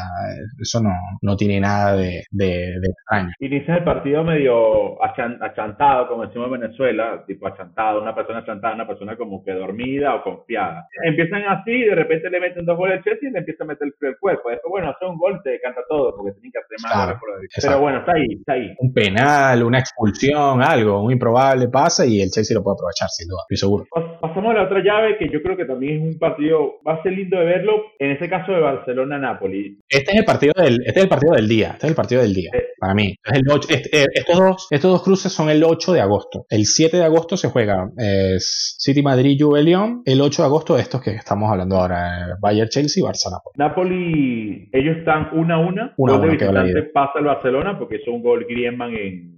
eso 0.62 0.80
no, 0.80 0.92
no 1.24 1.36
tiene 1.36 1.60
nada 1.60 1.96
de, 1.96 2.24
de, 2.30 2.46
de 2.80 2.88
extraño. 2.88 3.32
Inicia 3.40 3.78
el 3.78 3.84
partido 3.84 4.24
medio 4.24 5.04
achantado, 5.04 6.08
como 6.08 6.28
decimos 6.28 6.46
en 6.46 6.62
Venezuela, 6.62 7.24
tipo 7.26 7.48
achantado, 7.48 8.00
una 8.00 8.14
persona 8.14 8.40
achantada, 8.40 8.76
una 8.76 8.88
persona 8.88 9.18
como 9.18 9.44
que 9.44 9.54
dormida 9.54 10.14
o 10.14 10.22
confiada. 10.22 10.88
Empiezan 11.04 11.42
así 11.50 11.72
y 11.72 11.86
de 11.86 11.96
repente 11.96 12.30
le 12.30 12.40
meten 12.40 12.64
dos 12.64 12.78
goles 12.78 12.98
al 12.98 13.04
Chelsea 13.04 13.28
y 13.28 13.32
le 13.32 13.40
empieza 13.40 13.64
a 13.64 13.68
meter 13.68 13.88
el 13.88 14.18
cuerpo. 14.20 14.50
Después, 14.50 14.70
bueno, 14.70 14.92
hace 14.92 15.06
un 15.06 15.18
gol, 15.18 15.42
te 15.44 15.60
canta 15.62 15.82
todo, 15.90 16.16
porque 16.16 16.34
tienen 16.34 16.52
que 16.52 16.60
hacer 16.60 16.78
más 16.84 16.94
claro, 16.94 17.20
Pero 17.60 17.80
bueno, 17.82 18.00
está 18.00 18.12
ahí 18.14 18.35
está 18.40 18.54
ahí. 18.54 18.74
Un 18.80 18.94
penal, 18.94 19.64
una 19.64 19.80
expulsión, 19.80 20.62
algo, 20.62 21.02
un 21.04 21.12
improbable 21.12 21.68
pasa 21.68 22.06
y 22.06 22.22
el 22.22 22.30
Chelsea 22.30 22.56
lo 22.56 22.64
puede 22.64 22.76
aprovechar, 22.76 23.10
sin 23.10 23.28
duda, 23.28 23.42
estoy 23.44 23.58
seguro. 23.58 23.86
Pasamos 24.22 24.52
a 24.52 24.54
la 24.54 24.64
otra 24.64 24.84
llave 24.84 25.18
que 25.18 25.30
yo 25.30 25.42
creo 25.42 25.58
que 25.58 25.66
también 25.66 26.02
es 26.02 26.14
un 26.14 26.20
partido, 26.20 26.76
va 26.88 26.96
a 26.96 27.04
ser 27.04 27.14
lindo 27.14 27.38
de 27.38 27.46
verlo, 27.46 27.74
en 28.00 28.12
este 28.12 28.30
caso 28.30 28.52
de 28.52 28.60
Barcelona-Napoli. 28.60 29.80
Este 29.90 30.12
es 30.12 30.18
el 30.20 30.26
partido 30.26 30.54
del, 30.56 30.82
este 30.86 31.00
es 31.00 31.04
el 31.04 31.10
partido 31.10 31.34
del 31.36 31.48
día, 31.48 31.72
este 31.74 31.88
es 31.88 31.92
el 31.92 31.96
partido 31.96 32.22
del 32.22 32.34
día, 32.34 32.52
eh, 32.54 32.66
para 32.80 32.94
mí. 32.94 33.16
Es 33.24 33.40
el 33.40 33.44
8, 33.50 33.68
este, 33.72 34.02
eh, 34.02 34.06
estos, 34.14 34.38
dos, 34.38 34.68
estos 34.70 34.92
dos 34.92 35.04
cruces 35.04 35.32
son 35.32 35.50
el 35.50 35.64
8 35.64 35.94
de 35.94 36.02
agosto. 36.02 36.46
El 36.50 36.66
7 36.66 36.98
de 36.98 37.04
agosto 37.04 37.38
se 37.38 37.50
juega 37.50 37.90
eh, 37.98 38.36
City 38.40 39.02
Madrid, 39.02 39.38
Juve 39.40 39.64
León. 39.64 40.02
El 40.06 40.22
8 40.22 40.42
de 40.42 40.46
agosto 40.46 40.78
estos 40.78 41.02
que 41.02 41.12
estamos 41.12 41.52
hablando 41.52 41.78
ahora, 41.78 42.20
eh, 42.20 42.34
Bayern 42.40 42.70
Chelsea 42.70 43.02
y 43.02 43.06
Barça 43.06 43.32
Napoli. 43.32 43.56
Napoli, 43.58 44.70
ellos 44.72 44.98
están 44.98 45.30
una 45.34 45.56
a 45.56 45.60
una. 45.60 45.94
Una 45.98 46.14
a 46.14 46.18
una. 46.18 46.28
visitante 46.28 46.84
pasa 46.94 47.20
el 47.20 47.26
Barcelona 47.26 47.78
porque 47.78 47.96
es 47.98 48.08
un 48.08 48.22
gol 48.26 48.46
Griezmann 48.50 48.96
en 48.96 49.36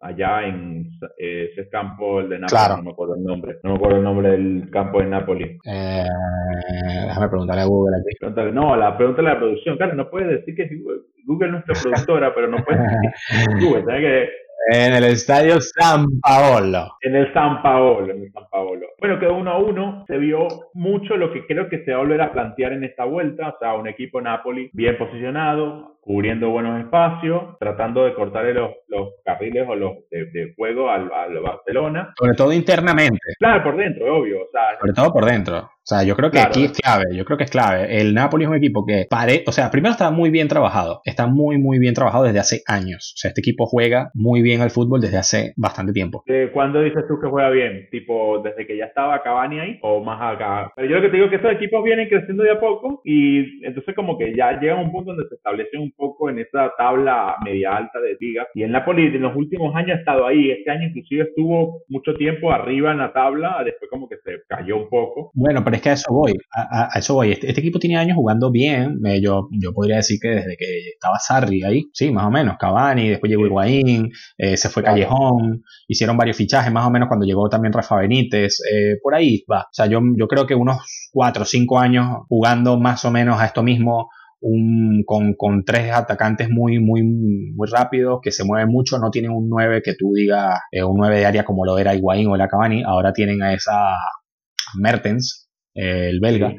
allá 0.00 0.46
en 0.46 0.90
ese 1.16 1.68
campo 1.70 2.20
el 2.20 2.28
de 2.28 2.38
Napoli, 2.40 2.50
claro. 2.50 2.76
no 2.76 2.82
me 2.82 2.90
acuerdo 2.90 3.14
el 3.14 3.24
nombre, 3.24 3.56
no 3.62 3.70
me 3.70 3.76
acuerdo 3.76 3.96
el 3.96 4.04
nombre 4.04 4.30
del 4.32 4.70
campo 4.70 4.98
de 5.00 5.06
Napoli. 5.06 5.58
Eh, 5.64 6.04
déjame 7.06 7.28
preguntarle 7.28 7.62
a 7.62 7.66
Google 7.66 7.96
aquí. 7.96 8.52
No, 8.52 8.76
la 8.76 8.96
pregunta 8.98 9.22
de 9.22 9.28
la 9.28 9.38
producción, 9.38 9.76
claro, 9.78 9.94
no 9.94 10.10
puedes 10.10 10.28
decir 10.28 10.54
que 10.54 10.68
Google 11.24 11.46
es 11.46 11.52
nuestra 11.52 11.74
productora, 11.82 12.34
pero 12.34 12.48
no 12.48 12.58
puedes 12.64 12.82
decir 12.82 13.66
Google, 13.66 13.84
tiene 13.84 14.00
que 14.00 14.28
en 14.70 14.94
el 14.94 15.04
estadio 15.04 15.60
San 15.60 16.06
Paolo. 16.20 16.96
En 17.02 17.16
el 17.16 17.32
San 17.32 17.62
Paolo, 17.62 18.12
en 18.12 18.22
el 18.22 18.32
San 18.32 18.44
Paolo. 18.50 18.86
Bueno, 18.98 19.18
quedó 19.18 19.34
uno 19.36 19.50
a 19.50 19.58
uno. 19.58 20.04
Se 20.06 20.16
vio 20.16 20.48
mucho 20.72 21.16
lo 21.16 21.32
que 21.32 21.46
creo 21.46 21.68
que 21.68 21.84
se 21.84 21.92
va 21.92 21.98
a 21.98 22.00
volver 22.00 22.22
a 22.22 22.32
plantear 22.32 22.72
en 22.72 22.84
esta 22.84 23.04
vuelta. 23.04 23.50
O 23.50 23.58
sea, 23.58 23.74
un 23.74 23.88
equipo 23.88 24.20
Napoli 24.20 24.70
bien 24.72 24.96
posicionado, 24.96 25.98
cubriendo 26.00 26.50
buenos 26.50 26.80
espacios, 26.80 27.58
tratando 27.58 28.04
de 28.04 28.14
cortarle 28.14 28.54
los, 28.54 28.70
los 28.88 29.10
carriles 29.24 29.66
o 29.68 29.74
los 29.74 29.92
de, 30.10 30.26
de 30.26 30.54
juego 30.56 30.90
al, 30.90 31.10
al, 31.12 31.38
Barcelona. 31.40 32.14
Sobre 32.16 32.34
todo 32.34 32.52
internamente. 32.52 33.18
Claro, 33.38 33.62
por 33.62 33.76
dentro, 33.76 34.16
obvio. 34.16 34.42
O 34.42 34.48
sea, 34.50 34.78
Sobre 34.80 34.92
todo 34.92 35.12
por 35.12 35.24
dentro. 35.24 35.70
O 35.84 35.86
sea, 35.86 36.02
yo 36.02 36.16
creo 36.16 36.30
que 36.30 36.38
claro. 36.38 36.48
aquí 36.48 36.64
es 36.64 36.72
clave, 36.72 37.14
yo 37.14 37.26
creo 37.26 37.36
que 37.36 37.44
es 37.44 37.50
clave. 37.50 38.00
El 38.00 38.14
Napoli 38.14 38.44
es 38.44 38.48
un 38.48 38.56
equipo 38.56 38.86
que, 38.86 39.04
pare, 39.08 39.44
o 39.46 39.52
sea, 39.52 39.70
primero 39.70 39.92
está 39.92 40.10
muy 40.10 40.30
bien 40.30 40.48
trabajado, 40.48 41.02
está 41.04 41.26
muy, 41.26 41.58
muy 41.58 41.78
bien 41.78 41.92
trabajado 41.92 42.24
desde 42.24 42.38
hace 42.38 42.62
años. 42.66 43.12
O 43.14 43.18
sea, 43.18 43.28
este 43.28 43.42
equipo 43.42 43.66
juega 43.66 44.10
muy 44.14 44.40
bien 44.40 44.62
al 44.62 44.70
fútbol 44.70 45.02
desde 45.02 45.18
hace 45.18 45.52
bastante 45.58 45.92
tiempo. 45.92 46.22
¿De 46.26 46.50
cuándo 46.52 46.80
dices 46.80 47.04
tú 47.06 47.20
que 47.20 47.28
juega 47.28 47.50
bien? 47.50 47.88
¿Tipo 47.90 48.40
desde 48.42 48.66
que 48.66 48.78
ya 48.78 48.86
estaba 48.86 49.22
Cavani 49.22 49.60
ahí 49.60 49.78
o 49.82 50.02
más 50.02 50.34
acá? 50.34 50.72
Pero 50.74 50.88
yo 50.88 50.96
lo 50.96 51.02
que 51.02 51.08
te 51.08 51.16
digo 51.16 51.26
es 51.26 51.30
que 51.30 51.36
estos 51.36 51.52
equipos 51.52 51.84
vienen 51.84 52.08
creciendo 52.08 52.44
de 52.44 52.52
a 52.52 52.60
poco 52.60 53.02
y 53.04 53.62
entonces 53.66 53.94
como 53.94 54.16
que 54.16 54.34
ya 54.34 54.58
llegan 54.58 54.78
a 54.78 54.82
un 54.82 54.90
punto 54.90 55.12
donde 55.12 55.28
se 55.28 55.34
establecen 55.34 55.82
un 55.82 55.92
poco 55.92 56.30
en 56.30 56.38
esa 56.38 56.72
tabla 56.78 57.36
media 57.44 57.76
alta 57.76 58.00
de 58.00 58.16
liga. 58.18 58.46
Y 58.54 58.62
el 58.62 58.72
Napoli 58.72 59.08
en 59.08 59.20
los 59.20 59.36
últimos 59.36 59.76
años 59.76 59.98
ha 59.98 60.00
estado 60.00 60.26
ahí. 60.26 60.50
Este 60.50 60.70
año 60.70 60.88
inclusive 60.88 61.24
estuvo 61.24 61.82
mucho 61.88 62.14
tiempo 62.14 62.50
arriba 62.52 62.92
en 62.92 62.98
la 62.98 63.12
tabla, 63.12 63.60
después 63.62 63.90
como 63.90 64.08
que 64.08 64.16
se 64.24 64.38
cayó 64.48 64.78
un 64.78 64.88
poco. 64.88 65.30
Bueno, 65.34 65.62
pero 65.62 65.73
es 65.74 65.82
que 65.82 65.90
a 65.90 65.92
eso 65.92 66.12
voy, 66.12 66.34
a, 66.52 66.88
a 66.94 66.98
eso 66.98 67.14
voy. 67.14 67.32
Este, 67.32 67.48
este, 67.48 67.60
equipo 67.60 67.78
tiene 67.78 67.96
años 67.96 68.16
jugando 68.16 68.50
bien. 68.50 69.00
Eh, 69.04 69.20
yo, 69.20 69.48
yo 69.50 69.72
podría 69.72 69.96
decir 69.96 70.18
que 70.20 70.28
desde 70.28 70.56
que 70.56 70.66
estaba 70.94 71.18
Sarri 71.18 71.62
ahí, 71.62 71.90
sí, 71.92 72.10
más 72.10 72.26
o 72.26 72.30
menos, 72.30 72.56
Cavani, 72.58 73.08
después 73.08 73.30
llegó 73.30 73.46
Higuaín, 73.46 74.10
eh, 74.38 74.56
se 74.56 74.68
fue 74.68 74.82
claro. 74.82 74.96
Callejón, 74.96 75.62
hicieron 75.88 76.16
varios 76.16 76.36
fichajes, 76.36 76.72
más 76.72 76.86
o 76.86 76.90
menos 76.90 77.08
cuando 77.08 77.26
llegó 77.26 77.48
también 77.48 77.72
Rafa 77.72 77.96
Benítez, 77.96 78.60
eh, 78.72 78.96
por 79.02 79.14
ahí 79.14 79.44
va. 79.50 79.62
O 79.62 79.72
sea, 79.72 79.86
yo, 79.86 80.00
yo 80.16 80.28
creo 80.28 80.46
que 80.46 80.54
unos 80.54 80.78
cuatro 81.12 81.42
o 81.42 81.46
cinco 81.46 81.78
años 81.78 82.06
jugando 82.28 82.78
más 82.78 83.04
o 83.04 83.10
menos 83.10 83.40
a 83.40 83.46
esto 83.46 83.62
mismo. 83.62 84.08
Un, 84.46 85.04
con, 85.06 85.32
con, 85.38 85.64
tres 85.64 85.90
atacantes 85.90 86.50
muy, 86.50 86.78
muy, 86.78 87.02
muy 87.02 87.66
rápidos, 87.72 88.18
que 88.22 88.30
se 88.30 88.44
mueven 88.44 88.68
mucho, 88.68 88.98
no 88.98 89.10
tienen 89.10 89.30
un 89.30 89.48
9 89.48 89.80
que 89.82 89.94
tú 89.94 90.12
digas, 90.14 90.60
eh, 90.70 90.84
un 90.84 90.98
9 90.98 91.16
de 91.16 91.24
área 91.24 91.44
como 91.46 91.64
lo 91.64 91.78
era 91.78 91.94
Higuaín 91.94 92.28
o 92.28 92.36
la 92.36 92.46
Cavani, 92.46 92.82
ahora 92.82 93.14
tienen 93.14 93.42
a 93.42 93.54
esa 93.54 93.94
Mertens, 94.74 95.48
el 95.74 96.20
belga. 96.20 96.54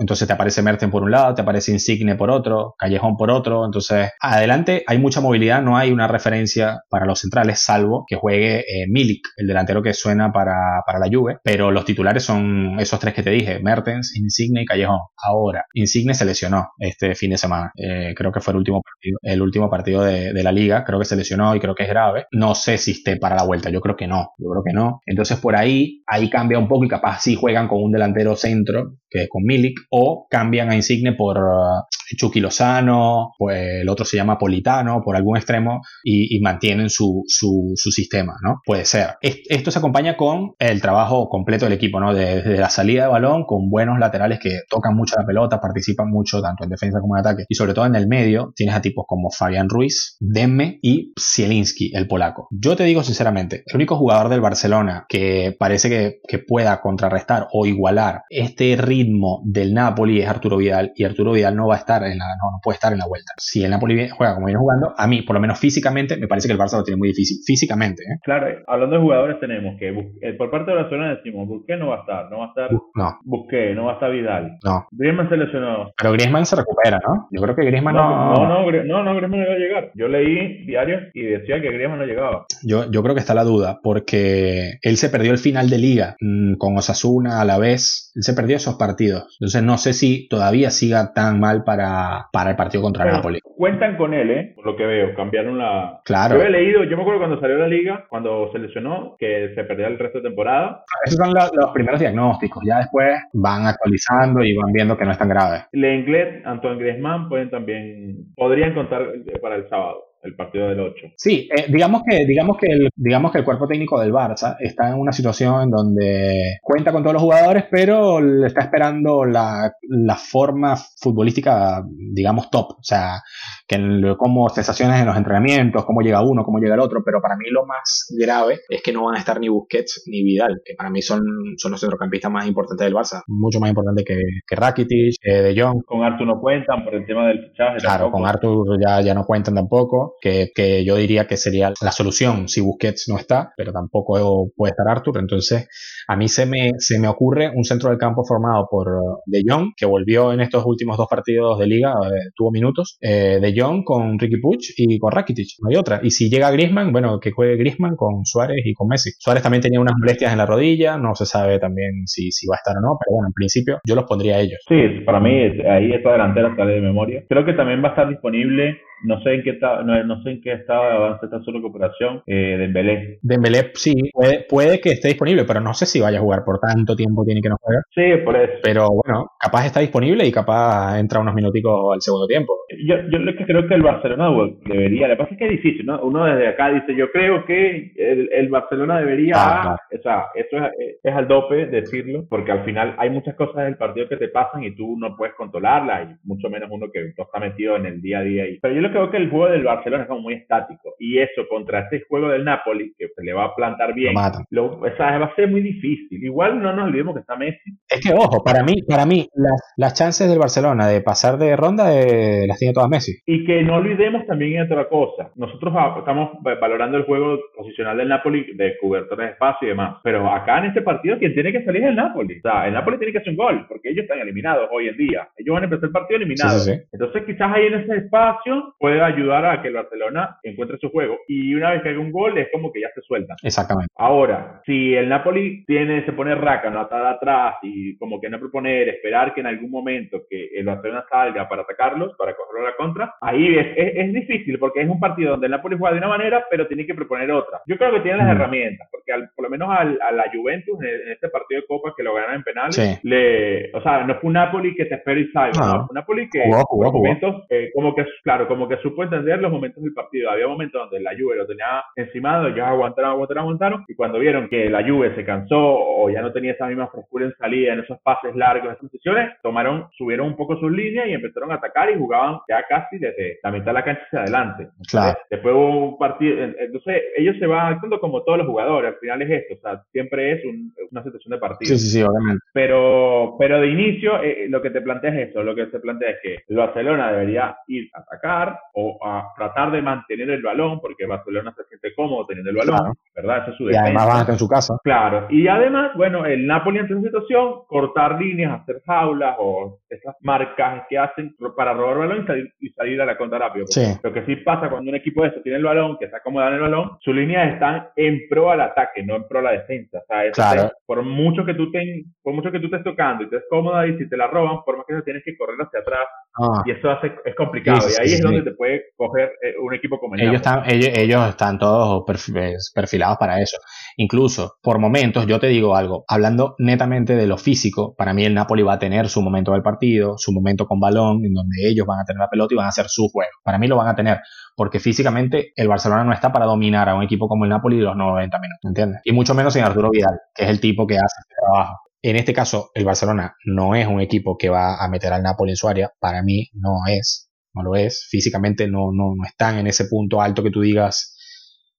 Entonces 0.00 0.26
te 0.26 0.32
aparece 0.32 0.62
Mertens 0.62 0.90
por 0.90 1.02
un 1.02 1.10
lado, 1.10 1.34
te 1.34 1.42
aparece 1.42 1.72
Insigne 1.72 2.14
por 2.14 2.30
otro, 2.30 2.74
Callejón 2.78 3.18
por 3.18 3.30
otro. 3.30 3.66
Entonces, 3.66 4.10
adelante 4.18 4.82
hay 4.86 4.98
mucha 4.98 5.20
movilidad, 5.20 5.60
no 5.60 5.76
hay 5.76 5.92
una 5.92 6.08
referencia 6.08 6.80
para 6.88 7.04
los 7.04 7.20
centrales, 7.20 7.60
salvo 7.60 8.06
que 8.08 8.16
juegue 8.16 8.60
eh, 8.60 8.86
Milik, 8.88 9.28
el 9.36 9.46
delantero 9.46 9.82
que 9.82 9.92
suena 9.92 10.32
para, 10.32 10.80
para, 10.86 10.98
la 10.98 11.06
Juve. 11.12 11.36
Pero 11.44 11.70
los 11.70 11.84
titulares 11.84 12.24
son 12.24 12.80
esos 12.80 12.98
tres 12.98 13.12
que 13.12 13.22
te 13.22 13.28
dije, 13.28 13.60
Mertens, 13.60 14.16
Insigne 14.16 14.62
y 14.62 14.64
Callejón. 14.64 15.00
Ahora, 15.22 15.66
Insigne 15.74 16.14
se 16.14 16.24
lesionó 16.24 16.70
este 16.78 17.14
fin 17.14 17.32
de 17.32 17.36
semana. 17.36 17.70
Eh, 17.76 18.14
creo 18.16 18.32
que 18.32 18.40
fue 18.40 18.52
el 18.52 18.58
último 18.58 18.80
partido, 18.80 19.18
el 19.22 19.42
último 19.42 19.68
partido 19.68 20.02
de, 20.02 20.32
de, 20.32 20.42
la 20.42 20.50
liga. 20.50 20.82
Creo 20.82 20.98
que 20.98 21.04
se 21.04 21.14
lesionó 21.14 21.54
y 21.54 21.60
creo 21.60 21.74
que 21.74 21.82
es 21.82 21.90
grave. 21.90 22.24
No 22.32 22.54
sé 22.54 22.78
si 22.78 22.92
esté 22.92 23.16
para 23.16 23.36
la 23.36 23.44
vuelta, 23.44 23.68
yo 23.68 23.82
creo 23.82 23.96
que 23.96 24.06
no. 24.06 24.30
Yo 24.38 24.48
creo 24.48 24.62
que 24.64 24.72
no. 24.72 25.00
Entonces, 25.04 25.38
por 25.38 25.56
ahí, 25.56 26.02
ahí 26.06 26.30
cambia 26.30 26.58
un 26.58 26.68
poco 26.68 26.86
y 26.86 26.88
capaz 26.88 27.20
sí 27.20 27.36
juegan 27.36 27.68
con 27.68 27.82
un 27.82 27.92
delantero 27.92 28.34
centro, 28.34 28.96
que 29.10 29.24
es 29.24 29.28
con 29.28 29.42
Milik 29.42 29.78
o 29.90 30.26
cambian 30.30 30.70
a 30.70 30.76
Insigne 30.76 31.12
por 31.12 31.38
uh, 31.38 31.82
Chucky 32.16 32.40
Lozano, 32.40 33.32
pues 33.38 33.82
el 33.82 33.88
otro 33.88 34.04
se 34.04 34.16
llama 34.16 34.38
Politano, 34.38 35.02
por 35.04 35.16
algún 35.16 35.36
extremo, 35.36 35.82
y, 36.04 36.40
mantienen 36.40 36.88
su, 36.88 37.22
su, 37.26 37.74
sistema, 37.76 38.34
¿no? 38.42 38.60
Puede 38.64 38.84
ser. 38.84 39.16
Esto 39.20 39.70
se 39.70 39.78
acompaña 39.78 40.16
con 40.16 40.52
el 40.58 40.80
trabajo 40.80 41.28
completo 41.28 41.66
del 41.66 41.74
equipo, 41.74 42.00
¿no? 42.00 42.14
Desde 42.14 42.56
la 42.56 42.70
salida 42.70 43.02
de 43.02 43.08
balón, 43.08 43.44
con 43.44 43.68
buenos 43.68 43.98
laterales 43.98 44.38
que 44.40 44.60
tocan 44.68 44.96
mucho 44.96 45.16
la 45.18 45.26
pelota, 45.26 45.60
participan 45.60 46.08
mucho 46.08 46.40
tanto 46.40 46.64
en 46.64 46.70
defensa 46.70 47.00
como 47.00 47.16
en 47.16 47.20
ataque, 47.20 47.44
y 47.48 47.54
sobre 47.54 47.74
todo 47.74 47.86
en 47.86 47.94
el 47.94 48.06
medio 48.06 48.52
tienes 48.56 48.74
a 48.74 48.80
tipos 48.80 49.04
como 49.06 49.30
Fabián 49.30 49.68
Ruiz, 49.68 50.16
Demme 50.20 50.78
y 50.82 51.12
Zielinski, 51.20 51.92
el 51.94 52.06
polaco. 52.06 52.48
Yo 52.50 52.76
te 52.76 52.84
digo 52.84 53.02
sinceramente, 53.02 53.64
el 53.66 53.76
único 53.76 53.96
jugador 53.96 54.28
del 54.28 54.40
Barcelona 54.40 55.04
que 55.08 55.54
parece 55.58 55.88
que, 55.88 56.20
que 56.26 56.38
pueda 56.38 56.80
contrarrestar 56.80 57.48
o 57.52 57.66
igualar 57.66 58.22
este 58.30 58.76
ritmo 58.76 59.42
del 59.44 59.74
Napoli 59.82 60.20
es 60.20 60.28
Arturo 60.28 60.56
Vidal, 60.56 60.92
y 60.94 61.04
Arturo 61.04 61.32
Vidal 61.32 61.56
no 61.56 61.68
va 61.68 61.74
a 61.74 61.78
estar 61.78 62.02
en 62.04 62.18
la, 62.18 62.26
no, 62.40 62.60
puede 62.62 62.74
estar 62.74 62.92
en 62.92 62.98
la 62.98 63.06
vuelta. 63.06 63.32
Si 63.36 63.64
el 63.64 63.70
Napoli 63.70 64.08
juega 64.08 64.34
como 64.34 64.46
viene 64.46 64.58
jugando, 64.58 64.94
a 64.96 65.06
mí, 65.06 65.22
por 65.22 65.34
lo 65.34 65.40
menos 65.40 65.58
físicamente, 65.58 66.16
me 66.16 66.26
parece 66.26 66.48
que 66.48 66.52
el 66.52 66.58
Barça 66.58 66.76
lo 66.76 66.84
tiene 66.84 66.98
muy 66.98 67.08
difícil. 67.08 67.38
Físicamente, 67.44 68.02
¿eh? 68.02 68.18
Claro, 68.22 68.46
hablando 68.66 68.96
de 68.96 69.02
jugadores, 69.02 69.40
tenemos 69.40 69.78
que 69.78 69.88
eh, 70.22 70.32
por 70.34 70.50
parte 70.50 70.70
de 70.70 70.76
Barcelona 70.76 71.14
decimos, 71.16 71.48
Busqué 71.48 71.76
no 71.76 71.88
va 71.88 71.96
a 71.96 72.00
estar, 72.00 72.30
no 72.30 72.38
va 72.38 72.44
a 72.46 72.48
estar 72.48 72.70
no. 72.72 73.18
Busqué, 73.24 73.74
no 73.74 73.84
va 73.84 73.92
a 73.92 73.94
estar 73.94 74.10
Vidal. 74.10 74.58
No. 74.64 74.86
Griezmann 74.90 75.28
se 75.28 75.36
lesionó. 75.36 75.92
Pero 75.96 76.12
Griezmann 76.12 76.46
se 76.46 76.56
recupera, 76.56 77.00
¿no? 77.06 77.28
Yo 77.30 77.40
creo 77.42 77.56
que 77.56 77.64
Griezmann 77.64 77.94
no. 77.94 78.34
No, 78.34 78.48
no, 78.48 78.84
no, 78.84 79.04
no, 79.04 79.14
Griezmann 79.14 79.40
no 79.40 79.46
iba 79.46 79.54
a 79.54 79.58
llegar. 79.58 79.90
Yo 79.94 80.08
leí 80.08 80.64
diarios 80.66 81.02
y 81.14 81.22
decía 81.22 81.60
que 81.60 81.70
Griezmann 81.70 81.98
no 81.98 82.06
llegaba. 82.06 82.46
Yo, 82.62 82.90
yo 82.90 83.02
creo 83.02 83.14
que 83.14 83.20
está 83.20 83.34
la 83.34 83.44
duda, 83.44 83.80
porque 83.82 84.78
él 84.82 84.96
se 84.96 85.10
perdió 85.10 85.32
el 85.32 85.38
final 85.38 85.70
de 85.70 85.78
liga 85.78 86.16
mm, 86.20 86.54
con 86.54 86.76
Osasuna 86.76 87.40
a 87.40 87.44
la 87.44 87.58
vez. 87.58 88.12
Él 88.14 88.22
se 88.22 88.34
perdió 88.34 88.56
esos 88.56 88.76
partidos. 88.76 89.36
Entonces 89.40 89.62
no 89.62 89.69
sé 89.78 89.92
si 89.92 90.28
todavía 90.28 90.70
siga 90.70 91.12
tan 91.12 91.40
mal 91.40 91.64
para, 91.64 92.28
para 92.32 92.50
el 92.50 92.56
partido 92.56 92.82
contra 92.82 93.04
Napoli. 93.04 93.40
Cuentan 93.40 93.96
con 93.96 94.14
él, 94.14 94.30
¿eh? 94.30 94.52
Por 94.54 94.66
lo 94.66 94.76
que 94.76 94.86
veo, 94.86 95.14
cambiaron 95.14 95.58
la... 95.58 96.00
Claro. 96.04 96.36
Yo 96.36 96.42
he 96.42 96.50
leído, 96.50 96.84
yo 96.84 96.96
me 96.96 97.02
acuerdo 97.02 97.20
cuando 97.20 97.40
salió 97.40 97.58
la 97.58 97.68
liga, 97.68 98.06
cuando 98.08 98.50
se 98.52 98.58
lesionó, 98.58 99.16
que 99.18 99.52
se 99.54 99.64
perdía 99.64 99.88
el 99.88 99.98
resto 99.98 100.18
de 100.18 100.28
temporada. 100.28 100.84
Esos 101.04 101.18
son 101.18 101.34
los, 101.34 101.70
primeros 101.72 102.00
diagnósticos, 102.00 102.62
ya 102.66 102.78
después 102.78 103.18
van 103.32 103.66
actualizando 103.66 104.42
y 104.42 104.54
van 104.56 104.72
viendo 104.72 104.96
que 104.96 105.04
no 105.04 105.12
es 105.12 105.18
tan 105.18 105.28
grave. 105.28 105.64
Lenglet, 105.72 106.44
Antoine 106.46 106.78
Griezmann 106.78 107.28
pueden 107.28 107.50
también, 107.50 108.16
podrían 108.34 108.74
contar 108.74 109.06
para 109.40 109.56
el 109.56 109.68
sábado 109.68 110.09
el 110.22 110.34
partido 110.34 110.68
del 110.68 110.80
8. 110.80 110.94
Sí, 111.16 111.48
eh, 111.54 111.66
digamos, 111.68 112.02
que, 112.08 112.24
digamos, 112.26 112.56
que 112.56 112.66
el, 112.66 112.88
digamos 112.94 113.32
que 113.32 113.38
el 113.38 113.44
cuerpo 113.44 113.66
técnico 113.66 114.00
del 114.00 114.12
Barça 114.12 114.56
está 114.60 114.88
en 114.88 114.98
una 114.98 115.12
situación 115.12 115.62
en 115.62 115.70
donde 115.70 116.58
cuenta 116.62 116.92
con 116.92 117.02
todos 117.02 117.14
los 117.14 117.22
jugadores, 117.22 117.64
pero 117.70 118.20
le 118.20 118.46
está 118.46 118.62
esperando 118.62 119.24
la, 119.24 119.72
la 119.88 120.16
forma 120.16 120.76
futbolística, 120.76 121.82
digamos, 121.88 122.50
top. 122.50 122.72
O 122.78 122.82
sea, 122.82 123.22
que 123.66 123.78
como 124.18 124.48
sensaciones 124.48 125.00
en 125.00 125.06
los 125.06 125.16
entrenamientos, 125.16 125.84
cómo 125.84 126.00
llega 126.00 126.22
uno, 126.22 126.44
cómo 126.44 126.58
llega 126.58 126.74
el 126.74 126.80
otro, 126.80 127.02
pero 127.04 127.20
para 127.20 127.36
mí 127.36 127.44
lo 127.50 127.66
más 127.66 128.06
grave 128.18 128.60
es 128.68 128.82
que 128.82 128.92
no 128.92 129.04
van 129.04 129.16
a 129.16 129.18
estar 129.18 129.38
ni 129.38 129.48
Busquets 129.48 130.04
ni 130.06 130.22
Vidal, 130.22 130.60
que 130.64 130.74
para 130.74 130.90
mí 130.90 131.02
son, 131.02 131.22
son 131.56 131.72
los 131.72 131.80
centrocampistas 131.80 132.30
más 132.30 132.46
importantes 132.46 132.84
del 132.84 132.94
Barça, 132.94 133.22
mucho 133.26 133.60
más 133.60 133.70
importantes 133.70 134.04
que, 134.04 134.20
que 134.46 134.56
Rakitic, 134.56 135.14
eh, 135.22 135.42
De 135.42 135.60
Jong. 135.60 135.84
Con 135.84 136.02
Artur 136.02 136.26
no 136.26 136.40
cuentan 136.40 136.84
por 136.84 136.94
el 136.94 137.06
tema 137.06 137.28
del 137.28 137.48
fichaje. 137.48 137.78
Claro, 137.78 138.10
con 138.10 138.26
Artur 138.26 138.78
ya, 138.80 139.00
ya 139.00 139.14
no 139.14 139.24
cuentan 139.24 139.54
tampoco, 139.54 140.09
que, 140.20 140.84
yo 140.84 140.96
diría 140.96 141.26
que 141.26 141.36
sería 141.36 141.72
la 141.80 141.92
solución 141.92 142.48
si 142.48 142.60
Busquets 142.60 143.08
no 143.08 143.18
está, 143.18 143.52
pero 143.56 143.72
tampoco 143.72 144.50
puede 144.56 144.70
estar 144.70 144.88
Artur, 144.88 145.18
entonces 145.18 145.68
a 146.08 146.16
mí 146.16 146.28
se 146.28 146.46
me, 146.46 146.72
se 146.78 146.98
me 146.98 147.08
ocurre 147.08 147.50
un 147.54 147.64
centro 147.64 147.90
del 147.90 147.98
campo 147.98 148.24
formado 148.24 148.66
por 148.70 148.88
uh, 148.88 149.18
De 149.26 149.42
Jong, 149.46 149.72
que 149.76 149.86
volvió 149.86 150.32
en 150.32 150.40
estos 150.40 150.64
últimos 150.66 150.96
dos 150.96 151.06
partidos 151.08 151.58
de 151.58 151.66
liga, 151.66 151.92
eh, 152.04 152.30
tuvo 152.34 152.50
minutos, 152.50 152.98
eh, 153.00 153.38
De 153.40 153.54
Jong 153.56 153.84
con 153.84 154.18
Ricky 154.18 154.38
Puch 154.38 154.72
y 154.76 154.98
con 154.98 155.12
Rakitic, 155.12 155.48
no 155.60 155.70
hay 155.70 155.76
otra. 155.76 156.00
Y 156.02 156.10
si 156.10 156.30
llega 156.30 156.50
Griezmann, 156.50 156.92
bueno, 156.92 157.20
que 157.20 157.30
juegue 157.30 157.56
Griezmann 157.56 157.96
con 157.96 158.24
Suárez 158.24 158.62
y 158.64 158.74
con 158.74 158.88
Messi. 158.88 159.10
Suárez 159.18 159.42
también 159.42 159.62
tenía 159.62 159.80
unas 159.80 159.94
molestias 159.98 160.32
en 160.32 160.38
la 160.38 160.46
rodilla, 160.46 160.96
no 160.96 161.14
se 161.14 161.26
sabe 161.26 161.58
también 161.58 162.06
si, 162.06 162.30
si 162.30 162.46
va 162.46 162.56
a 162.56 162.58
estar 162.58 162.76
o 162.76 162.80
no, 162.80 162.98
pero 162.98 163.16
bueno, 163.16 163.28
en 163.28 163.32
principio 163.32 163.80
yo 163.86 163.94
los 163.94 164.04
pondría 164.04 164.36
a 164.36 164.40
ellos. 164.40 164.60
Sí, 164.68 165.04
para 165.04 165.20
mí 165.20 165.30
ahí 165.68 165.92
esta 165.92 166.12
delantera 166.12 166.54
sale 166.56 166.74
de 166.74 166.80
memoria. 166.80 167.24
Creo 167.28 167.44
que 167.44 167.52
también 167.52 167.82
va 167.82 167.88
a 167.88 167.90
estar 167.90 168.08
disponible 168.08 168.80
no 169.04 169.20
sé 169.22 169.34
en 169.34 169.42
qué 169.42 169.50
está, 169.50 169.82
no, 169.82 170.22
sé 170.22 170.30
en 170.30 170.40
qué 170.40 170.52
estado 170.52 170.84
de 170.84 170.96
avance 170.96 171.26
está 171.26 171.40
su 171.40 171.52
recuperación. 171.52 172.22
Eh, 172.26 172.56
Dembélé. 172.58 173.18
Dembélé 173.22 173.70
sí, 173.74 173.94
puede, 174.12 174.44
puede, 174.48 174.80
que 174.80 174.90
esté 174.90 175.08
disponible, 175.08 175.44
pero 175.44 175.60
no 175.60 175.74
sé 175.74 175.86
si 175.86 176.00
vaya 176.00 176.18
a 176.18 176.22
jugar 176.22 176.44
por 176.44 176.58
tanto 176.58 176.96
tiempo 176.96 177.24
tiene 177.24 177.40
que 177.40 177.48
no 177.48 177.56
juegue. 177.60 177.80
Sí, 177.94 178.24
por 178.24 178.36
eso. 178.36 178.60
Pero 178.62 178.88
bueno, 178.88 179.28
capaz 179.38 179.66
está 179.66 179.80
disponible 179.80 180.26
y 180.26 180.32
capaz 180.32 180.98
entra 180.98 181.20
unos 181.20 181.34
minuticos 181.34 181.94
al 181.94 182.00
segundo 182.00 182.26
tiempo. 182.26 182.54
Yo, 182.86 182.96
yo 183.10 183.18
lo 183.18 183.34
que 183.34 183.44
creo 183.44 183.66
que 183.66 183.74
el 183.74 183.82
Barcelona 183.82 184.30
debería, 184.64 185.08
lo 185.08 185.14
que 185.14 185.18
pasa 185.18 185.32
es 185.32 185.38
que 185.38 185.44
es 185.46 185.50
difícil, 185.50 185.86
¿no? 185.86 186.00
Uno 186.02 186.24
desde 186.24 186.48
acá 186.48 186.70
dice, 186.70 186.94
yo 186.94 187.10
creo 187.10 187.44
que 187.44 187.92
el, 187.96 188.48
Barcelona 188.48 188.98
debería, 188.98 189.34
ah, 189.36 189.76
o 189.96 190.02
sea, 190.02 190.26
eso 190.34 190.56
es, 190.56 190.96
es, 191.02 191.14
al 191.14 191.28
dope 191.28 191.66
decirlo, 191.66 192.24
porque 192.28 192.52
al 192.52 192.64
final 192.64 192.94
hay 192.98 193.10
muchas 193.10 193.34
cosas 193.36 193.64
del 193.64 193.76
partido 193.76 194.08
que 194.08 194.16
te 194.16 194.28
pasan 194.28 194.64
y 194.64 194.74
tú 194.74 194.96
no 194.98 195.16
puedes 195.16 195.34
controlarlas, 195.34 196.10
y 196.10 196.26
mucho 196.26 196.50
menos 196.50 196.68
uno 196.70 196.86
que 196.92 197.12
está 197.16 197.38
metido 197.38 197.76
en 197.76 197.86
el 197.86 198.02
día 198.02 198.18
a 198.18 198.22
día. 198.22 198.44
Pero 198.60 198.74
yo 198.74 198.80
lo 198.80 198.89
creo 198.90 199.10
que 199.10 199.16
el 199.16 199.30
juego 199.30 199.48
del 199.48 199.64
Barcelona 199.64 200.04
es 200.04 200.08
como 200.08 200.22
muy 200.22 200.34
estático. 200.34 200.94
Y 200.98 201.18
eso 201.18 201.46
contra 201.48 201.80
este 201.80 202.02
juego 202.08 202.28
del 202.28 202.44
Napoli, 202.44 202.94
que 202.98 203.08
se 203.14 203.22
le 203.22 203.32
va 203.32 203.44
a 203.44 203.54
plantar 203.54 203.94
bien, 203.94 204.14
lo, 204.50 204.80
o 204.80 204.96
sea, 204.96 205.18
va 205.18 205.26
a 205.26 205.34
ser 205.34 205.48
muy 205.48 205.60
difícil. 205.60 206.22
Igual 206.22 206.62
no 206.62 206.72
nos 206.72 206.86
olvidemos 206.86 207.14
que 207.14 207.20
está 207.20 207.36
Messi. 207.36 207.70
Es 207.88 208.00
que, 208.00 208.12
ojo, 208.12 208.42
para 208.44 208.62
mí, 208.62 208.82
para 208.82 209.06
mí 209.06 209.28
las, 209.34 209.72
las 209.76 209.94
chances 209.94 210.28
del 210.28 210.38
Barcelona 210.38 210.88
de 210.88 211.00
pasar 211.00 211.38
de 211.38 211.56
ronda 211.56 211.94
eh, 211.94 212.46
las 212.46 212.58
tiene 212.58 212.74
todas 212.74 212.88
Messi. 212.88 213.18
Y 213.26 213.44
que 213.44 213.62
no 213.62 213.76
olvidemos 213.76 214.26
también 214.26 214.62
otra 214.62 214.88
cosa. 214.88 215.30
Nosotros 215.36 215.74
estamos 215.98 216.30
valorando 216.42 216.98
el 216.98 217.04
juego 217.04 217.38
posicional 217.56 217.96
del 217.96 218.08
Napoli 218.08 218.54
de 218.54 218.76
cobertura 218.80 219.24
de 219.24 219.32
espacio 219.32 219.66
y 219.66 219.70
demás. 219.70 219.96
Pero 220.02 220.28
acá 220.30 220.58
en 220.58 220.66
este 220.66 220.82
partido, 220.82 221.18
quien 221.18 221.34
tiene 221.34 221.52
que 221.52 221.64
salir 221.64 221.82
es 221.82 221.90
el 221.90 221.96
Napoli. 221.96 222.38
O 222.38 222.42
sea, 222.42 222.66
el 222.66 222.74
Napoli 222.74 222.98
tiene 222.98 223.12
que 223.12 223.18
hacer 223.18 223.30
un 223.30 223.36
gol, 223.36 223.66
porque 223.68 223.90
ellos 223.90 224.02
están 224.02 224.18
eliminados 224.18 224.68
hoy 224.72 224.88
en 224.88 224.96
día. 224.96 225.28
Ellos 225.36 225.54
van 225.54 225.62
a 225.62 225.66
empezar 225.66 225.86
el 225.86 225.92
partido 225.92 226.16
eliminados. 226.16 226.68
Entonces, 226.92 227.22
quizás 227.24 227.52
ahí 227.54 227.66
en 227.66 227.74
ese 227.74 227.96
espacio 227.96 228.74
puede 228.80 229.00
ayudar 229.02 229.44
a 229.44 229.60
que 229.60 229.68
el 229.68 229.74
Barcelona 229.74 230.38
encuentre 230.42 230.78
su 230.78 230.88
juego. 230.90 231.18
Y 231.28 231.54
una 231.54 231.70
vez 231.70 231.82
que 231.82 231.90
hay 231.90 231.96
un 231.96 232.10
gol, 232.10 232.36
es 232.38 232.48
como 232.50 232.72
que 232.72 232.80
ya 232.80 232.88
se 232.94 233.02
suelta. 233.02 233.36
Exactamente. 233.42 233.92
Ahora, 233.96 234.62
si 234.64 234.94
el 234.94 235.08
Napoli 235.08 235.64
tiene, 235.66 236.02
se 236.06 236.12
pone 236.12 236.34
raca, 236.34 236.70
no 236.70 236.80
atar 236.80 237.04
atrás 237.04 237.56
y 237.62 237.98
como 237.98 238.18
que 238.18 238.30
no 238.30 238.40
proponer, 238.40 238.88
esperar 238.88 239.34
que 239.34 239.42
en 239.42 239.48
algún 239.48 239.70
momento 239.70 240.22
que 240.28 240.48
el 240.54 240.64
Barcelona 240.64 241.04
salga 241.10 241.46
para 241.46 241.62
atacarlos, 241.62 242.16
para 242.16 242.34
cogerlo 242.34 242.66
a 242.66 242.70
la 242.70 242.76
contra, 242.76 243.14
ahí 243.20 243.54
es, 243.54 243.66
es, 243.76 244.12
difícil 244.14 244.58
porque 244.58 244.80
es 244.80 244.88
un 244.88 244.98
partido 244.98 245.32
donde 245.32 245.46
el 245.46 245.52
Napoli 245.52 245.76
juega 245.78 245.92
de 245.92 245.98
una 245.98 246.08
manera, 246.08 246.46
pero 246.50 246.66
tiene 246.66 246.86
que 246.86 246.94
proponer 246.94 247.30
otra. 247.30 247.60
Yo 247.66 247.76
creo 247.76 247.92
que 247.92 248.00
tiene 248.00 248.18
las 248.18 248.28
mm. 248.28 248.30
herramientas, 248.30 248.88
porque 248.90 249.12
por 249.36 249.44
lo 249.44 249.50
menos 249.50 249.68
al, 249.70 249.98
a 250.00 250.10
la 250.10 250.24
Juventus 250.32 250.78
en, 250.82 251.12
este 251.12 251.28
partido 251.28 251.60
de 251.60 251.66
Copa 251.66 251.92
que 251.94 252.02
lo 252.02 252.14
ganan 252.14 252.36
en 252.36 252.42
penales, 252.42 253.00
le, 253.02 253.70
o 253.74 253.82
sea, 253.82 254.04
no 254.04 254.14
fue 254.14 254.28
un 254.28 254.34
Napoli 254.34 254.74
que 254.74 254.86
te 254.86 254.94
espera 254.94 255.20
y 255.20 255.28
salga, 255.32 255.60
no. 255.60 255.86
fue 255.86 255.90
un 255.90 255.94
Napoli 255.94 256.30
que 256.30 256.44
jugó, 256.68 256.92
momentos, 256.92 257.44
eh, 257.50 257.70
como 257.74 257.94
que, 257.94 258.06
claro, 258.22 258.48
como 258.48 258.69
que 258.70 258.82
supo 258.82 259.02
entender 259.02 259.40
los 259.40 259.50
momentos 259.50 259.82
del 259.82 259.92
partido. 259.92 260.30
Había 260.30 260.46
momentos 260.46 260.80
donde 260.80 261.00
la 261.00 261.10
Juve 261.18 261.36
lo 261.36 261.46
tenía 261.46 261.82
encimado, 261.96 262.46
ellos 262.46 262.66
aguantaron, 262.66 263.10
aguantaron, 263.10 263.42
aguantaron, 263.42 263.84
y 263.88 263.94
cuando 263.94 264.18
vieron 264.18 264.48
que 264.48 264.70
la 264.70 264.86
Juve 264.86 265.14
se 265.14 265.24
cansó 265.24 265.58
o 265.58 266.08
ya 266.08 266.22
no 266.22 266.32
tenía 266.32 266.52
esa 266.52 266.66
misma 266.66 266.88
frescura 266.88 267.26
en 267.26 267.36
salida, 267.36 267.72
en 267.72 267.80
esos 267.80 267.98
pases 268.00 268.34
largos, 268.34 268.66
en 268.66 268.70
esas 268.70 268.80
posiciones, 268.80 269.36
tomaron, 269.42 269.88
subieron 269.98 270.28
un 270.28 270.36
poco 270.36 270.56
sus 270.58 270.70
líneas 270.70 271.08
y 271.08 271.12
empezaron 271.12 271.50
a 271.52 271.56
atacar 271.56 271.90
y 271.90 271.98
jugaban 271.98 272.38
ya 272.48 272.62
casi 272.68 272.98
desde 272.98 273.38
la 273.42 273.50
mitad 273.50 273.66
de 273.66 273.72
la 273.72 273.84
cancha 273.84 274.02
hacia 274.06 274.20
adelante. 274.20 274.68
Claro. 274.88 275.18
Después 275.28 275.54
hubo 275.54 275.88
un 275.90 275.98
partido, 275.98 276.42
entonces 276.42 277.02
ellos 277.16 277.36
se 277.38 277.46
van 277.46 277.74
actuando 277.74 278.00
como 278.00 278.22
todos 278.22 278.38
los 278.38 278.46
jugadores, 278.46 278.94
al 278.94 279.00
final 279.00 279.22
es 279.22 279.30
esto, 279.30 279.54
o 279.54 279.58
sea, 279.58 279.82
siempre 279.92 280.32
es 280.32 280.44
una 280.90 281.02
situación 281.02 281.32
de 281.32 281.38
partido. 281.38 281.74
Sí, 281.74 281.78
sí, 281.78 281.98
sí, 281.98 282.02
obviamente. 282.02 282.44
Pero, 282.52 283.36
pero 283.38 283.60
de 283.60 283.66
inicio, 283.66 284.22
eh, 284.22 284.46
lo 284.48 284.62
que 284.62 284.70
te 284.70 284.80
plantea 284.80 285.10
es 285.10 285.30
eso, 285.30 285.42
lo 285.42 285.54
que 285.54 285.66
se 285.66 285.80
plantea 285.80 286.10
es 286.10 286.18
que 286.22 286.38
el 286.48 286.56
Barcelona 286.56 287.10
debería 287.12 287.56
ir 287.66 287.90
a 287.94 288.00
atacar 288.00 288.59
o 288.74 288.98
a 289.04 289.32
tratar 289.36 289.70
de 289.72 289.82
mantener 289.82 290.30
el 290.30 290.42
balón, 290.42 290.80
porque 290.80 291.06
Barcelona 291.06 291.52
se 291.56 291.64
siente 291.64 291.94
cómodo 291.94 292.26
teniendo 292.26 292.50
el 292.50 292.56
balón, 292.56 292.94
¿verdad? 293.14 293.38
Esa 293.38 293.50
es 293.50 293.56
su 293.56 293.66
defensa. 293.66 293.82
Y 293.82 293.86
además 293.86 294.06
van 294.06 294.16
a 294.16 294.20
estar 294.20 294.34
en 294.34 294.38
su 294.38 294.48
casa. 294.48 294.78
Claro, 294.82 295.26
y 295.30 295.48
además, 295.48 295.92
bueno, 295.96 296.24
el 296.26 296.46
Napoli 296.46 296.78
en 296.78 296.86
esa 296.86 297.00
situación, 297.00 297.64
cortar 297.66 298.20
líneas, 298.20 298.60
hacer 298.60 298.82
jaulas 298.86 299.36
o 299.38 299.80
esas 299.88 300.14
marcas 300.20 300.84
que 300.88 300.98
hacen 300.98 301.34
para 301.56 301.74
robar 301.74 301.92
el 301.92 301.98
balón 301.98 302.22
y 302.22 302.26
salir, 302.26 302.52
y 302.60 302.68
salir 302.70 303.00
a 303.00 303.06
la 303.06 303.16
contra 303.16 303.38
rápido. 303.38 303.66
Lo 304.02 304.12
que 304.12 304.24
sí 304.26 304.36
pasa 304.36 304.68
cuando 304.68 304.90
un 304.90 304.96
equipo 304.96 305.22
de 305.22 305.28
eso 305.28 305.40
tiene 305.42 305.58
el 305.58 305.64
balón, 305.64 305.96
que 305.98 306.06
está 306.06 306.18
acomodado 306.18 306.50
en 306.50 306.56
el 306.56 306.62
balón, 306.62 306.98
sus 307.00 307.14
líneas 307.14 307.54
están 307.54 307.88
en 307.96 308.28
pro 308.28 308.50
al 308.50 308.60
ataque, 308.60 309.02
no 309.02 309.16
en 309.16 309.26
pro 309.26 309.40
a 309.40 309.42
la 309.42 309.52
defensa. 309.52 309.98
O 309.98 310.04
sea, 310.06 310.30
claro. 310.32 310.72
por 310.86 311.02
mucho 311.02 311.44
que 311.44 311.54
tú 311.54 311.70
ten, 311.70 312.04
por 312.22 312.34
mucho 312.34 312.50
que 312.50 312.60
tú 312.60 312.66
estés 312.66 312.84
tocando 312.84 313.22
y 313.22 313.26
estés 313.26 313.44
cómoda 313.48 313.86
y 313.86 313.96
si 313.98 314.08
te 314.08 314.16
la 314.16 314.26
roban, 314.26 314.62
por 314.64 314.76
más 314.76 314.86
que 314.86 314.94
eso 314.94 315.02
tienes 315.02 315.22
que 315.24 315.36
correr 315.36 315.56
hacia 315.60 315.80
atrás 315.80 316.06
ah. 316.38 316.62
y 316.64 316.70
eso 316.70 316.90
hace, 316.90 317.12
es 317.24 317.34
complicado. 317.34 317.80
y 317.88 318.00
ahí 318.00 318.14
es 318.14 318.22
donde 318.22 318.42
te 318.42 318.49
puede 318.56 318.82
coger 318.96 319.30
eh, 319.42 319.54
un 319.62 319.74
equipo 319.74 319.98
como 319.98 320.14
el 320.14 320.22
ellos 320.22 320.36
están, 320.36 320.62
ellos, 320.66 320.90
ellos, 320.94 321.28
están 321.28 321.58
todos 321.58 322.04
perfilados 322.06 322.72
creados 322.74 323.16
para 323.18 323.40
eso. 323.40 323.58
Incluso, 323.96 324.54
por 324.62 324.78
momentos, 324.78 325.26
yo 325.26 325.38
te 325.38 325.48
digo 325.48 325.76
algo, 325.76 326.04
hablando 326.08 326.54
netamente 326.58 327.14
de 327.16 327.26
lo 327.26 327.36
físico, 327.36 327.94
para 327.96 328.14
mí 328.14 328.24
el 328.24 328.34
Napoli 328.34 328.62
va 328.62 328.74
a 328.74 328.78
tener 328.78 329.08
su 329.08 329.22
momento 329.22 329.52
del 329.52 329.62
partido, 329.62 330.16
su 330.18 330.32
momento 330.32 330.66
con 330.66 330.80
balón, 330.80 331.24
en 331.24 331.34
donde 331.34 331.68
ellos 331.68 331.86
van 331.86 332.00
a 332.00 332.04
tener 332.04 332.20
la 332.20 332.28
pelota 332.28 332.54
y 332.54 332.56
van 332.56 332.66
a 332.66 332.70
hacer 332.70 332.86
su 332.88 333.08
juego. 333.08 333.30
Para 333.42 333.58
mí 333.58 333.66
lo 333.66 333.76
van 333.76 333.88
a 333.88 333.94
tener, 333.94 334.20
porque 334.56 334.80
físicamente 334.80 335.52
el 335.56 335.68
Barcelona 335.68 336.04
no 336.04 336.12
está 336.12 336.32
para 336.32 336.46
dominar 336.46 336.88
a 336.88 336.94
un 336.94 337.02
equipo 337.02 337.28
como 337.28 337.44
el 337.44 337.50
Napoli 337.50 337.78
los 337.78 337.96
90 337.96 338.38
minutos, 338.38 338.68
¿entiendes? 338.68 339.00
Y 339.04 339.12
mucho 339.12 339.34
menos 339.34 339.52
sin 339.52 339.62
Arturo 339.62 339.90
Vidal, 339.90 340.18
que 340.34 340.44
es 340.44 340.50
el 340.50 340.60
tipo 340.60 340.86
que 340.86 340.96
hace 340.96 341.20
este 341.20 341.34
trabajo. 341.40 341.76
En 342.02 342.16
este 342.16 342.32
caso, 342.32 342.70
el 342.74 342.86
Barcelona 342.86 343.34
no 343.44 343.74
es 343.74 343.86
un 343.86 344.00
equipo 344.00 344.38
que 344.38 344.48
va 344.48 344.82
a 344.82 344.88
meter 344.88 345.12
al 345.12 345.22
Napoli 345.22 345.52
en 345.52 345.56
su 345.56 345.68
área. 345.68 345.90
Para 346.00 346.22
mí 346.22 346.48
no 346.54 346.78
es, 346.88 347.29
no 347.54 347.62
lo 347.62 347.76
es. 347.76 348.06
Físicamente 348.08 348.68
no, 348.68 348.92
no, 348.92 349.14
no 349.16 349.24
están 349.26 349.58
en 349.58 349.66
ese 349.66 349.86
punto 349.86 350.20
alto 350.20 350.42
que 350.42 350.50
tú 350.50 350.60
digas, 350.60 351.16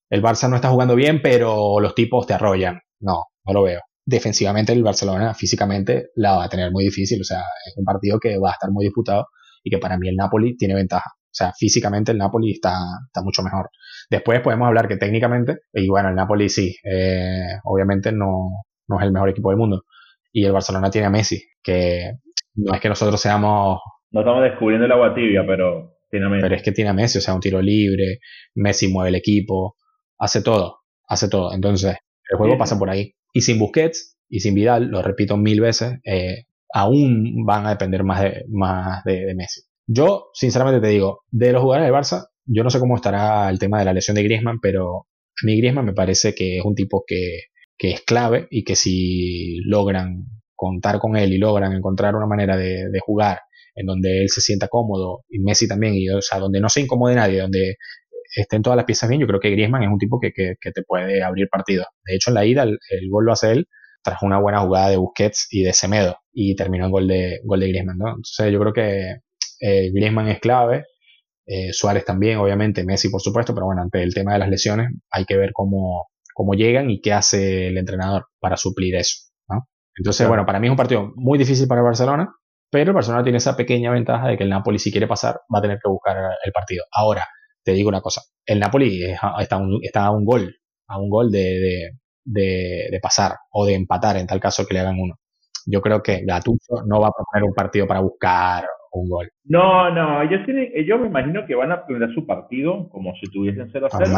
el 0.10 0.22
Barça 0.22 0.50
no 0.50 0.58
está 0.58 0.70
jugando 0.70 0.96
bien, 0.96 1.22
pero 1.22 1.80
los 1.80 1.96
tipos 1.96 2.28
te 2.28 2.34
arrollan. 2.34 2.82
No, 3.00 3.26
no 3.46 3.54
lo 3.54 3.64
veo. 3.64 3.82
Defensivamente 4.06 4.74
el 4.74 4.84
Barcelona 4.84 5.34
físicamente 5.34 6.08
la 6.16 6.36
va 6.36 6.44
a 6.46 6.50
tener 6.50 6.72
muy 6.72 6.84
difícil. 6.84 7.22
O 7.22 7.24
sea, 7.24 7.42
es 7.66 7.74
un 7.78 7.86
partido 7.86 8.20
que 8.20 8.38
va 8.38 8.50
a 8.50 8.54
estar 8.54 8.72
muy 8.72 8.86
disputado 8.86 9.28
y 9.64 9.70
que 9.70 9.78
para 9.78 9.98
mí 9.98 10.10
el 10.10 10.16
Napoli 10.16 10.58
tiene 10.58 10.76
ventaja. 10.76 11.10
O 11.14 11.34
sea, 11.34 11.54
físicamente 11.58 12.12
el 12.12 12.18
Napoli 12.18 12.52
está, 12.52 12.78
está 13.08 13.24
mucho 13.24 13.42
mejor. 13.42 13.70
Después 14.10 14.42
podemos 14.42 14.68
hablar 14.68 14.90
que 14.90 14.98
técnicamente, 14.98 15.60
y 15.72 15.88
bueno, 15.88 16.10
el 16.10 16.16
Napoli 16.16 16.50
sí, 16.50 16.76
eh, 16.84 17.60
obviamente 17.64 18.12
no, 18.12 18.50
no 18.88 19.00
es 19.00 19.06
el 19.06 19.14
mejor 19.14 19.30
equipo 19.30 19.50
del 19.50 19.58
mundo. 19.58 19.84
Y 20.34 20.44
el 20.44 20.52
Barcelona 20.52 20.90
tiene 20.90 21.08
a 21.08 21.10
Messi, 21.10 21.42
que 21.64 22.12
no 22.56 22.74
es 22.74 22.82
que 22.82 22.90
nosotros 22.90 23.20
seamos... 23.22 23.80
No 24.12 24.22
estamos 24.22 24.44
descubriendo 24.44 24.86
el 24.86 24.92
agua 24.92 25.14
tibia, 25.14 25.44
pero 25.46 25.98
tiene 26.10 26.26
a 26.26 26.30
Messi. 26.30 26.42
Pero 26.42 26.56
es 26.56 26.64
que 26.64 26.72
tiene 26.72 26.90
a 26.90 26.94
Messi, 26.94 27.18
o 27.18 27.22
sea, 27.22 27.34
un 27.34 27.40
tiro 27.40 27.62
libre, 27.62 28.20
Messi 28.56 28.88
mueve 28.88 29.10
el 29.10 29.16
equipo, 29.16 29.78
hace 30.18 30.42
todo, 30.42 30.80
hace 31.08 31.30
todo. 31.30 31.54
Entonces, 31.54 31.96
el 32.30 32.38
juego 32.38 32.58
pasa 32.58 32.78
por 32.78 32.90
ahí. 32.90 33.14
Y 33.34 33.42
sin 33.42 33.60
Busquets 33.60 34.18
y 34.30 34.40
sin 34.42 34.56
Vidal, 34.56 34.88
lo 34.88 35.02
repito 35.02 35.38
mil 35.38 35.62
veces, 35.62 36.00
eh, 36.04 36.46
aún 36.74 37.46
van 37.46 37.66
a 37.66 37.72
depender 37.72 38.04
más 38.04 38.22
de, 38.22 38.46
más 38.50 39.04
de, 39.04 39.34
Messi. 39.36 39.62
Yo, 39.88 40.30
sinceramente 40.34 40.80
te 40.80 40.94
digo, 40.94 41.22
de 41.30 41.52
los 41.52 41.62
jugadores 41.62 41.88
del 41.88 41.96
Barça, 41.96 42.28
yo 42.46 42.64
no 42.64 42.70
sé 42.70 42.80
cómo 42.80 42.96
estará 42.96 43.50
el 43.50 43.60
tema 43.60 43.80
de 43.80 43.86
la 43.86 43.94
lesión 43.94 44.16
de 44.16 44.24
Griezmann, 44.24 44.60
pero 44.62 45.00
a 45.00 45.46
mí 45.46 45.58
Griezmann 45.58 45.86
me 45.86 45.94
parece 45.94 46.34
que 46.34 46.58
es 46.58 46.66
un 46.66 46.76
tipo 46.76 47.04
que, 47.06 47.44
que 47.78 47.92
es 47.92 48.02
clave 48.02 48.48
y 48.50 48.64
que 48.64 48.76
si 48.76 49.60
logran 49.66 50.28
contar 50.56 51.00
con 51.00 51.18
él 51.18 51.34
y 51.34 51.38
logran 51.38 51.74
encontrar 51.74 52.16
una 52.16 52.28
manera 52.28 52.56
de, 52.56 52.90
de, 52.90 53.00
jugar 53.00 53.40
en 53.76 53.86
donde 53.86 54.22
él 54.22 54.30
se 54.30 54.42
sienta 54.42 54.68
cómodo 54.68 55.24
y 55.30 55.40
Messi 55.40 55.68
también, 55.68 55.94
y 55.96 56.10
o 56.10 56.22
sea, 56.22 56.40
donde 56.40 56.60
no 56.60 56.70
se 56.70 56.82
incomode 56.82 57.16
nadie, 57.16 57.42
donde 57.42 57.76
estén 58.36 58.62
todas 58.62 58.78
las 58.78 58.86
piezas 58.86 59.10
bien, 59.10 59.22
yo 59.22 59.28
creo 59.28 59.40
que 59.40 59.52
Griezmann 59.52 59.84
es 59.84 59.90
un 59.90 59.98
tipo 59.98 60.20
que, 60.20 60.32
que, 60.32 60.72
te 60.72 60.84
puede 60.84 61.24
abrir 61.24 61.48
partidos. 61.50 61.88
De 62.06 62.16
hecho, 62.16 62.32
en 62.32 62.36
la 62.36 62.46
ida 62.46 62.64
el, 62.64 62.80
gol 63.10 63.26
lo 63.26 63.34
hace 63.34 63.52
él 63.52 63.68
tras 64.04 64.22
una 64.24 64.40
buena 64.40 64.62
jugada 64.62 64.90
de 64.90 64.98
Busquets 64.98 65.48
y 65.52 65.64
de 65.64 65.74
Semedo 65.74 66.18
y 66.34 66.56
terminó 66.56 66.86
en 66.86 66.92
gol 66.92 67.08
de, 67.08 67.40
gol 67.44 67.60
de 67.60 67.68
Griezmann. 67.68 67.98
¿no? 67.98 68.08
Entonces 68.10 68.52
yo 68.52 68.60
creo 68.60 68.74
que 68.74 69.18
eh, 69.60 69.92
Griezmann 69.94 70.30
es 70.30 70.40
clave, 70.40 70.86
eh, 71.46 71.74
Suárez 71.74 72.06
también, 72.06 72.38
obviamente, 72.38 72.86
Messi 72.86 73.10
por 73.10 73.22
supuesto, 73.22 73.54
pero 73.54 73.66
bueno, 73.66 73.82
ante 73.82 74.02
el 74.02 74.14
tema 74.14 74.34
de 74.34 74.40
las 74.40 74.50
lesiones 74.50 74.88
hay 75.12 75.26
que 75.26 75.38
ver 75.38 75.52
cómo, 75.54 76.08
cómo 76.34 76.54
llegan 76.54 76.90
y 76.90 77.02
qué 77.02 77.14
hace 77.14 77.68
el 77.68 77.78
entrenador 77.78 78.28
para 78.40 78.58
suplir 78.58 78.96
eso. 78.96 79.18
¿no? 79.50 79.68
Entonces, 79.96 80.28
bueno, 80.28 80.46
para 80.46 80.60
mí 80.60 80.68
es 80.68 80.72
un 80.72 80.78
partido 80.78 81.12
muy 81.16 81.38
difícil 81.38 81.68
para 81.68 81.82
el 81.82 81.86
Barcelona, 81.86 82.34
pero 82.72 82.92
el 82.92 82.96
Barcelona 82.96 83.24
tiene 83.24 83.38
esa 83.38 83.58
pequeña 83.58 83.92
ventaja 83.92 84.30
de 84.30 84.38
que 84.38 84.44
el 84.46 84.50
Napoli 84.50 84.80
si 84.80 84.92
quiere 84.92 85.08
pasar 85.08 85.42
va 85.54 85.60
a 85.60 85.62
tener 85.62 85.78
que 85.78 85.90
buscar 85.90 86.16
el 86.44 86.52
partido. 86.54 86.86
Ahora, 86.92 87.28
te 87.64 87.74
digo 87.74 87.90
una 87.90 88.02
cosa, 88.02 88.22
el 88.46 88.60
Napoli 88.60 89.04
está, 89.40 89.58
un, 89.58 89.80
está 89.84 90.06
a 90.06 90.12
un 90.12 90.24
gol, 90.24 90.56
a 90.88 90.98
un 90.98 91.10
gol 91.10 91.30
de, 91.32 91.92
de, 92.24 93.00
pasar 93.02 93.34
o 93.52 93.66
de 93.66 93.76
empatar 93.76 94.16
en 94.18 94.26
tal 94.26 94.40
caso 94.40 94.66
que 94.66 94.74
le 94.74 94.80
hagan 94.80 95.00
uno. 95.00 95.16
Yo 95.66 95.82
creo 95.82 96.02
que 96.02 96.24
Gattuso 96.26 96.84
no 96.88 97.02
va 97.02 97.10
a 97.10 97.12
poner 97.12 97.44
un 97.44 97.54
partido 97.54 97.86
para 97.86 98.00
buscar 98.00 98.66
un 98.94 99.10
gol. 99.10 99.30
No, 99.44 99.92
no, 99.94 100.22
ellos, 100.22 100.42
tienen, 100.46 100.72
ellos 100.74 101.00
me 101.00 101.08
imagino 101.08 101.46
que 101.46 101.56
van 101.56 101.72
a 101.72 101.86
poner 101.86 102.10
su 102.14 102.26
partido 102.26 102.90
como 102.90 103.14
si 103.16 103.30
tuviesen 103.30 103.70
0 103.72 103.88
a 103.92 103.98
0. 103.98 104.12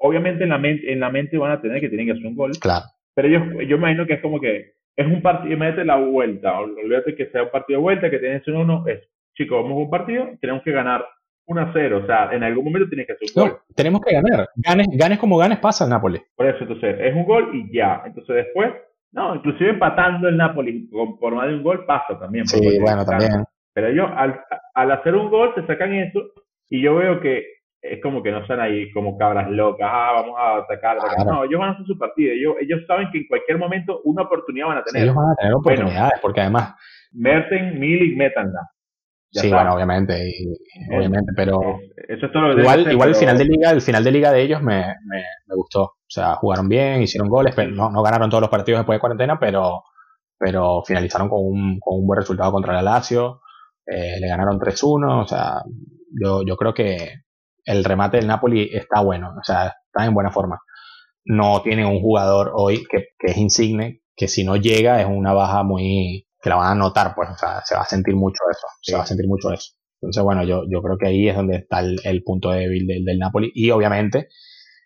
Obviamente 0.00 0.44
en 0.44 0.50
la, 0.50 0.58
mente, 0.58 0.92
en 0.92 1.00
la 1.00 1.10
mente 1.10 1.38
van 1.38 1.52
a 1.52 1.60
tener 1.60 1.80
que 1.80 1.88
tienen 1.88 2.06
que 2.06 2.12
hacer 2.12 2.26
un 2.26 2.36
gol. 2.36 2.52
Claro. 2.60 2.86
Pero 3.14 3.28
yo, 3.28 3.62
yo 3.62 3.76
imagino 3.76 4.06
que 4.06 4.14
es 4.14 4.22
como 4.22 4.40
que 4.40 4.77
es 4.98 5.06
un 5.06 5.22
partido, 5.22 5.54
imagínate 5.54 5.84
la 5.84 5.96
vuelta, 5.96 6.58
olvídate 6.58 7.14
que 7.14 7.30
sea 7.30 7.44
un 7.44 7.50
partido 7.50 7.78
de 7.78 7.82
vuelta, 7.82 8.10
que 8.10 8.18
tienes 8.18 8.46
un 8.48 8.56
uno, 8.56 8.84
es, 8.88 9.00
chicos, 9.34 9.62
vamos 9.62 9.78
a 9.78 9.82
un 9.82 9.90
partido, 9.90 10.26
tenemos 10.40 10.64
que 10.64 10.72
ganar 10.72 11.06
1 11.46 11.60
a 11.60 11.70
0. 11.72 12.00
O 12.02 12.06
sea, 12.06 12.30
en 12.32 12.42
algún 12.42 12.64
momento 12.64 12.88
tienes 12.88 13.06
que 13.06 13.12
hacer 13.12 13.28
un 13.32 13.42
gol. 13.44 13.58
Tenemos 13.76 14.00
que 14.00 14.12
ganar. 14.12 14.48
Ganes, 14.56 14.88
ganes 14.92 15.18
como 15.20 15.38
ganes, 15.38 15.58
pasa 15.58 15.84
el 15.84 15.90
Napoli. 15.90 16.20
Por 16.34 16.46
eso, 16.46 16.58
entonces, 16.62 16.96
es 17.00 17.14
un 17.14 17.24
gol 17.24 17.48
y 17.54 17.72
ya. 17.72 18.02
Entonces, 18.06 18.34
después, 18.44 18.72
no, 19.12 19.36
inclusive 19.36 19.70
empatando 19.70 20.28
el 20.28 20.36
Napoli 20.36 20.90
por 20.90 21.32
más 21.32 21.46
de 21.46 21.54
un 21.54 21.62
gol 21.62 21.86
pasa 21.86 22.18
también. 22.18 22.48
Sí, 22.48 22.80
bueno, 22.80 23.04
también. 23.04 23.44
Pero 23.72 23.86
ellos, 23.86 24.10
al, 24.16 24.40
al 24.74 24.90
hacer 24.90 25.14
un 25.14 25.30
gol, 25.30 25.52
se 25.54 25.64
sacan 25.66 25.94
eso 25.94 26.22
y 26.68 26.82
yo 26.82 26.96
veo 26.96 27.20
que 27.20 27.46
es 27.80 28.02
como 28.02 28.22
que 28.22 28.32
no 28.32 28.38
están 28.38 28.60
ahí 28.60 28.90
como 28.92 29.16
cabras 29.16 29.50
locas, 29.50 29.88
ah, 29.90 30.12
vamos 30.14 30.36
a 30.38 30.56
atacar. 30.58 30.98
No, 31.24 31.44
ellos 31.44 31.60
van 31.60 31.70
a 31.70 31.72
hacer 31.72 31.86
su 31.86 31.98
partido. 31.98 32.32
Ellos, 32.32 32.54
ellos 32.60 32.80
saben 32.86 33.08
que 33.12 33.18
en 33.18 33.26
cualquier 33.28 33.58
momento 33.58 34.00
una 34.04 34.22
oportunidad 34.22 34.66
van 34.68 34.78
a 34.78 34.84
tener. 34.84 35.04
ellos 35.04 35.14
van 35.14 35.30
a 35.30 35.36
tener 35.36 35.54
oportunidades, 35.54 36.20
porque 36.20 36.40
además. 36.40 36.74
Merten, 37.12 37.78
Milik, 37.80 38.16
métanla 38.18 38.60
sí, 39.30 39.50
bueno, 39.50 39.74
obviamente, 39.74 40.32
obviamente, 40.90 41.32
pero 41.36 41.80
igual, 42.58 42.90
igual 42.92 43.08
el 43.10 43.14
final 43.14 43.38
de 43.38 43.44
liga, 43.44 43.70
el 43.70 43.82
final 43.82 44.04
de 44.04 44.12
liga 44.12 44.32
de 44.32 44.42
ellos 44.42 44.62
me, 44.62 44.78
me, 45.04 45.22
me, 45.46 45.54
gustó. 45.54 45.82
O 45.82 46.10
sea, 46.10 46.36
jugaron 46.36 46.68
bien, 46.68 47.02
hicieron 47.02 47.28
goles, 47.28 47.54
pero 47.54 47.70
no, 47.70 47.90
no 47.90 48.02
ganaron 48.02 48.30
todos 48.30 48.42
los 48.42 48.50
partidos 48.50 48.80
después 48.80 48.96
de 48.96 49.00
cuarentena, 49.00 49.38
pero, 49.38 49.82
pero 50.38 50.82
finalizaron 50.86 51.28
con 51.28 51.40
un, 51.42 51.78
con 51.78 52.00
un 52.00 52.06
buen 52.06 52.20
resultado 52.20 52.52
contra 52.52 52.78
el 52.78 52.84
Lazio. 52.84 53.42
Eh, 53.86 54.18
le 54.20 54.28
ganaron 54.28 54.58
3-1, 54.58 55.22
o 55.22 55.26
sea, 55.26 55.62
yo, 56.10 56.42
yo 56.44 56.56
creo 56.56 56.74
que 56.74 57.22
el 57.68 57.84
remate 57.84 58.16
del 58.16 58.26
Napoli 58.26 58.70
está 58.72 59.00
bueno, 59.00 59.34
o 59.38 59.44
sea, 59.44 59.74
está 59.86 60.06
en 60.06 60.14
buena 60.14 60.30
forma. 60.30 60.58
No 61.24 61.60
tiene 61.62 61.84
un 61.84 62.00
jugador 62.00 62.52
hoy 62.54 62.84
que, 62.90 63.08
que 63.18 63.32
es 63.32 63.36
insigne, 63.36 64.00
que 64.16 64.26
si 64.26 64.42
no 64.42 64.56
llega 64.56 65.00
es 65.00 65.06
una 65.06 65.34
baja 65.34 65.62
muy, 65.62 66.26
que 66.40 66.48
la 66.48 66.56
van 66.56 66.72
a 66.72 66.74
notar, 66.74 67.14
pues, 67.14 67.28
o 67.28 67.36
sea, 67.36 67.62
se 67.64 67.74
va 67.74 67.82
a 67.82 67.86
sentir 67.86 68.16
mucho 68.16 68.42
eso, 68.50 68.66
se 68.80 68.96
va 68.96 69.02
a 69.02 69.06
sentir 69.06 69.28
mucho 69.28 69.52
eso. 69.52 69.74
Entonces, 70.00 70.22
bueno, 70.22 70.44
yo, 70.44 70.62
yo 70.70 70.80
creo 70.80 70.96
que 70.96 71.08
ahí 71.08 71.28
es 71.28 71.36
donde 71.36 71.56
está 71.56 71.80
el, 71.80 72.22
punto 72.24 72.50
débil 72.50 72.86
del, 72.86 73.04
del, 73.04 73.18
Napoli. 73.18 73.50
Y 73.54 73.70
obviamente, 73.70 74.28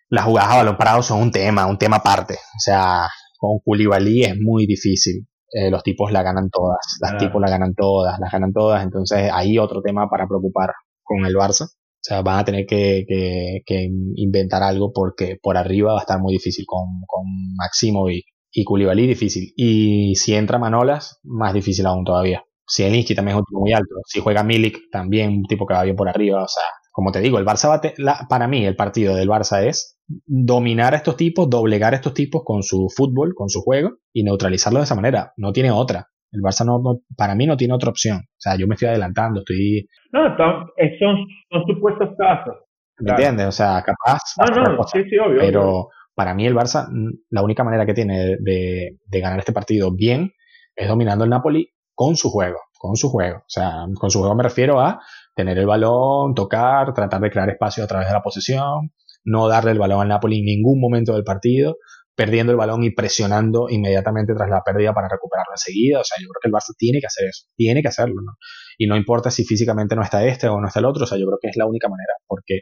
las 0.09 0.25
jugadas 0.25 0.53
a 0.53 0.57
balón 0.57 0.77
parado 0.77 1.03
son 1.03 1.21
un 1.21 1.31
tema, 1.31 1.67
un 1.67 1.79
tema 1.79 1.97
aparte. 1.97 2.35
O 2.35 2.59
sea, 2.59 3.09
con 3.39 3.61
Koulibaly 3.65 4.23
es 4.25 4.37
muy 4.41 4.67
difícil. 4.67 5.27
Eh, 5.53 5.71
los 5.71 5.83
tipos 5.83 6.11
la 6.11 6.23
ganan 6.23 6.49
todas, 6.49 6.79
las 7.01 7.19
tipos 7.19 7.39
la 7.39 7.51
ganan 7.51 7.75
todas, 7.75 8.19
las 8.19 8.33
ganan 8.33 8.55
todas. 8.55 8.83
Entonces, 8.83 9.31
ahí 9.33 9.59
otro 9.59 9.83
tema 9.83 10.09
para 10.09 10.27
preocupar 10.27 10.73
con 11.03 11.27
el 11.27 11.35
Barça. 11.35 11.69
O 12.03 12.05
sea, 12.05 12.23
van 12.23 12.41
a 12.41 12.45
tener 12.45 12.67
que, 12.67 13.05
que, 13.07 13.61
que 13.65 13.89
inventar 14.17 14.63
algo 14.65 14.93
porque 14.93 15.37
por 15.41 15.57
arriba 15.57 15.93
va 15.93 16.01
a 16.01 16.03
estar 16.03 16.21
muy 16.21 16.33
difícil 16.33 16.65
con, 16.67 16.83
con 17.07 17.23
Maximovic 17.57 18.25
y 18.51 18.65
Koulibaly 18.65 19.07
difícil. 19.07 19.53
Y 19.57 20.17
si 20.17 20.35
entra 20.35 20.59
Manolas, 20.59 21.21
más 21.23 21.55
difícil 21.55 21.87
aún 21.87 22.05
todavía. 22.05 22.45
Si 22.67 22.83
Elinsky 22.83 23.15
también 23.15 23.37
es 23.37 23.41
un 23.41 23.45
tipo 23.47 23.61
muy 23.61 23.73
alto. 23.73 23.95
Si 24.05 24.19
juega 24.19 24.43
Milik, 24.43 24.91
también 24.91 25.31
un 25.31 25.45
tipo 25.45 25.65
que 25.65 25.75
va 25.75 25.85
bien 25.85 25.95
por 25.95 26.09
arriba. 26.09 26.43
O 26.43 26.49
sea, 26.49 26.65
como 26.91 27.13
te 27.13 27.21
digo, 27.21 27.39
el 27.39 27.47
Barça 27.47 27.69
va 27.69 28.29
para 28.29 28.49
mí 28.49 28.67
el 28.67 28.77
partido 28.77 29.15
del 29.15 29.29
Barça 29.29 29.63
es 29.63 29.97
dominar 30.27 30.95
a 30.95 30.97
estos 30.99 31.17
tipos, 31.17 31.49
doblegar 31.49 31.95
a 31.95 31.97
estos 31.97 32.15
tipos 32.15 32.43
con 32.45 32.63
su 32.63 32.89
fútbol, 32.95 33.35
con 33.35 33.49
su 33.49 33.63
juego 33.63 33.93
y 34.13 34.25
neutralizarlo 34.25 34.81
de 34.81 34.85
esa 34.85 34.95
manera. 34.97 35.33
No 35.37 35.53
tiene 35.53 35.71
otra. 35.71 36.09
El 36.33 36.41
Barça 36.41 36.65
no, 36.65 37.01
para 37.17 37.35
mí 37.35 37.47
no 37.47 37.57
tiene 37.57 37.75
otra 37.75 37.91
opción. 37.91 38.19
O 38.19 38.41
sea, 38.41 38.57
yo 38.57 38.67
me 38.67 38.75
estoy 38.75 38.89
adelantando, 38.89 39.41
estoy... 39.41 39.87
No, 40.13 40.37
son, 40.37 41.27
son 41.51 41.67
supuestos 41.67 42.11
casos. 42.19 42.55
¿Me 42.99 43.11
entiendes? 43.11 43.47
O 43.47 43.53
sea, 43.53 43.83
capaz... 43.85 44.21
No, 44.39 44.63
no, 44.63 44.83
sí, 44.85 45.05
sí, 45.09 45.19
obvio. 45.19 45.41
Pero 45.41 45.89
para 46.15 46.35
mí 46.35 46.47
el 46.47 46.55
Barça, 46.55 46.89
la 47.31 47.43
única 47.43 47.65
manera 47.65 47.87
que 47.87 47.95
tiene 47.95 48.37
de, 48.39 48.99
ganar 49.11 49.39
este 49.39 49.53
partido 49.53 49.93
bien 49.95 50.33
es 50.75 50.89
dominando 50.89 51.25
el 51.25 51.31
Napoli 51.31 51.69
con 51.95 52.17
su 52.17 52.31
juego, 52.31 52.59
con 52.79 52.97
su 52.97 53.11
juego. 53.11 53.39
O 53.39 53.51
sea, 53.51 53.87
con 53.99 54.11
su 54.11 54.21
juego 54.21 54.35
me 54.35 54.43
refiero 54.43 54.81
a 54.81 55.01
tener 55.35 55.59
el 55.59 55.67
balón, 55.67 56.35
tocar, 56.35 56.93
tratar 56.95 57.21
de 57.21 57.31
crear 57.31 57.51
espacio 57.51 57.85
a 57.85 57.87
través 57.87 58.09
de 58.09 58.15
la 58.15 58.23
posesión, 58.23 58.93
no 59.25 59.49
darle 59.49 59.73
el 59.73 59.79
balón 59.79 60.01
al 60.01 60.09
Napoli 60.09 60.39
en 60.39 60.45
ningún 60.45 60.81
momento 60.81 61.15
del 61.15 61.25
partido, 61.25 61.77
perdiendo 62.15 62.53
el 62.53 62.59
balón 62.59 62.85
y 62.85 62.91
presionando 62.91 63.69
inmediatamente 63.71 64.35
tras 64.35 64.49
la 64.49 64.63
pérdida 64.63 64.93
para 64.93 65.09
recuperarlo 65.09 65.53
enseguida. 65.55 66.01
O 66.01 66.05
sea, 66.05 66.19
yo 66.21 66.29
creo 66.29 66.41
que 66.43 66.49
el 66.49 66.53
Barça 66.53 66.75
tiene 66.77 67.01
que 67.01 67.07
hacer 67.07 67.29
eso, 67.29 67.47
tiene 67.57 67.83
que 67.83 67.89
hacerlo, 67.89 68.21
¿no? 68.23 68.33
Y 68.79 68.87
no 68.87 68.97
importa 68.97 69.31
si 69.31 69.45
físicamente 69.45 69.97
no 69.97 70.03
está 70.03 70.25
este 70.25 70.49
o 70.49 70.61
no 70.61 70.67
está 70.67 70.81
el 70.81 70.87
otro, 70.87 71.05
o 71.05 71.07
sea, 71.07 71.19
yo 71.19 71.27
creo 71.27 71.39
que 71.41 71.49
es 71.49 71.57
la 71.57 71.67
única 71.67 71.89
manera, 71.89 72.15
porque 72.27 72.61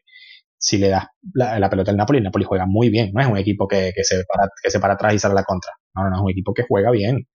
si 0.58 0.78
le 0.78 0.88
das 0.88 1.06
la, 1.34 1.70
pelota 1.70 1.90
al 1.90 1.96
Napoli, 1.96 2.18
el 2.18 2.24
Napoli 2.24 2.44
juega 2.44 2.66
muy 2.66 2.90
bien, 2.90 3.10
no 3.14 3.22
es 3.22 3.26
un 3.26 3.38
equipo 3.38 3.66
que, 3.66 3.92
que, 3.94 4.04
se 4.04 4.24
para, 4.28 4.48
que 4.62 4.70
se 4.70 4.78
para 4.78 4.94
atrás 4.94 5.14
y 5.14 5.18
sale 5.18 5.32
a 5.32 5.36
la 5.36 5.44
contra, 5.44 5.72
no, 5.94 6.04
no, 6.04 6.10
no, 6.10 6.16
es 6.16 6.22
un 6.22 6.30
equipo 6.30 6.52
que 6.52 6.64
juega 6.68 6.90
bien, 6.90 7.26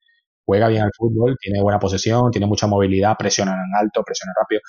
juega 0.45 0.67
bien 0.67 0.84
al 0.84 0.91
fútbol, 0.95 1.36
tiene 1.41 1.62
buena 1.62 1.80
posesión, 1.80 2.30
tiene 2.32 2.45
mucha 2.45 2.67
movilidad, 2.67 3.15
presiona 3.17 3.54
en 3.54 3.84
alto, 3.84 4.04
presiona 4.04 4.32
rápido, 4.39 4.62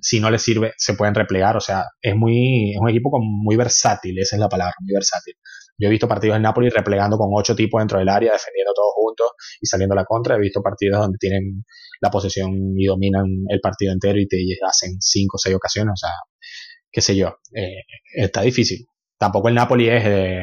si 0.00 0.20
no 0.20 0.30
le 0.30 0.38
sirve 0.38 0.72
se 0.76 0.94
pueden 0.94 1.14
replegar, 1.14 1.56
o 1.56 1.60
sea, 1.60 1.84
es 2.00 2.16
muy, 2.16 2.72
es 2.72 2.80
un 2.80 2.88
equipo 2.88 3.10
muy 3.20 3.56
versátil, 3.56 4.18
esa 4.18 4.36
es 4.36 4.40
la 4.40 4.48
palabra, 4.48 4.74
muy 4.80 4.94
versátil. 4.94 5.34
Yo 5.82 5.88
he 5.88 5.90
visto 5.90 6.06
partidos 6.06 6.36
en 6.36 6.42
Napoli 6.42 6.68
replegando 6.68 7.18
con 7.18 7.30
ocho 7.32 7.56
tipos 7.56 7.80
dentro 7.80 7.98
del 7.98 8.08
área, 8.08 8.30
defendiendo 8.30 8.72
todos 8.72 8.92
juntos 8.94 9.32
y 9.60 9.66
saliendo 9.66 9.94
a 9.94 9.96
la 9.96 10.04
contra. 10.04 10.36
He 10.36 10.38
visto 10.38 10.62
partidos 10.62 11.00
donde 11.00 11.18
tienen 11.18 11.64
la 12.00 12.08
posesión 12.08 12.52
y 12.76 12.86
dominan 12.86 13.24
el 13.48 13.60
partido 13.60 13.92
entero 13.92 14.20
y 14.20 14.28
te 14.28 14.36
hacen 14.64 15.00
cinco 15.00 15.38
o 15.38 15.38
seis 15.38 15.56
ocasiones. 15.56 15.94
O 15.94 15.96
sea, 15.96 16.10
qué 16.88 17.00
sé 17.00 17.16
yo. 17.16 17.38
Eh, 17.52 17.82
está 18.14 18.42
difícil. 18.42 18.86
Tampoco 19.18 19.48
el 19.48 19.56
Napoli 19.56 19.88
es... 19.88 20.04
Eh, 20.06 20.42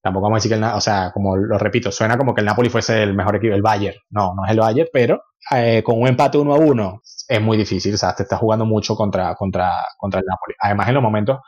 tampoco 0.00 0.26
vamos 0.26 0.36
a 0.36 0.38
decir 0.38 0.50
que 0.52 0.64
el, 0.64 0.72
o 0.72 0.80
sea, 0.80 1.10
como 1.12 1.36
lo 1.36 1.58
repito, 1.58 1.90
suena 1.90 2.16
como 2.16 2.32
que 2.32 2.42
el 2.42 2.46
Napoli 2.46 2.68
fuese 2.68 3.02
el 3.02 3.12
mejor 3.12 3.34
equipo, 3.34 3.56
el 3.56 3.62
Bayern. 3.62 3.98
No, 4.10 4.34
no 4.36 4.44
es 4.44 4.52
el 4.52 4.60
Bayern, 4.60 4.88
pero 4.92 5.20
eh, 5.50 5.82
con 5.82 6.00
un 6.00 6.06
empate 6.06 6.38
uno 6.38 6.54
a 6.54 6.58
uno 6.58 7.00
es 7.26 7.40
muy 7.42 7.56
difícil. 7.56 7.92
O 7.94 7.98
sea, 7.98 8.14
te 8.14 8.22
estás 8.22 8.38
jugando 8.38 8.64
mucho 8.64 8.94
contra, 8.94 9.34
contra, 9.34 9.68
contra 9.98 10.20
el 10.20 10.26
Napoli. 10.26 10.54
Además, 10.60 10.86
en 10.86 10.94
los 10.94 11.02
momentos 11.02 11.38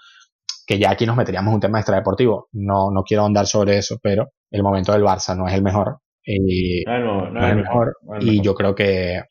que 0.68 0.78
ya 0.78 0.90
aquí 0.90 1.06
nos 1.06 1.16
meteríamos 1.16 1.48
en 1.48 1.54
un 1.54 1.60
tema 1.60 1.78
extradeportivo. 1.78 2.48
No, 2.52 2.90
no 2.90 3.02
quiero 3.02 3.24
andar 3.24 3.46
sobre 3.46 3.78
eso, 3.78 3.96
pero 4.02 4.32
el 4.50 4.62
momento 4.62 4.92
del 4.92 5.02
Barça 5.02 5.34
no 5.34 5.48
es 5.48 5.54
el 5.54 5.62
mejor. 5.62 6.00
Y 6.22 6.86
ah, 6.86 6.98
no, 6.98 7.30
no, 7.30 7.42
es 7.42 7.52
el 7.52 7.56
mejor. 7.56 7.96
y 8.20 8.42
yo 8.42 8.54
creo 8.54 8.74
que 8.74 9.22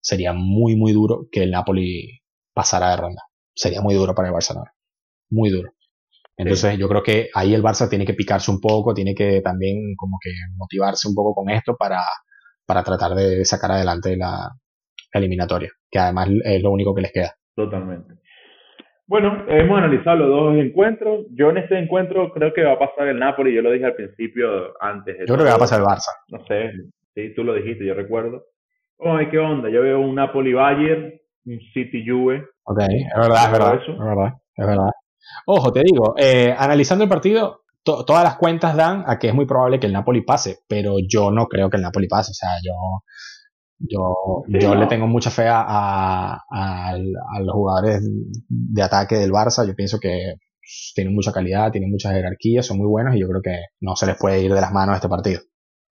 sería 0.00 0.32
muy, 0.32 0.76
muy 0.76 0.92
duro 0.92 1.26
que 1.32 1.42
el 1.42 1.50
Napoli 1.50 2.20
pasara 2.54 2.90
de 2.90 2.96
ronda. 2.96 3.22
Sería 3.52 3.80
muy 3.80 3.96
duro 3.96 4.14
para 4.14 4.28
el 4.28 4.34
Barcelona. 4.34 4.72
Muy 5.30 5.50
duro. 5.50 5.72
Entonces 6.36 6.78
yo 6.78 6.88
creo 6.88 7.02
que 7.02 7.28
ahí 7.34 7.54
el 7.54 7.62
Barça 7.62 7.88
tiene 7.88 8.06
que 8.06 8.14
picarse 8.14 8.52
un 8.52 8.60
poco, 8.60 8.94
tiene 8.94 9.16
que 9.16 9.40
también 9.40 9.96
como 9.96 10.18
que 10.22 10.30
motivarse 10.56 11.08
un 11.08 11.16
poco 11.16 11.34
con 11.34 11.50
esto 11.50 11.74
para, 11.76 12.02
para 12.66 12.84
tratar 12.84 13.16
de 13.16 13.44
sacar 13.44 13.72
adelante 13.72 14.16
la 14.16 14.48
eliminatoria, 15.12 15.72
que 15.90 15.98
además 15.98 16.28
es 16.44 16.62
lo 16.62 16.70
único 16.70 16.94
que 16.94 17.02
les 17.02 17.12
queda. 17.12 17.34
Totalmente. 17.56 18.14
Bueno, 19.14 19.44
hemos 19.46 19.78
analizado 19.78 20.16
los 20.16 20.28
dos 20.28 20.56
encuentros. 20.56 21.26
Yo 21.36 21.50
en 21.50 21.58
este 21.58 21.78
encuentro 21.78 22.32
creo 22.32 22.52
que 22.52 22.64
va 22.64 22.72
a 22.72 22.78
pasar 22.80 23.06
el 23.06 23.16
Napoli. 23.16 23.54
Yo 23.54 23.62
lo 23.62 23.70
dije 23.70 23.84
al 23.84 23.94
principio 23.94 24.74
antes. 24.80 25.16
Yo 25.20 25.34
creo 25.34 25.44
que 25.44 25.50
va 25.50 25.54
a 25.54 25.58
pasar 25.58 25.78
el 25.78 25.86
Barça. 25.86 26.10
No 26.30 26.44
sé, 26.46 26.72
sí, 27.14 27.32
tú 27.32 27.44
lo 27.44 27.54
dijiste, 27.54 27.86
yo 27.86 27.94
recuerdo. 27.94 28.42
Ay, 28.98 29.28
¿qué 29.30 29.38
onda? 29.38 29.70
Yo 29.70 29.82
veo 29.82 30.00
un 30.00 30.16
Napoli-Bayern, 30.16 31.12
un 31.46 31.60
City-Juve. 31.72 32.44
Ok, 32.64 32.80
es 32.80 32.88
verdad, 33.16 33.44
es 33.44 33.52
verdad, 33.52 33.74
es 33.74 33.98
verdad, 34.00 34.32
es 34.56 34.66
verdad. 34.66 34.90
Ojo, 35.46 35.72
te 35.72 35.82
digo, 35.84 36.16
eh, 36.18 36.52
analizando 36.58 37.04
el 37.04 37.08
partido, 37.08 37.60
todas 37.84 38.24
las 38.24 38.34
cuentas 38.34 38.74
dan 38.76 39.04
a 39.06 39.20
que 39.20 39.28
es 39.28 39.34
muy 39.34 39.46
probable 39.46 39.78
que 39.78 39.86
el 39.86 39.92
Napoli 39.92 40.22
pase, 40.22 40.56
pero 40.68 40.96
yo 41.08 41.30
no 41.30 41.46
creo 41.46 41.70
que 41.70 41.76
el 41.76 41.84
Napoli 41.84 42.08
pase. 42.08 42.32
O 42.32 42.34
sea, 42.34 42.50
yo 42.64 42.72
yo, 43.88 44.44
yo 44.48 44.74
le 44.74 44.86
tengo 44.86 45.06
mucha 45.06 45.30
fe 45.30 45.46
a, 45.48 46.38
a, 46.50 46.98
los 46.98 47.52
jugadores 47.52 48.02
de 48.48 48.82
ataque 48.82 49.16
del 49.16 49.32
Barça. 49.32 49.66
Yo 49.66 49.74
pienso 49.74 49.98
que 50.00 50.34
tienen 50.94 51.14
mucha 51.14 51.32
calidad, 51.32 51.70
tienen 51.70 51.90
mucha 51.90 52.12
jerarquía, 52.12 52.62
son 52.62 52.78
muy 52.78 52.86
buenos 52.86 53.14
y 53.14 53.20
yo 53.20 53.28
creo 53.28 53.42
que 53.42 53.56
no 53.80 53.96
se 53.96 54.06
les 54.06 54.16
puede 54.18 54.42
ir 54.42 54.52
de 54.52 54.60
las 54.60 54.72
manos 54.72 54.96
este 54.96 55.08
partido. 55.08 55.40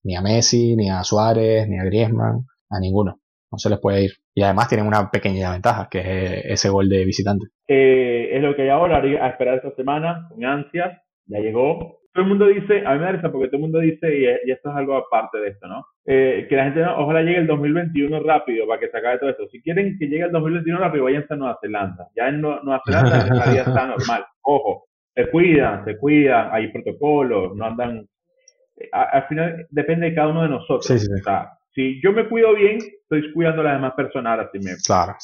Ni 0.05 0.17
a 0.17 0.23
Messi, 0.23 0.77
ni 0.77 0.91
a 0.91 1.03
Suárez, 1.03 1.69
ni 1.69 1.79
a 1.79 1.85
Griezmann, 1.85 2.47
a 2.71 2.81
ninguno. 2.81 3.21
No 3.53 3.59
se 3.59 3.69
les 3.69 3.81
puede 3.81 4.05
ir. 4.05 4.13
Y 4.35 4.43
además 4.43 4.69
tienen 4.69 4.87
una 4.87 5.11
pequeña 5.11 5.51
ventaja, 5.51 5.89
que 5.91 5.99
es 5.99 6.45
ese 6.47 6.69
gol 6.69 6.89
de 6.89 7.05
visitante. 7.05 7.47
Eh, 7.67 8.37
es 8.37 8.43
lo 8.43 8.55
que 8.55 8.63
hay 8.63 8.69
ahora, 8.69 8.99
a 8.99 9.29
esperar 9.29 9.57
esta 9.57 9.75
semana, 9.75 10.29
con 10.31 10.45
ansias. 10.45 10.99
Ya 11.27 11.39
llegó, 11.41 12.00
todo 12.13 12.25
el 12.25 12.29
mundo 12.29 12.47
dice, 12.47 12.83
a 12.85 12.93
mí 12.93 12.99
me 12.99 13.05
da 13.05 13.13
risa 13.13 13.31
porque 13.31 13.49
todo 13.49 13.59
el 13.59 13.63
mundo 13.63 13.79
dice, 13.79 14.19
y, 14.19 14.51
esto 14.51 14.71
es 14.71 14.77
algo 14.77 14.97
aparte 14.97 15.39
de 15.39 15.49
esto, 15.51 15.69
¿no? 15.69 15.87
Eh, 16.05 16.47
que 16.49 16.57
la 16.57 16.65
gente, 16.65 16.85
ojalá 16.85 17.23
llegue 17.23 17.39
el 17.39 17.47
2021 17.47 18.21
rápido 18.21 18.67
para 18.67 18.81
que 18.81 18.89
se 18.89 18.99
acabe 18.99 19.19
todo 19.19 19.31
esto. 19.31 19.49
Si 19.49 19.63
quieren 19.63 19.97
que 19.99 20.07
llegue 20.07 20.25
el 20.25 20.33
2021 20.33 20.79
rápido, 20.81 21.05
váyanse 21.05 21.35
a 21.35 21.37
Nueva 21.37 21.59
Zelanda. 21.61 22.09
Ya 22.17 22.29
en 22.29 22.41
Nueva 22.41 22.81
Zelanda 22.85 23.27
la 23.35 23.53
vida 23.53 23.63
está 23.63 23.87
normal. 23.87 24.25
Ojo, 24.43 24.87
se 25.15 25.31
cuidan, 25.31 25.85
se 25.85 25.97
cuidan, 25.99 26.49
hay 26.53 26.69
protocolos, 26.73 27.55
no 27.55 27.65
andan... 27.65 28.09
Eh, 28.77 28.89
al 28.93 29.29
final 29.29 29.67
depende 29.71 30.07
de 30.07 30.15
cada 30.15 30.29
uno 30.29 30.43
de 30.43 30.49
nosotros. 30.49 30.87
Sí, 30.87 30.99
sí. 30.99 31.13
O 31.13 31.23
sea, 31.23 31.51
si 31.73 32.03
yo 32.03 32.13
me 32.13 32.29
cuido 32.29 32.55
bien, 32.55 32.79
estoy 32.79 33.33
cuidando 33.33 33.61
a 33.61 33.65
las 33.65 33.75
demás 33.75 33.93
personas 33.95 34.49
así 34.49 34.59
mismo. 34.59 34.79
Claro. 34.85 35.15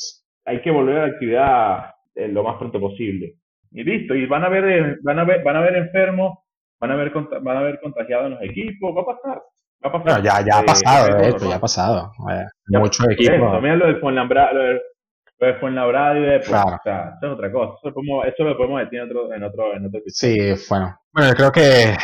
Hay 0.44 0.62
que 0.62 0.70
volver 0.70 0.98
a 0.98 1.06
la 1.06 1.12
actividad 1.12 1.94
eh, 2.14 2.28
lo 2.28 2.44
más 2.44 2.56
pronto 2.58 2.78
posible. 2.78 3.34
Y 3.72 3.82
listo, 3.82 4.14
y 4.14 4.24
van 4.26 4.44
a 4.44 4.48
ver, 4.48 4.98
van 5.02 5.18
a 5.18 5.24
ver, 5.24 5.42
van 5.42 5.56
a 5.56 5.60
ver 5.60 5.76
enfermos 5.76 6.38
van 6.80 6.90
a 6.90 6.94
haber, 6.94 7.12
van 7.12 7.56
a 7.56 7.60
haber 7.60 7.80
contagiado 7.80 8.26
en 8.26 8.32
los 8.32 8.42
equipos, 8.42 8.96
va 8.96 9.02
a 9.02 9.16
pasar. 9.16 9.42
Va 9.84 9.88
a 9.90 9.92
pasar. 9.92 10.22
ya, 10.22 10.44
ya 10.44 10.58
ha 10.58 10.62
eh, 10.62 10.66
pasado, 10.66 11.16
de 11.16 11.28
hecho, 11.28 11.48
ya 11.48 11.56
ha 11.56 11.60
pasado. 11.60 12.12
Eh, 12.30 12.78
muchos 12.78 13.08
equipos. 13.10 13.52
también 13.52 13.78
lo 13.78 13.86
del 13.86 14.00
Fuenlabrada, 14.00 14.52
lo 14.52 15.58
Fuenlabrada 15.60 16.18
y 16.18 16.22
de, 16.22 16.38
pues, 16.38 16.48
claro. 16.48 16.76
o 16.76 16.80
sea, 16.82 17.12
eso 17.16 17.26
es 17.26 17.32
otra 17.32 17.52
cosa. 17.52 17.74
Eso 17.78 17.88
lo 17.88 17.94
podemos, 17.94 18.26
eso 18.26 18.44
lo 18.44 18.56
podemos 18.56 18.80
decir 18.80 18.98
en 19.00 19.04
otro, 19.04 19.34
en 19.34 19.42
otro, 19.42 19.76
en 19.76 19.86
otro 19.86 20.00
episodio. 20.00 20.56
Sí, 20.56 20.64
bueno. 20.70 20.96
Bueno, 21.12 21.32
creo 21.34 21.52
que, 21.52 21.96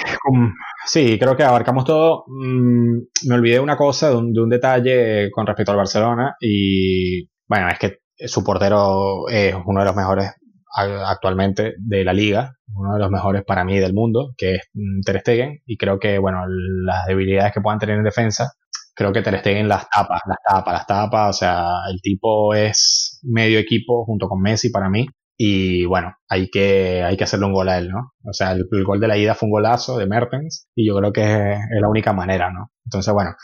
sí, 0.85 1.18
creo 1.18 1.37
que 1.37 1.42
abarcamos 1.42 1.85
todo. 1.85 2.24
Mm, 2.28 2.98
me 3.28 3.35
olvidé 3.35 3.61
una 3.61 3.76
cosa, 3.76 4.11
de 4.11 4.16
un, 4.16 4.32
de 4.32 4.40
un 4.40 4.48
detalle 4.50 5.30
con 5.30 5.46
respecto 5.46 5.72
al 5.72 5.78
Barcelona 5.78 6.37
y, 6.40 7.26
bueno, 7.46 7.68
es 7.68 7.78
que 7.78 8.02
su 8.26 8.44
portero 8.44 9.28
es 9.28 9.54
uno 9.64 9.80
de 9.80 9.87
los 9.87 9.96
mejores 9.96 10.35
actualmente 10.74 11.74
de 11.78 12.04
la 12.04 12.12
liga, 12.12 12.56
uno 12.74 12.94
de 12.94 13.00
los 13.00 13.11
mejores 13.11 13.44
para 13.44 13.64
mí 13.64 13.78
del 13.78 13.94
mundo, 13.94 14.35
que 14.37 14.54
es 14.56 14.62
mm, 14.74 15.00
Ter 15.04 15.20
Stegen, 15.20 15.62
y 15.66 15.76
creo 15.76 15.98
que, 15.98 16.18
bueno, 16.18 16.44
las 16.46 17.06
debilidades 17.06 17.52
que 17.52 17.61
puedan 17.61 17.78
tener 17.78 17.96
en 17.96 18.04
defensa, 18.04 18.52
creo 18.94 19.12
que 19.12 19.22
Ter 19.22 19.38
Stegen 19.40 19.68
las 19.68 19.88
tapa, 19.90 20.20
las 20.26 20.38
tapa, 20.46 20.72
las 20.72 20.87
tapa, 20.87 21.28
o 21.28 21.32
sea, 21.32 21.66
el 21.90 22.00
tipo 22.00 22.54
es 22.54 23.20
medio 23.22 23.58
equipo 23.58 24.04
junto 24.04 24.28
con 24.28 24.40
Messi 24.40 24.70
para 24.70 24.88
mí, 24.88 25.06
y 25.37 25.85
bueno, 25.87 26.14
hay 26.28 26.48
que, 26.50 27.02
hay 27.02 27.16
que 27.16 27.24
hacerle 27.24 27.46
un 27.46 27.54
gol 27.54 27.68
a 27.68 27.78
él, 27.78 27.88
¿no? 27.88 28.12
O 28.24 28.32
sea, 28.32 28.52
el, 28.52 28.66
gol 28.85 29.00
de 29.00 29.08
la 29.08 29.16
ida 29.16 29.35
fue 29.35 29.46
un 29.48 29.52
golazo 29.52 29.98
de 29.98 30.06
Mertens, 30.06 30.68
y 30.74 30.87
yo 30.87 30.96
creo 30.96 31.12
que 31.12 31.52
es, 31.52 31.58
la 31.80 31.88
única 31.88 32.12
manera, 32.12 32.50
¿no? 32.50 32.70
Entonces, 32.85 33.12
bueno, 33.12 33.35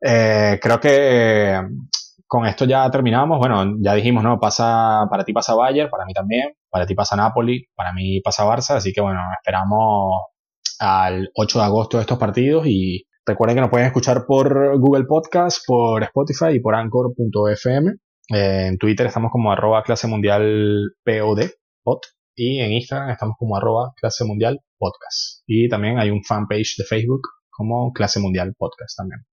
eh, 0.00 0.58
creo 0.62 0.80
que 0.80 1.60
con 2.28 2.46
esto 2.46 2.66
ya 2.66 2.88
terminamos. 2.90 3.38
Bueno, 3.38 3.76
ya 3.80 3.94
dijimos, 3.94 4.22
¿no? 4.22 4.38
Pasa, 4.38 5.06
para 5.10 5.24
ti 5.24 5.32
pasa 5.32 5.54
Bayern, 5.54 5.90
para 5.90 6.04
mí 6.04 6.12
también, 6.12 6.52
para 6.70 6.86
ti 6.86 6.94
pasa 6.94 7.16
Napoli, 7.16 7.66
para 7.74 7.92
mí 7.92 8.20
pasa 8.20 8.44
Barça, 8.44 8.76
así 8.76 8.92
que 8.92 9.00
bueno, 9.00 9.20
esperamos 9.40 10.22
al 10.78 11.30
8 11.34 11.58
de 11.58 11.64
agosto 11.64 12.00
estos 12.00 12.18
partidos 12.18 12.66
y 12.66 13.04
recuerden 13.26 13.56
que 13.56 13.60
nos 13.62 13.70
pueden 13.70 13.86
escuchar 13.86 14.26
por 14.26 14.78
Google 14.78 15.04
Podcast, 15.04 15.64
por 15.66 16.02
Spotify 16.04 16.54
y 16.54 16.60
por 16.60 16.74
Anchor.fm. 16.74 17.92
Eh, 18.30 18.66
en 18.68 18.78
Twitter 18.78 19.06
estamos 19.06 19.32
como 19.32 19.50
arroba 19.50 19.82
clase 19.82 20.06
mundial 20.06 20.92
POD, 21.04 21.50
pod, 21.82 22.00
y 22.36 22.60
en 22.60 22.72
Instagram 22.72 23.10
estamos 23.10 23.36
como 23.38 23.56
arroba 23.56 23.92
clase 23.96 24.24
mundial 24.24 24.60
podcast. 24.78 25.42
Y 25.46 25.68
también 25.68 25.98
hay 25.98 26.10
un 26.10 26.22
fanpage 26.22 26.76
de 26.76 26.84
Facebook 26.84 27.22
como 27.50 27.92
clase 27.92 28.20
mundial 28.20 28.54
podcast 28.56 28.96
también. 28.96 29.24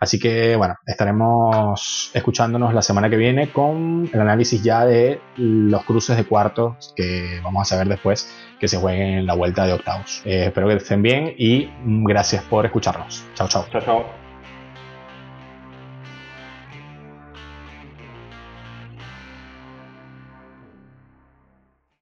Así 0.00 0.18
que 0.18 0.56
bueno, 0.56 0.76
estaremos 0.86 2.10
escuchándonos 2.14 2.74
la 2.74 2.82
semana 2.82 3.10
que 3.10 3.16
viene 3.16 3.50
con 3.50 4.08
el 4.12 4.20
análisis 4.20 4.62
ya 4.62 4.84
de 4.84 5.20
los 5.36 5.84
cruces 5.84 6.16
de 6.16 6.24
cuartos 6.24 6.92
que 6.96 7.40
vamos 7.42 7.62
a 7.62 7.64
saber 7.64 7.88
después 7.88 8.28
que 8.58 8.68
se 8.68 8.76
jueguen 8.76 9.18
en 9.18 9.26
la 9.26 9.34
vuelta 9.34 9.66
de 9.66 9.72
octavos. 9.72 10.22
Eh, 10.24 10.46
espero 10.46 10.68
que 10.68 10.74
estén 10.74 11.02
bien 11.02 11.34
y 11.36 11.68
gracias 12.04 12.44
por 12.44 12.66
escucharnos. 12.66 13.24
Chao, 13.34 13.48
chao. 13.48 13.66
Chao, 13.70 13.82
chao. 13.82 14.23